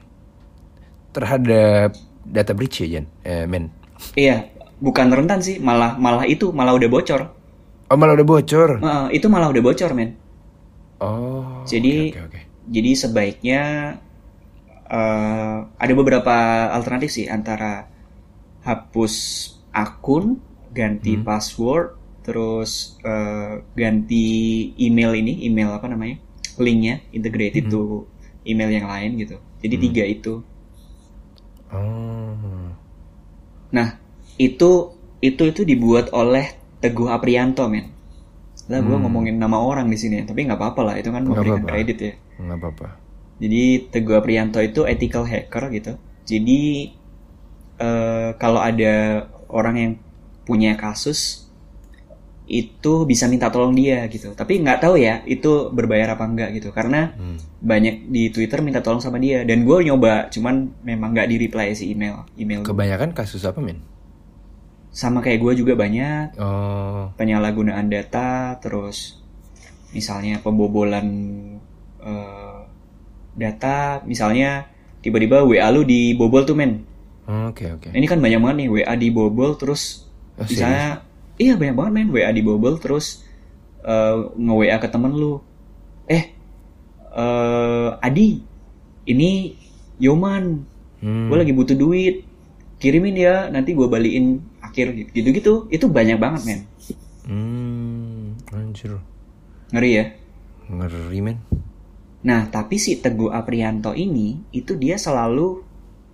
terhadap 1.15 1.95
data 2.27 2.53
breach 2.53 2.83
ya, 2.83 2.99
Jan? 2.99 3.07
Eh, 3.23 3.47
men. 3.47 3.71
Iya, 4.19 4.51
bukan 4.83 5.09
rentan 5.09 5.41
sih, 5.41 5.63
malah 5.63 5.97
malah 5.97 6.27
itu 6.27 6.51
malah 6.51 6.75
udah 6.77 6.91
bocor. 6.91 7.21
Oh, 7.87 7.97
malah 7.97 8.19
udah 8.19 8.27
bocor. 8.27 8.71
Heeh, 8.83 9.07
itu 9.17 9.27
malah 9.31 9.49
udah 9.49 9.63
bocor, 9.63 9.91
men. 9.95 10.19
Oh. 10.99 11.63
Jadi 11.69 12.11
oke, 12.13 12.21
oke, 12.21 12.29
oke. 12.33 12.41
jadi 12.67 12.91
sebaiknya 12.97 13.63
eh, 14.91 15.59
ada 15.67 15.93
beberapa 15.95 16.35
alternatif 16.73 17.13
sih 17.15 17.27
antara 17.31 17.87
hapus 18.67 19.15
akun, 19.71 20.43
ganti 20.75 21.21
password, 21.21 21.95
terus 22.27 22.99
eh, 23.07 23.63
ganti 23.79 24.27
email 24.81 25.15
ini, 25.15 25.47
email 25.47 25.71
apa 25.71 25.87
namanya, 25.87 26.19
linknya 26.59 27.05
integrated 27.15 27.71
to 27.71 28.11
email 28.47 28.71
yang 28.71 28.87
lain 28.87 29.19
gitu. 29.19 29.37
Jadi 29.61 29.75
tiga 29.77 30.05
itu. 30.07 30.35
Oh. 31.75 32.71
Nah 33.75 33.99
itu 34.39 34.95
itu 35.19 35.43
itu 35.43 35.61
dibuat 35.67 36.15
oleh 36.15 36.55
Teguh 36.79 37.11
Aprianto, 37.11 37.67
men. 37.67 37.91
Lah 38.67 38.83
gue 38.83 38.97
ngomongin 38.99 39.39
nama 39.39 39.63
orang 39.63 39.87
di 39.91 39.99
sini, 39.99 40.27
tapi 40.27 40.47
nggak 40.47 40.59
apa-apa 40.59 40.81
lah, 40.83 40.95
itu 40.99 41.11
kan 41.11 41.23
memberikan 41.23 41.63
apa-apa. 41.63 41.71
kredit 41.71 41.99
ya. 41.99 42.15
Nggak 42.39 42.59
apa-apa. 42.63 42.87
Jadi 43.37 43.63
Teguh 43.91 44.17
Aprianto 44.17 44.59
itu 44.63 44.83
ethical 44.87 45.25
hacker 45.27 45.65
gitu. 45.75 45.93
Jadi 46.27 46.91
eh, 47.79 48.31
kalau 48.39 48.61
ada 48.61 49.27
orang 49.51 49.77
yang 49.79 49.93
punya 50.47 50.75
kasus 50.79 51.46
itu 52.47 53.03
bisa 53.05 53.27
minta 53.27 53.51
tolong 53.51 53.75
dia 53.75 54.07
gitu. 54.07 54.31
Tapi 54.31 54.63
nggak 54.63 54.79
tahu 54.79 54.95
ya 54.97 55.21
itu 55.25 55.69
berbayar 55.69 56.15
apa 56.15 56.25
enggak 56.25 56.55
gitu. 56.55 56.71
Karena 56.71 57.11
Hmm. 57.13 57.37
banyak 57.59 58.07
di 58.07 58.31
Twitter 58.31 58.63
minta 58.63 58.79
tolong 58.79 58.99
sama 58.99 59.19
dia 59.19 59.43
dan 59.43 59.67
gue 59.67 59.79
nyoba, 59.83 60.31
cuman 60.31 60.71
memang 60.81 61.11
nggak 61.11 61.27
di 61.27 61.37
reply 61.41 61.75
si 61.75 61.91
email 61.91 62.23
email. 62.35 62.63
Kebanyakan 62.63 63.11
kasus 63.13 63.43
apa, 63.43 63.59
men? 63.59 63.83
Sama 64.89 65.21
kayak 65.21 65.43
gue 65.43 65.53
juga 65.61 65.75
banyak 65.75 66.39
Oh. 66.39 67.11
penyalahgunaan 67.15 67.87
data, 67.87 68.57
terus 68.57 69.19
misalnya 69.91 70.39
pembobolan 70.39 71.07
eh, 71.99 72.61
data, 73.35 74.01
misalnya 74.03 74.71
tiba-tiba 75.03 75.43
WA 75.43 75.67
lu 75.69 75.83
dibobol 75.83 76.47
tuh 76.47 76.55
men. 76.55 76.87
Oke, 77.27 77.67
oke. 77.69 77.91
Ini 77.91 78.07
kan 78.07 78.23
banyak 78.23 78.39
banget 78.39 78.57
nih 78.57 78.69
WA 78.71 78.95
dibobol 78.95 79.59
terus 79.59 80.07
Oh, 80.37 80.45
misalnya 80.45 81.01
iya 81.37 81.55
banyak 81.57 81.77
banget 81.77 81.93
men 81.93 82.09
WA 82.13 82.31
dibobol 82.33 82.77
terus 82.81 83.25
eh, 83.85 84.17
nge-WA 84.37 84.77
ke 84.81 84.89
temen 84.91 85.13
lu. 85.15 85.41
Eh 86.09 86.33
eh 87.17 87.89
Adi, 88.03 88.41
ini 89.09 89.57
Yoman, 89.97 90.77
Hmm. 91.01 91.29
gue 91.29 91.37
lagi 91.37 91.53
butuh 91.53 91.77
duit, 91.77 92.25
kirimin 92.81 93.17
ya, 93.17 93.53
nanti 93.53 93.77
gue 93.77 93.85
balikin 93.85 94.41
akhir 94.65 95.13
gitu-gitu. 95.13 95.69
Itu 95.69 95.93
banyak 95.93 96.17
banget 96.17 96.43
men. 96.49 96.61
Hmm, 97.27 98.41
anjir. 98.55 98.97
Ngeri 99.73 99.91
ya. 99.93 100.05
Ngeri, 100.73 101.21
men. 101.21 101.39
Nah, 102.27 102.49
tapi 102.51 102.81
si 102.81 102.99
Teguh 102.99 103.31
Aprianto 103.31 103.95
ini 103.95 104.41
itu 104.51 104.75
dia 104.75 104.99
selalu 104.99 105.63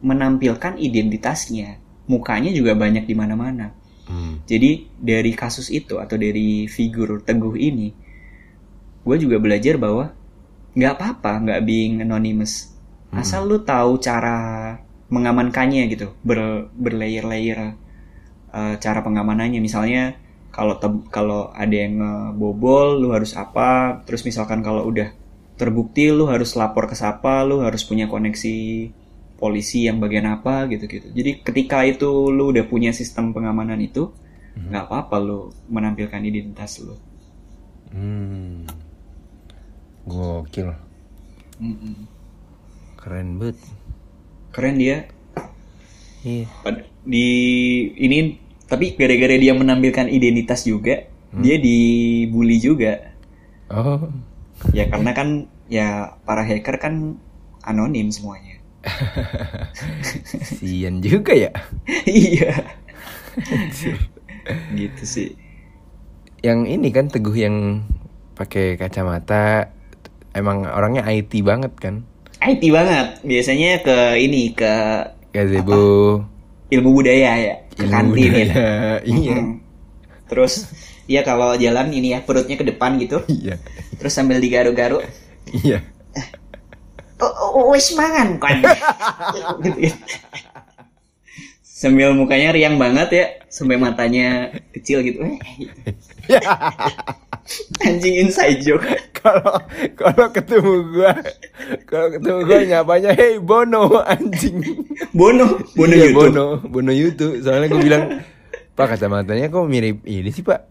menampilkan 0.02 0.76
identitasnya. 0.76 1.78
Mukanya 2.10 2.50
juga 2.50 2.74
banyak 2.74 3.06
di 3.06 3.14
mana-mana. 3.14 3.72
Hmm. 4.12 4.44
Jadi 4.44 4.92
dari 5.00 5.32
kasus 5.32 5.72
itu 5.72 5.96
atau 5.96 6.20
dari 6.20 6.68
figur 6.68 7.24
Teguh 7.24 7.56
ini, 7.56 7.88
gue 9.00 9.16
juga 9.16 9.40
belajar 9.40 9.80
bahwa 9.80 10.12
nggak 10.76 10.92
apa-apa 11.00 11.32
nggak 11.48 11.60
being 11.64 12.04
anonymous. 12.04 12.68
Asal 13.12 13.48
lu 13.48 13.64
tahu 13.64 14.00
cara 14.00 14.72
mengamankannya 15.12 15.88
gitu, 15.92 16.12
ber 16.24 16.68
berlayer-layer 16.76 17.76
eh, 18.52 18.74
cara 18.76 19.00
pengamanannya. 19.00 19.60
Misalnya 19.64 20.16
kalau 20.52 20.76
kalau 21.08 21.48
ada 21.56 21.72
yang 21.72 22.00
ngebobol, 22.00 23.00
lu 23.00 23.16
harus 23.16 23.32
apa? 23.32 24.00
Terus 24.04 24.24
misalkan 24.28 24.60
kalau 24.60 24.84
udah 24.88 25.08
terbukti, 25.56 26.12
lu 26.12 26.28
harus 26.28 26.52
lapor 26.56 26.84
ke 26.88 26.96
siapa? 26.96 27.44
Lu 27.48 27.64
harus 27.64 27.84
punya 27.84 28.08
koneksi 28.08 28.56
polisi 29.43 29.90
yang 29.90 29.99
bagian 29.99 30.30
apa 30.30 30.70
gitu-gitu. 30.70 31.11
Jadi 31.11 31.43
ketika 31.43 31.82
itu 31.82 32.30
lu 32.30 32.55
udah 32.55 32.62
punya 32.70 32.95
sistem 32.95 33.34
pengamanan 33.34 33.82
itu, 33.82 34.14
nggak 34.55 34.86
apa-apa 34.86 35.18
lu 35.18 35.51
menampilkan 35.66 36.22
identitas 36.22 36.78
lu. 36.78 36.95
Hmm. 37.90 38.70
Gokil. 40.07 40.70
Mm-mm. 41.59 42.07
Keren 43.03 43.43
banget. 43.43 43.59
Keren 44.55 44.78
dia. 44.78 45.11
Iya. 46.22 46.47
Di 47.03 47.26
ini 47.99 48.38
tapi 48.70 48.95
gara-gara 48.95 49.34
dia 49.34 49.59
menampilkan 49.59 50.07
identitas 50.07 50.62
juga, 50.62 51.11
dia 51.34 51.59
dibully 51.59 52.62
juga. 52.62 53.11
Oh. 53.66 54.07
Ya 54.70 54.86
karena 54.86 55.11
kan 55.11 55.51
ya 55.66 56.14
para 56.22 56.47
hacker 56.47 56.78
kan 56.78 57.18
anonim 57.66 58.14
semuanya. 58.14 58.61
Sian 60.58 60.98
juga 61.00 61.32
ya. 61.32 61.50
iya. 62.06 62.52
gitu 64.78 65.02
sih. 65.02 65.28
Yang 66.42 66.60
ini 66.68 66.88
kan 66.90 67.06
Teguh 67.06 67.36
yang 67.36 67.86
pakai 68.34 68.74
kacamata 68.74 69.70
emang 70.34 70.66
orangnya 70.66 71.06
IT 71.06 71.30
banget 71.44 71.72
kan. 71.78 72.02
IT 72.42 72.62
banget. 72.74 73.22
Biasanya 73.22 73.70
ke 73.86 73.96
ini 74.18 74.50
ke 74.50 74.74
Gazebo. 75.32 76.18
ilmu 76.72 76.90
budaya 76.96 77.36
ya, 77.36 77.54
ke 77.76 77.84
ilmu 77.84 77.92
kantin 77.92 78.16
ya. 78.18 78.30
budaya. 78.32 78.54
Iya. 79.12 79.36
Mm. 79.38 79.52
Terus 80.26 80.52
ya 81.04 81.20
kalau 81.20 81.52
jalan 81.54 81.92
ini 81.92 82.16
ya 82.16 82.24
perutnya 82.24 82.56
ke 82.56 82.64
depan 82.64 82.96
gitu, 82.96 83.20
Iya. 83.28 83.60
terus 84.00 84.16
sambil 84.16 84.40
digaru-garu, 84.40 85.04
Iya. 85.52 85.84
Oh, 87.22 87.54
oh, 87.54 87.70
wis 87.70 87.94
mangan 87.94 88.34
gitu 89.62 89.78
ya. 89.78 89.94
Sambil 91.62 92.10
mukanya 92.18 92.50
riang 92.50 92.82
banget 92.82 93.08
ya, 93.14 93.26
sampai 93.46 93.78
matanya 93.78 94.50
kecil 94.74 95.06
gitu. 95.06 95.22
Eh, 95.22 95.38
gitu. 95.62 95.78
Anjing 97.86 98.26
inside 98.26 98.62
joke. 98.62 98.86
Kalau 99.22 99.54
kalau 99.98 100.26
ketemu 100.30 100.72
gua, 100.94 101.14
kalau 101.86 102.06
ketemu 102.10 102.38
gua 102.46 102.58
nyapanya 102.66 103.10
hey 103.14 103.38
Bono 103.38 104.02
anjing. 104.02 104.62
Bono, 105.10 105.58
Bono 105.74 105.94
Iya, 105.94 106.10
YouTube. 106.10 106.18
Bono, 106.18 106.46
Bono 106.62 106.92
YouTube. 106.94 107.34
Soalnya 107.42 107.70
gue 107.70 107.82
bilang, 107.82 108.04
Pak 108.78 108.94
kacamatanya 108.94 109.50
kok 109.50 109.66
mirip 109.66 110.02
ini 110.06 110.30
sih 110.30 110.46
Pak, 110.46 110.70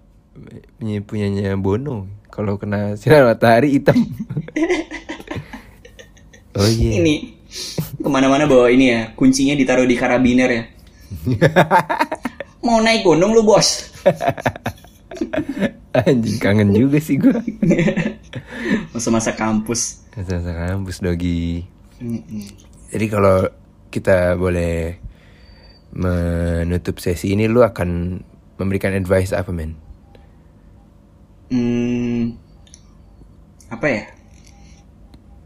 punya 0.80 1.00
punyanya 1.04 1.56
Bono. 1.60 2.08
Kalau 2.32 2.56
kena 2.56 2.96
sinar 2.96 3.28
matahari 3.28 3.76
hitam. 3.76 3.96
oh 6.58 6.68
iya. 6.68 6.92
Ini 7.00 7.16
ke 8.02 8.10
mana-mana 8.10 8.48
bawa 8.48 8.72
ini 8.72 8.92
ya, 8.92 9.02
kuncinya 9.14 9.54
ditaruh 9.54 9.86
di 9.86 9.96
karabiner 9.96 10.50
ya. 10.50 10.64
Mau 12.66 12.80
naik 12.80 13.04
gunung 13.04 13.36
lu 13.36 13.44
bos? 13.44 13.92
Anjing 15.92 16.40
kangen 16.40 16.72
juga 16.72 17.04
sih 17.04 17.20
gua. 17.20 17.36
Masa-masa 18.96 19.36
kampus. 19.36 20.08
Masa 20.16 20.40
kampus 20.40 21.04
dogi. 21.04 21.68
Jadi 22.92 23.06
kalau 23.12 23.44
kita 23.92 24.40
boleh 24.40 24.96
menutup 25.92 27.04
sesi 27.04 27.36
ini, 27.36 27.52
lu 27.52 27.60
akan 27.60 28.24
memberikan 28.56 28.96
advice 28.96 29.36
apa 29.36 29.52
men? 29.52 29.76
Hmm, 31.52 32.40
apa 33.68 33.86
ya? 33.92 34.04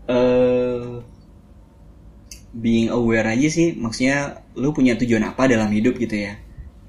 Eh, 0.05 0.44
being 2.65 2.89
aware 2.97 3.27
aja 3.33 3.47
sih, 3.57 3.67
maksudnya 3.83 4.17
lu 4.61 4.69
punya 4.77 4.93
tujuan 5.01 5.23
apa 5.31 5.43
dalam 5.53 5.69
hidup 5.77 5.93
gitu 6.03 6.15
ya? 6.27 6.33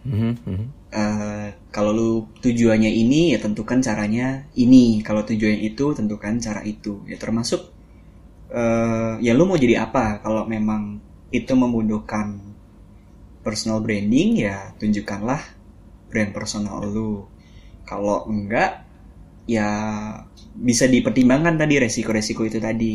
Mhm, 0.08 0.32
mhm. 0.48 0.66
Eh, 1.02 1.48
kalau 1.74 1.90
lu 1.98 2.10
tujuannya 2.44 2.88
ini 3.02 3.20
ya 3.34 3.38
tentukan 3.44 3.78
caranya 3.86 4.26
ini. 4.64 5.04
Kalau 5.06 5.22
tujuannya 5.28 5.60
itu 5.70 5.86
tentukan 5.98 6.34
cara 6.46 6.60
itu. 6.64 7.04
Ya 7.10 7.16
termasuk 7.20 7.60
eh, 8.60 9.14
ya 9.26 9.32
lu 9.38 9.44
mau 9.48 9.58
jadi 9.58 9.84
apa? 9.86 10.22
Kalau 10.24 10.42
memang 10.54 10.82
itu 11.34 11.52
membutuhkan 11.62 12.26
personal 13.44 13.78
branding 13.84 14.42
ya 14.42 14.74
tunjukkanlah 14.80 15.42
brand 16.10 16.30
personal 16.34 16.82
lu. 16.86 17.26
Kalau 17.86 18.26
enggak 18.30 18.82
ya 19.46 19.68
bisa 20.56 20.86
dipertimbangkan 20.90 21.54
tadi 21.60 21.74
resiko-resiko 21.82 22.42
itu 22.46 22.58
tadi. 22.62 22.94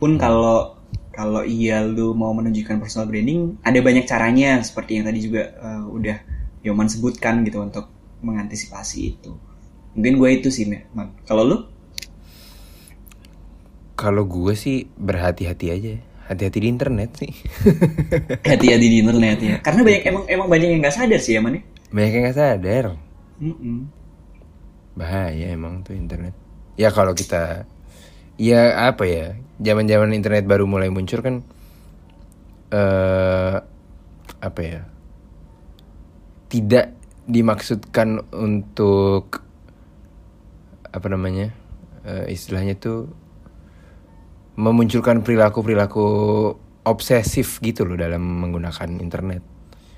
Pun 0.00 0.20
kalau 0.20 0.75
kalau 1.16 1.40
iya 1.42 1.80
lu 1.80 2.12
mau 2.12 2.36
menunjukkan 2.36 2.76
personal 2.76 3.08
branding 3.08 3.56
ada 3.64 3.80
banyak 3.80 4.04
caranya 4.04 4.60
seperti 4.60 5.00
yang 5.00 5.08
tadi 5.08 5.18
juga 5.24 5.42
eh, 5.56 5.84
udah 5.88 6.16
Yoman 6.66 6.90
sebutkan 6.90 7.46
gitu 7.46 7.62
untuk 7.62 7.86
mengantisipasi 8.26 8.98
itu. 9.14 9.32
Mungkin 9.94 10.18
gue 10.18 10.30
itu 10.42 10.48
sih, 10.50 10.66
Man. 10.66 11.14
Kalau 11.22 11.46
lu? 11.46 11.56
Kalau 13.94 14.26
gue 14.26 14.52
sih 14.58 14.90
berhati-hati 14.98 15.66
aja. 15.70 15.94
Hati-hati 16.26 16.58
di 16.58 16.68
internet 16.68 17.10
sih. 17.22 17.30
Hati-hati 18.50 18.86
di 18.90 18.98
internet 18.98 19.38
ya. 19.38 19.56
Karena 19.62 19.86
banyak 19.86 20.02
emang 20.04 20.24
emang 20.26 20.48
banyak 20.50 20.68
yang 20.74 20.80
nggak 20.82 20.96
sadar 20.98 21.20
sih 21.22 21.38
ya, 21.38 21.40
Man. 21.40 21.56
ya? 21.56 21.62
Banyak 21.94 22.12
yang 22.12 22.24
gak 22.28 22.38
sadar. 22.38 22.84
Mm-mm. 23.38 23.78
Bahaya 24.98 25.46
emang 25.54 25.86
tuh 25.86 25.94
internet. 25.94 26.34
Ya 26.74 26.90
kalau 26.90 27.14
kita 27.14 27.64
ya 28.36 28.88
apa 28.92 29.04
ya? 29.08 29.26
Zaman-zaman 29.56 30.12
internet 30.12 30.44
baru 30.44 30.68
mulai 30.68 30.92
muncul 30.92 31.20
kan 31.24 31.40
eh 32.72 33.56
apa 34.42 34.60
ya? 34.62 34.80
Tidak 36.46 36.86
dimaksudkan 37.26 38.22
untuk 38.30 39.42
apa 40.94 41.06
namanya? 41.10 41.50
eh, 42.06 42.30
istilahnya 42.30 42.78
tuh 42.78 43.10
memunculkan 44.56 45.20
perilaku-perilaku 45.26 46.06
obsesif 46.86 47.58
gitu 47.60 47.82
loh 47.82 47.98
dalam 47.98 48.22
menggunakan 48.22 48.88
internet. 49.02 49.42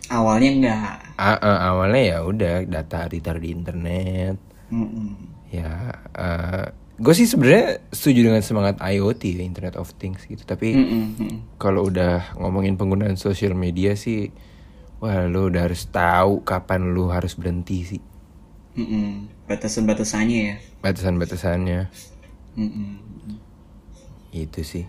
Awalnya 0.08 0.50
enggak. 0.56 0.98
A- 1.20 1.36
a- 1.36 1.62
awalnya 1.68 2.16
ya 2.16 2.18
udah 2.24 2.64
data 2.64 3.04
ditaruh 3.12 3.44
di 3.44 3.52
internet. 3.52 4.40
Mm-mm. 4.72 5.08
Ya, 5.52 6.00
gue 7.04 7.14
sih 7.18 7.28
sebenarnya 7.32 7.66
setuju 7.94 8.20
dengan 8.30 8.42
semangat 8.48 8.76
IoT 8.82 9.22
ya, 9.38 9.44
Internet 9.50 9.74
of 9.80 9.88
Things 10.00 10.22
gitu. 10.26 10.42
Tapi 10.52 10.68
Mm-mm, 10.72 11.02
mm-mm. 11.18 11.34
kalau 11.62 11.80
udah 11.90 12.34
ngomongin 12.40 12.74
penggunaan 12.80 13.16
sosial 13.26 13.54
media 13.64 13.92
sih, 14.04 14.34
wah 15.02 15.24
lu 15.32 15.50
udah 15.50 15.62
harus 15.70 15.82
tahu 15.90 16.32
kapan 16.50 16.82
lu 16.96 17.04
harus 17.16 17.34
berhenti 17.40 17.78
sih. 17.90 18.02
Mm-mm. 18.78 19.28
Batasan-batasannya 19.48 20.38
ya. 20.48 20.56
Batasan-batasannya 20.82 21.80
Mm-mm. 22.56 22.98
itu 24.32 24.60
sih. 24.64 24.84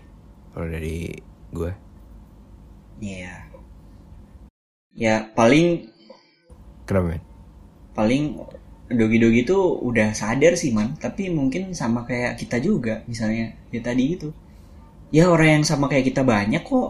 Kalau 0.52 0.66
dari 0.68 0.96
gue. 1.54 1.72
Iya. 3.00 3.50
Ya 4.94 5.14
paling 5.36 5.90
Kenapa 6.86 7.06
men? 7.16 7.22
paling 7.94 8.38
dogi-dogi 8.98 9.40
tuh 9.50 9.62
udah 9.88 10.08
sadar 10.20 10.52
sih 10.62 10.70
man 10.76 10.88
tapi 11.04 11.22
mungkin 11.38 11.62
sama 11.80 12.00
kayak 12.08 12.32
kita 12.42 12.56
juga 12.68 12.94
misalnya 13.10 13.44
ya 13.74 13.80
tadi 13.88 14.02
gitu 14.14 14.28
ya 15.16 15.24
orang 15.34 15.48
yang 15.62 15.64
sama 15.70 15.86
kayak 15.92 16.06
kita 16.10 16.22
banyak 16.32 16.62
kok 16.70 16.88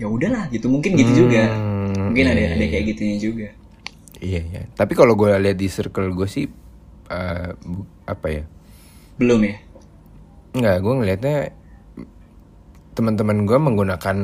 ya 0.00 0.06
udahlah 0.16 0.44
gitu 0.54 0.66
mungkin 0.74 0.92
gitu 1.00 1.12
juga 1.26 1.42
Hmm, 1.42 2.08
mungkin 2.08 2.24
ada 2.32 2.42
iya, 2.42 2.50
ada 2.56 2.66
iya. 2.66 2.72
kayak 2.72 2.84
gitunya 2.96 3.16
juga 3.26 3.48
Iya 4.22 4.40
iya. 4.46 4.62
Tapi 4.78 4.92
kalau 4.94 5.18
gue 5.18 5.30
lihat 5.34 5.58
di 5.58 5.66
circle 5.66 6.14
gue 6.14 6.28
sih 6.30 6.46
eh, 7.10 7.48
bu- 7.66 7.88
apa 8.06 8.26
ya? 8.30 8.44
belum 9.18 9.40
ya 9.44 9.56
Enggak, 10.52 10.76
gue 10.84 10.92
ngelihatnya 11.00 11.36
teman-teman 12.92 13.48
gue 13.48 13.56
menggunakan 13.58 14.18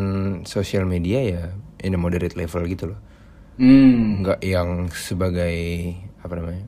sosial 0.44 0.84
media 0.84 1.18
ya 1.24 1.42
in 1.80 1.96
a 1.96 2.00
moderate 2.00 2.36
level 2.36 2.68
gitu 2.68 2.92
loh. 2.92 3.00
hmm 3.58 4.18
Enggak 4.18 4.38
yang 4.42 4.88
sebagai 4.90 5.54
apa 6.24 6.34
namanya? 6.34 6.64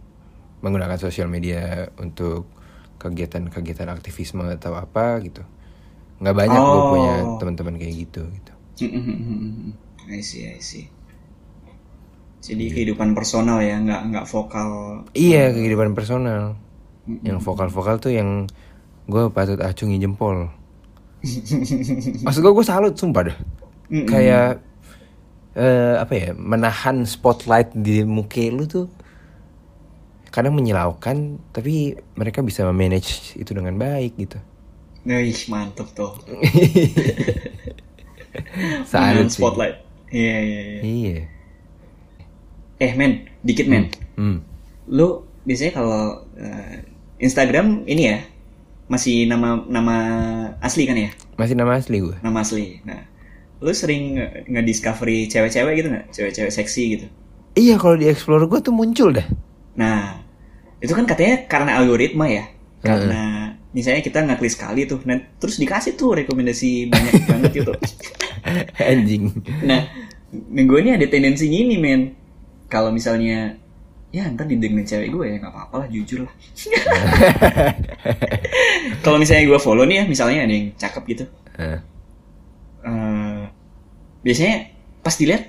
Menggunakan 0.61 0.97
sosial 0.97 1.27
media 1.27 1.89
untuk 1.97 2.49
kegiatan-kegiatan 2.97 3.89
aktivisme 3.89 4.45
atau 4.51 4.77
apa 4.77 5.21
gitu. 5.21 5.41
Nggak 6.21 6.37
banyak 6.37 6.61
gue 6.61 6.81
Oh. 6.81 6.91
punya 6.93 7.15
teman-teman 7.37 7.75
kayak 7.77 7.95
gitu 7.97 8.23
gitu. 8.29 8.53
I 10.11 10.21
see 10.21 10.45
I 10.45 10.59
see 10.59 10.89
jadi 12.41 12.73
kehidupan 12.73 13.13
personal 13.13 13.61
ya 13.61 13.77
nggak 13.77 14.01
nggak 14.09 14.25
vokal 14.25 14.69
Iya, 15.13 15.53
kehidupan 15.53 15.93
personal. 15.93 16.57
Yang 17.21 17.45
vokal-vokal 17.45 18.01
tuh 18.01 18.17
yang 18.17 18.49
gue 19.05 19.29
patut 19.29 19.61
acungi 19.61 20.01
jempol. 20.01 20.49
Maksud 22.25 22.41
gue 22.41 22.53
gue 22.53 22.65
salut 22.65 22.97
sumpah 22.97 23.29
dah. 23.29 23.37
Mm-mm. 23.93 24.09
Kayak 24.09 24.65
eh, 25.53 26.01
apa 26.01 26.13
ya 26.17 26.29
menahan 26.33 27.05
spotlight 27.05 27.77
di 27.77 28.09
muka 28.09 28.41
lu 28.49 28.65
tuh 28.65 28.89
kadang 30.31 30.55
menyilaukan 30.55 31.17
tapi 31.51 31.75
mereka 32.15 32.41
bisa 32.41 32.65
manage 32.67 33.11
itu 33.35 33.51
dengan 33.51 33.75
baik 33.75 34.15
gitu. 34.17 34.39
Wih, 35.03 35.33
mantep 35.47 35.91
tuh 35.91 36.13
sih. 38.87 39.31
spotlight 39.33 39.77
iya 40.09 40.37
iya 40.39 40.61
iya 40.61 40.81
Iya. 40.83 41.19
eh 42.79 42.93
men 42.95 43.13
dikit 43.41 43.67
men 43.67 43.89
Hmm. 44.15 44.45
lu 44.87 45.25
biasanya 45.43 45.73
kalau 45.73 46.03
eh, 46.37 46.85
Instagram 47.19 47.87
ini 47.87 48.03
ya 48.07 48.19
masih 48.87 49.25
nama 49.25 49.65
nama 49.65 49.97
asli 50.59 50.85
kan 50.85 50.95
ya 50.95 51.09
Masih 51.35 51.55
nama 51.55 51.75
asli 51.75 51.97
gue. 51.99 52.17
nama 52.21 52.39
asli 52.39 52.83
nah 52.83 53.01
lu 53.57 53.73
sering 53.73 54.17
nge- 54.17 54.45
nge-discovery 54.47 55.25
cewek-cewek 55.27 55.75
gitu 55.75 55.89
nggak 55.89 56.07
cewek-cewek 56.11 56.53
seksi 56.53 56.83
gitu 56.91 57.07
Iya 57.53 57.77
kalau 57.77 57.95
di 57.95 58.07
explore 58.07 58.45
gue 58.45 58.61
tuh 58.61 58.71
muncul 58.71 59.11
dah. 59.11 59.27
Nah 59.81 60.21
itu 60.77 60.93
kan 60.93 61.09
katanya 61.09 61.49
karena 61.49 61.81
algoritma 61.81 62.29
ya. 62.29 62.45
Karena 62.81 63.53
misalnya 63.71 64.01
kita 64.01 64.25
ngeklik 64.25 64.53
sekali 64.53 64.85
tuh 64.85 65.01
nah, 65.05 65.17
terus 65.37 65.57
dikasih 65.57 65.97
tuh 65.97 66.17
rekomendasi 66.21 66.89
banyak 66.89 67.13
banget 67.29 67.51
gitu. 67.57 67.73
Anjing. 68.77 69.33
nah 69.65 69.89
gue 70.53 70.79
ini 70.81 70.93
ada 70.93 71.07
tendensi 71.09 71.49
gini 71.49 71.77
men. 71.77 72.17
Kalau 72.69 72.89
misalnya 72.89 73.57
ya 74.11 74.27
ntar 74.27 74.43
didengerin 74.45 74.83
cewek 74.83 75.09
gue 75.09 75.25
ya 75.27 75.37
nggak 75.39 75.53
apa-apa 75.53 75.75
lah 75.85 75.89
jujur 75.89 76.27
lah. 76.27 76.35
Kalau 79.05 79.17
misalnya 79.21 79.45
gue 79.47 79.61
follow 79.61 79.85
nih 79.87 80.03
ya 80.03 80.05
misalnya 80.09 80.41
ada 80.49 80.55
yang 80.55 80.67
cakep 80.75 81.03
gitu. 81.07 81.25
Nah, 81.57 81.79
eh, 82.83 83.41
biasanya 84.23 84.57
pas 85.01 85.15
dilihat 85.15 85.43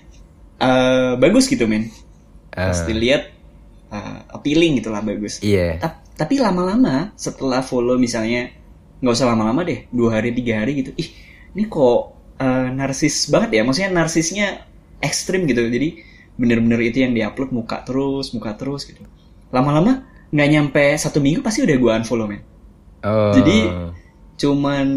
eh, 0.62 1.14
bagus 1.18 1.48
gitu 1.48 1.66
men. 1.66 1.90
Pas 2.52 2.76
Ah. 2.76 2.86
dilihat 2.86 3.31
eh, 3.92 4.20
appealing 4.30 4.80
gitu 4.80 4.90
lah 4.90 5.00
bagus 5.00 5.38
Iya. 5.40 5.78
Ta- 5.78 6.00
tapi 6.18 6.38
lama-lama 6.38 7.12
setelah 7.14 7.60
follow 7.60 7.96
misalnya 7.96 8.50
nggak 8.98 9.12
usah 9.12 9.28
lama-lama 9.28 9.62
deh 9.62 9.90
dua 9.90 10.16
hari 10.16 10.32
tiga 10.32 10.62
hari 10.62 10.80
gitu 10.80 10.92
ih 10.96 11.10
ini 11.52 11.66
kok 11.66 12.02
eh, 12.38 12.68
narsis 12.70 13.28
banget 13.28 13.58
ya 13.58 13.62
maksudnya 13.62 13.92
narsisnya 13.92 14.48
ekstrim 15.00 15.44
gitu 15.44 15.62
jadi 15.64 15.98
bener-bener 16.34 16.80
itu 16.84 17.02
yang 17.02 17.12
diupload 17.12 17.52
muka 17.52 17.82
terus 17.82 18.32
muka 18.32 18.54
terus 18.54 18.86
gitu 18.86 19.02
lama-lama 19.50 20.06
nggak 20.30 20.48
nyampe 20.50 20.86
satu 20.96 21.20
minggu 21.20 21.42
pasti 21.42 21.62
udah 21.62 21.76
gue 21.76 21.92
unfollow 21.98 22.26
men 22.26 22.42
Oh. 23.02 23.34
Jadi- 23.34 23.98
cuman 24.38 24.88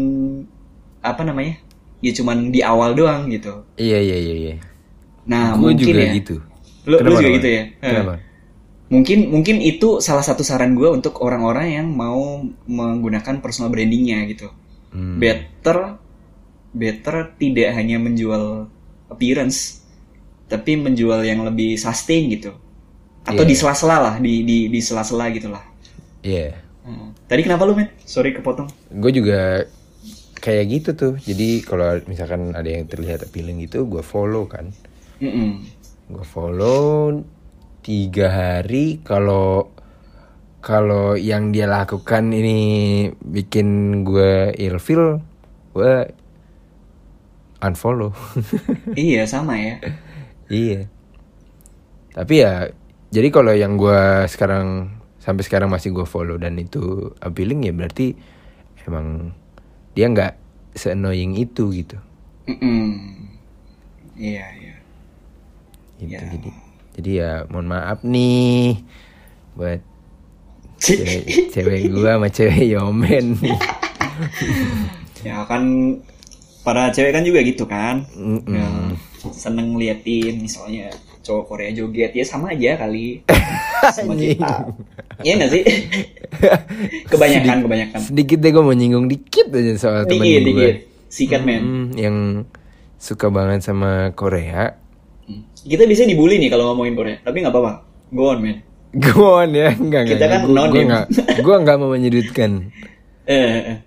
apa 1.01 1.21
namanya 1.21 1.57
ya 1.99 2.13
cuman 2.13 2.49
di 2.49 2.61
awal 2.61 2.93
doang 2.93 3.29
gitu 3.29 3.65
Iya 3.75 3.97
iya 3.99 4.17
iya 4.17 4.35
iya. 4.35 4.53
nah 5.23 5.53
gue 5.53 5.69
mungkin 5.69 5.85
juga 5.85 6.01
ya 6.01 6.13
gitu. 6.13 6.35
lu, 6.85 6.95
lu 6.97 7.09
juga 7.13 7.29
gitu 7.31 7.47
ya 7.47 7.63
Eh. 7.65 7.73
Kenapa? 7.81 8.13
Mungkin 8.85 9.33
mungkin 9.33 9.65
itu 9.65 9.97
salah 9.97 10.21
satu 10.21 10.45
saran 10.45 10.77
gue 10.77 10.85
untuk 10.85 11.17
orang-orang 11.25 11.81
yang 11.81 11.87
mau 11.89 12.45
menggunakan 12.69 13.41
personal 13.41 13.73
brandingnya 13.73 14.29
gitu. 14.29 14.53
Hmm. 14.93 15.17
Better 15.17 15.97
better 16.75 17.33
tidak 17.39 17.71
hanya 17.73 17.97
menjual 17.97 18.67
appearance, 19.09 19.81
tapi 20.51 20.75
menjual 20.75 21.23
yang 21.23 21.41
lebih 21.47 21.79
sustain 21.79 22.29
gitu. 22.29 22.53
Atau 23.25 23.41
Iya. 23.41 23.49
di 23.49 23.55
sela-sela 23.57 23.97
lah, 23.97 24.15
di 24.21 24.45
di 24.45 24.69
di 24.69 24.79
sela-sela 24.83 25.31
gitu 25.33 25.49
lah. 25.49 25.63
Iya. 26.21 26.61
Hmm. 26.85 27.17
Tadi 27.25 27.41
kenapa 27.41 27.65
lu 27.65 27.73
men? 27.73 27.89
Sorry 28.05 28.37
kepotong. 28.37 28.69
Gue 28.93 29.09
juga 29.09 29.65
kayak 30.37 30.65
gitu 30.69 30.89
tuh. 30.93 31.13
Jadi 31.17 31.65
kalau 31.65 31.97
misalkan 32.05 32.53
ada 32.53 32.69
yang 32.69 32.85
terlihat 32.85 33.25
appealing 33.25 33.65
gitu, 33.65 33.89
gue 33.89 34.05
follow 34.05 34.45
kan. 34.45 34.69
Mm-mm. 35.17 35.65
Gue 36.11 36.25
follow 36.27 37.17
tiga 37.85 38.33
hari. 38.33 39.05
Kalau 39.05 39.69
kalau 40.65 41.13
yang 41.13 41.53
dia 41.53 41.69
lakukan 41.69 42.33
ini 42.33 42.57
bikin 43.21 44.01
gue 44.01 44.49
ilfeel, 44.57 45.21
gue 45.77 46.09
unfollow. 47.61 48.09
iya 48.97 49.29
sama 49.29 49.61
ya. 49.61 49.77
iya. 50.49 50.89
Tapi 52.17 52.33
ya, 52.41 52.73
jadi 53.13 53.29
kalau 53.29 53.53
yang 53.53 53.77
gue 53.77 54.25
sekarang 54.25 54.89
sampai 55.21 55.45
sekarang 55.45 55.69
masih 55.69 55.93
gue 55.93 56.05
follow 56.09 56.41
dan 56.41 56.57
itu 56.57 57.13
appealing 57.21 57.65
ya 57.65 57.73
berarti 57.73 58.17
emang 58.89 59.33
dia 59.93 60.09
nggak 60.09 60.33
se 60.73 60.97
annoying 60.97 61.37
itu 61.37 61.69
gitu. 61.69 61.97
Mm-mm. 62.49 62.89
Iya 64.17 64.45
iya. 64.57 64.75
gitu. 66.01 66.09
Ya. 66.09 66.19
Jadi 66.25 66.64
jadi 66.95 67.11
ya 67.11 67.31
mohon 67.51 67.67
maaf 67.67 67.99
nih 68.01 68.79
buat 69.53 69.79
cewek, 70.79 71.23
cewek 71.53 71.91
gua 71.91 72.15
sama 72.15 72.27
cewek 72.27 72.71
Yomen. 72.71 73.35
ya 75.23 75.43
kan 75.43 75.63
para 76.63 76.89
cewek 76.89 77.11
kan 77.11 77.23
juga 77.23 77.39
gitu 77.43 77.65
kan. 77.65 78.05
Mm-mm. 78.15 78.55
Ya, 78.55 78.67
seneng 79.33 79.73
ngeliatin 79.73 80.39
misalnya 80.39 80.89
cowok 81.19 81.43
Korea 81.49 81.73
joget 81.73 82.13
ya 82.13 82.21
sama 82.21 82.53
aja 82.53 82.77
kali 82.77 83.25
Anjing. 83.81 84.37
kita. 84.37 84.53
Iya 85.25 85.33
nggak 85.35 85.51
sih? 85.51 85.63
kebanyakan, 87.11 87.57
kebanyakan. 87.65 87.99
Sedikit 88.01 88.37
deh 88.39 88.51
gue 88.53 88.61
mau 88.61 88.75
nyinggung 88.75 89.09
dikit 89.09 89.49
aja 89.49 89.73
soal 89.75 90.01
temen 90.05 90.21
Dikit, 90.21 90.41
gue. 90.41 90.47
dikit. 90.53 90.75
Sikat 91.09 91.41
men. 91.41 91.95
Yang 91.97 92.17
suka 93.01 93.29
banget 93.29 93.65
sama 93.65 94.13
Korea. 94.13 94.77
Kita 95.65 95.83
bisa 95.89 96.05
dibully 96.05 96.37
nih 96.37 96.53
kalau 96.53 96.73
ngomongin 96.73 96.93
Korea, 96.93 97.15
tapi 97.25 97.41
nggak 97.41 97.53
apa-apa. 97.53 97.73
Go 98.13 98.29
on 98.29 98.39
men. 98.45 98.57
Go 98.95 99.41
on 99.41 99.51
ya, 99.51 99.75
enggak 99.75 100.07
Kita 100.07 100.25
kan 100.29 100.39
gue 100.47 100.55
anonim. 100.55 100.87
enggak, 100.87 101.05
gue 101.41 101.55
enggak 101.55 101.77
mau 101.81 101.89
menyudutkan. 101.91 102.51
Eh, 103.25 103.33
eh, 103.33 103.61
eh. 103.73 103.77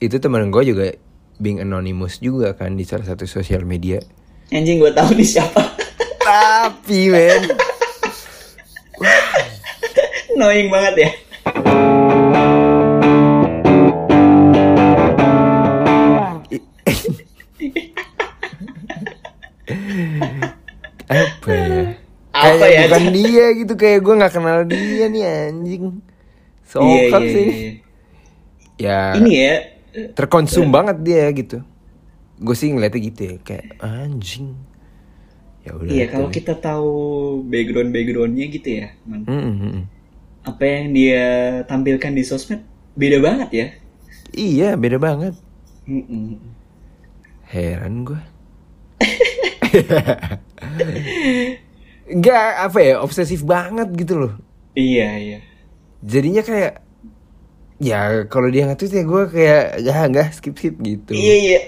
Itu 0.00 0.16
temen 0.16 0.48
gue 0.48 0.64
juga 0.64 0.88
being 1.36 1.60
anonymous 1.60 2.24
juga 2.24 2.56
kan 2.56 2.72
di 2.72 2.88
salah 2.88 3.04
satu 3.04 3.28
sosial 3.28 3.68
media. 3.68 4.00
Anjing 4.48 4.80
gue 4.80 4.88
tahu 4.96 5.12
nih 5.12 5.28
siapa. 5.28 5.60
Tapi 6.24 7.12
men, 7.12 7.44
Annoying 10.34 10.72
banget 10.72 10.94
ya. 11.04 11.10
Apa 21.08 21.52
ya? 21.52 21.82
Apa 22.34 22.66
kayak 22.66 22.74
ya? 22.74 22.80
bukan 22.82 23.04
dia 23.14 23.44
gitu 23.54 23.72
kayak 23.78 23.98
gue 24.02 24.14
nggak 24.18 24.34
kenal 24.34 24.58
dia 24.66 25.04
nih 25.08 25.22
anjing. 25.50 25.84
Sokap 26.66 27.22
Iya, 27.22 27.30
iya, 27.30 27.34
sih. 27.34 27.48
iya. 27.50 27.72
Ya 28.76 28.98
Ini 29.14 29.32
ya. 29.32 29.54
terkonsum 30.18 30.66
banget 30.74 30.98
dia 31.06 31.24
gitu. 31.32 31.62
Gue 32.42 32.56
sih 32.58 32.70
ngeliatnya 32.74 33.00
gitu 33.08 33.20
ya 33.30 33.36
kayak 33.46 33.66
anjing. 33.78 34.48
Ya 35.64 35.70
udah. 35.78 35.94
Iya 35.94 36.04
kalau 36.12 36.28
tuh. 36.28 36.34
kita 36.34 36.54
tahu 36.60 36.92
background 37.48 37.90
backgroundnya 37.94 38.46
gitu 38.52 38.68
ya, 38.84 38.88
man. 39.08 39.24
Mm, 39.24 39.40
mm, 39.40 39.56
mm. 39.60 39.82
apa 40.44 40.62
yang 40.68 40.86
dia 40.92 41.24
tampilkan 41.64 42.12
di 42.12 42.20
sosmed 42.20 42.60
beda 42.94 43.18
banget 43.22 43.48
ya. 43.52 43.66
Iya 44.34 44.76
beda 44.76 44.98
banget. 45.00 45.34
Mm-mm. 45.88 46.36
Heran 47.48 48.04
gue. 48.04 48.20
Enggak 52.04 52.46
apa 52.68 52.78
ya 52.84 52.94
obsesif 53.00 53.42
banget 53.42 53.88
gitu 53.96 54.14
loh. 54.20 54.32
Iya 54.76 55.08
iya. 55.18 55.38
Jadinya 56.04 56.42
kayak 56.44 56.72
ya 57.80 58.28
kalau 58.28 58.48
dia 58.52 58.68
nge-tweet 58.68 58.92
ya 58.92 59.04
gue 59.04 59.22
kayak 59.32 59.64
ya 59.82 59.94
enggak 60.04 60.28
skip 60.36 60.54
skip 60.56 60.76
gitu. 60.84 61.12
Iya 61.16 61.34
iya. 61.34 61.58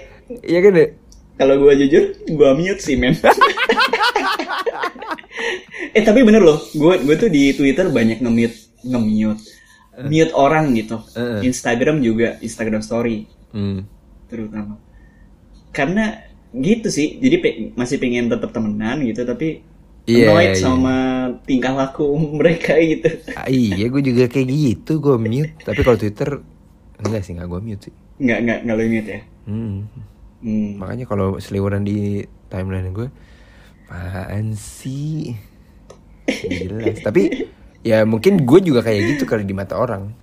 Iya 0.43 0.59
kan 0.61 0.73
deh. 0.75 0.91
Kalau 1.37 1.55
gua 1.61 1.77
jujur, 1.77 2.17
gua 2.33 2.57
mute 2.57 2.81
sih 2.81 2.97
men. 2.97 3.13
eh 5.93 6.03
tapi 6.05 6.25
bener 6.25 6.41
loh, 6.41 6.57
gua 6.73 6.97
gua 7.01 7.15
tuh 7.17 7.29
di 7.29 7.53
Twitter 7.53 7.93
banyak 7.93 8.25
nge-mute 8.25 8.57
nge-mute 8.85 9.43
mute 10.09 10.33
orang 10.33 10.73
gitu. 10.77 10.97
Eh. 11.13 11.45
Instagram 11.45 12.01
juga, 12.01 12.37
Instagram 12.41 12.81
Story 12.81 13.29
Hmm. 13.53 13.89
terutama. 14.29 14.77
Karena 15.73 16.21
gitu 16.53 16.89
sih, 16.89 17.19
jadi 17.19 17.37
pe- 17.39 17.57
masih 17.75 17.97
pengen 17.99 18.29
tetap 18.29 18.51
temenan 18.51 19.03
gitu, 19.03 19.23
tapi 19.23 19.65
Iya, 20.07 20.31
annoyed 20.31 20.55
iya. 20.55 20.63
sama 20.63 20.97
tingkah 21.43 21.75
laku 21.75 22.07
mereka 22.39 22.79
gitu. 22.79 23.11
Ah, 23.35 23.51
iya 23.51 23.91
gue 23.91 24.03
juga 24.03 24.31
kayak 24.31 24.47
gitu 24.47 25.03
gue 25.03 25.19
mute. 25.19 25.59
Tapi 25.67 25.81
kalau 25.83 25.99
Twitter 25.99 26.39
enggak 27.03 27.27
sih 27.27 27.35
enggak 27.35 27.51
gue 27.51 27.61
mute 27.61 27.83
sih. 27.91 27.95
Nggak 28.23 28.39
nggak 28.47 28.59
nggak 28.63 28.77
lo 28.79 28.83
mute 28.87 29.09
ya. 29.11 29.21
Hmm. 29.51 29.77
Hmm. 30.47 30.71
Makanya 30.79 31.05
kalau 31.05 31.43
seliweran 31.43 31.83
di 31.83 32.23
timeline 32.47 32.95
gue, 32.95 33.11
apaan 33.91 34.55
sih? 34.55 35.35
Jelas. 36.31 37.03
Tapi 37.03 37.51
ya 37.83 38.07
mungkin 38.07 38.47
gue 38.47 38.61
juga 38.63 38.87
kayak 38.87 39.19
gitu 39.19 39.27
kali 39.27 39.43
di 39.43 39.55
mata 39.55 39.75
orang. 39.75 40.15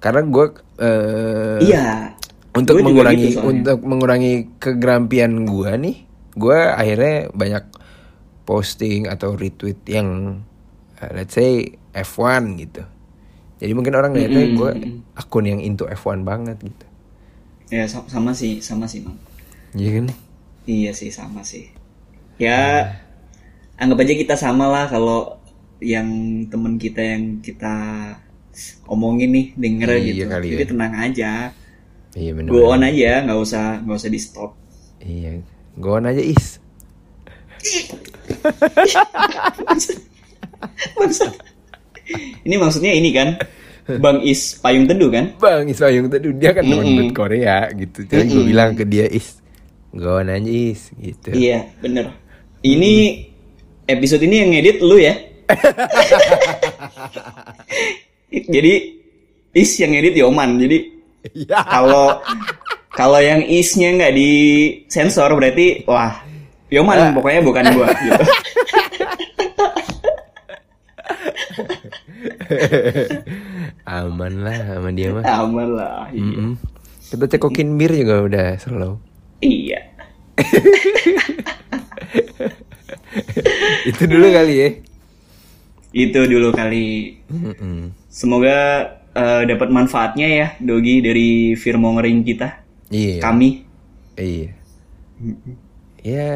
Karena 0.00 0.20
gue 0.20 0.46
eh, 0.80 1.58
Iya. 1.64 1.88
Untuk 2.56 2.76
Gua 2.76 2.82
mengurangi 2.82 3.14
gitu 3.14 3.30
soalnya. 3.36 3.64
untuk 3.64 3.78
mengurangi 3.86 4.58
kegerampian 4.58 5.46
gue 5.46 5.70
nih, 5.78 5.96
gue 6.34 6.58
akhirnya 6.58 7.30
banyak 7.32 7.64
posting 8.48 9.06
atau 9.10 9.34
retweet 9.38 9.80
yang 9.86 10.40
eh, 11.02 11.10
let's 11.16 11.34
say 11.38 11.76
F1 11.94 12.56
gitu. 12.58 12.82
Jadi 13.62 13.72
mungkin 13.76 13.94
orang 13.98 14.12
lihatnya 14.18 14.44
Mm-mm, 14.44 14.54
gue 14.54 14.72
mm-mm. 14.74 15.02
akun 15.18 15.46
yang 15.48 15.60
into 15.62 15.86
F1 15.88 16.22
banget 16.26 16.58
gitu. 16.62 16.86
Ya 17.74 17.84
sa- 17.92 18.06
sama 18.10 18.32
sih, 18.40 18.52
sama 18.68 18.86
sih, 18.92 19.00
Mang. 19.06 19.18
Iya 19.74 19.90
kan? 19.96 20.06
Iya 20.68 20.90
sih 21.00 21.10
sama 21.18 21.40
sih. 21.50 21.64
Ya 22.44 22.52
anggap 23.80 23.98
aja 24.04 24.14
kita 24.22 24.34
sama 24.44 24.64
lah 24.74 24.84
kalau 24.92 25.40
yang 25.80 26.08
temen 26.52 26.76
kita 26.76 27.00
yang 27.00 27.24
kita 27.40 27.74
omongin 28.92 29.30
nih 29.36 29.46
denger 29.56 29.90
Iya 29.90 30.02
gitu. 30.08 30.28
kali 30.32 30.48
ya. 30.58 30.60
Jadi 30.60 30.62
tenang 30.70 30.94
aja. 31.06 31.54
Iya 32.18 32.30
benar. 32.34 32.50
Go 32.50 32.74
on 32.74 32.82
aja, 32.82 33.22
nggak 33.22 33.38
usah 33.38 33.78
nggak 33.86 33.98
usah 33.98 34.10
di 34.10 34.20
stop. 34.20 34.50
Iya, 35.00 35.40
go 35.78 35.98
on 35.98 36.10
aja 36.10 36.22
is. 36.22 36.58
Ini 42.42 42.54
maksudnya 42.58 42.90
ini 42.90 43.14
kan 43.14 43.38
Bang 44.00 44.22
Is 44.22 44.58
payung 44.58 44.86
teduh 44.86 45.10
kan? 45.10 45.34
Bang 45.38 45.66
Iswayung 45.66 46.10
tadi 46.10 46.30
dia 46.36 46.54
kan 46.54 46.62
teman 46.62 46.86
Mm-mm. 46.86 47.10
buat 47.10 47.26
Korea 47.26 47.66
gitu. 47.74 48.06
Jadi 48.06 48.30
gue 48.30 48.44
bilang 48.46 48.78
ke 48.78 48.86
dia 48.86 49.06
is, 49.10 49.42
go 49.90 50.22
on 50.22 50.30
aja 50.30 50.46
is 50.46 50.94
gitu. 50.94 51.34
Iya 51.34 51.66
bener. 51.82 52.14
Ini 52.62 53.24
episode 53.88 54.22
ini 54.22 54.36
yang 54.46 54.50
ngedit 54.54 54.78
lu 54.84 54.96
ya? 55.00 55.14
Jadi 58.54 58.74
Is 59.50 59.74
yang 59.82 59.90
ngedit 59.90 60.22
Yoman. 60.22 60.62
Jadi. 60.62 60.99
Kalau 61.48 62.20
kalau 62.92 63.20
yang 63.20 63.40
isnya 63.44 63.92
nggak 63.96 64.14
di 64.16 64.32
sensor 64.90 65.30
berarti 65.36 65.84
wah 65.86 66.12
Yoman 66.70 67.14
pokoknya 67.18 67.42
bukan 67.42 67.64
gua 67.74 67.90
gitu. 68.06 68.22
Aman 73.86 74.42
lah 74.46 74.58
sama 74.66 74.90
dia 74.94 75.10
mah. 75.10 75.22
Aman 75.26 75.68
lah. 75.74 76.06
iya. 76.14 76.22
Mm-mm. 76.22 76.50
Kita 77.10 77.26
cekokin 77.26 77.74
bir 77.74 77.90
juga 77.90 78.22
udah 78.22 78.46
slow. 78.62 79.02
Iya. 79.42 79.82
Itu 83.90 84.06
dulu 84.06 84.30
kali 84.30 84.54
ya. 84.54 84.70
Itu 85.90 86.20
dulu 86.30 86.54
kali. 86.54 87.18
Mm-mm. 87.26 87.90
Semoga 88.06 88.86
eh, 89.14 89.42
dapat 89.46 89.68
manfaatnya 89.70 90.28
ya 90.28 90.48
Dogi 90.58 91.02
dari 91.02 91.54
firmongering 91.54 92.22
kita. 92.26 92.48
Iya. 92.90 93.22
Kami. 93.22 93.48
Iya. 94.18 94.50
Ya. 96.02 96.34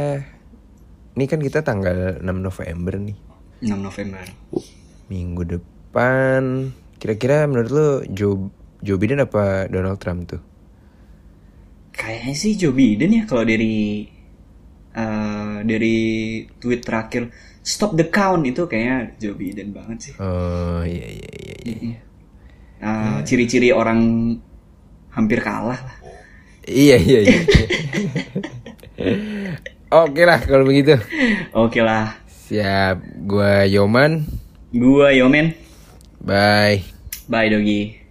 Ini 1.14 1.24
kan 1.30 1.38
kita 1.38 1.62
tanggal 1.62 2.18
6 2.18 2.26
November 2.26 2.94
nih. 2.98 3.18
6 3.62 3.78
November. 3.78 4.26
Minggu 5.06 5.42
depan 5.46 6.74
kira-kira 6.98 7.44
menurut 7.44 7.70
lo 7.70 7.88
Joe 8.08 8.48
Joe 8.80 8.96
Biden 8.96 9.20
apa 9.20 9.68
Donald 9.68 10.00
Trump 10.00 10.26
tuh? 10.26 10.42
Kayaknya 11.94 12.34
sih 12.34 12.52
Joe 12.58 12.74
Biden 12.74 13.14
ya 13.14 13.22
kalau 13.28 13.46
dari 13.46 14.08
eh, 14.94 15.56
dari 15.62 15.96
tweet 16.58 16.82
terakhir 16.82 17.30
stop 17.64 17.96
the 17.96 18.10
count 18.10 18.44
itu 18.44 18.66
kayaknya 18.66 19.16
Joe 19.20 19.36
Biden 19.38 19.70
banget 19.70 20.10
sih. 20.10 20.14
Oh 20.18 20.82
iya 20.82 21.06
iya 21.08 21.30
iya 21.64 21.76
iya. 21.78 21.98
Eh, 22.82 23.18
Ciri-ciri 23.24 23.70
orang 23.70 24.00
hampir 25.14 25.38
kalah 25.40 25.78
lah. 25.78 25.80
Iya 26.64 26.96
iya 26.96 27.20
iya. 27.28 27.40
Oke 29.94 30.22
lah 30.26 30.40
kalau 30.42 30.64
begitu. 30.66 30.96
Oke 31.54 31.84
lah, 31.84 32.18
Siap, 32.26 33.24
gua 33.24 33.64
Yoman. 33.68 34.26
gua 34.74 35.14
Yomen. 35.14 35.54
Bye. 36.20 36.84
Bye 37.28 37.48
Dogi. 37.52 38.03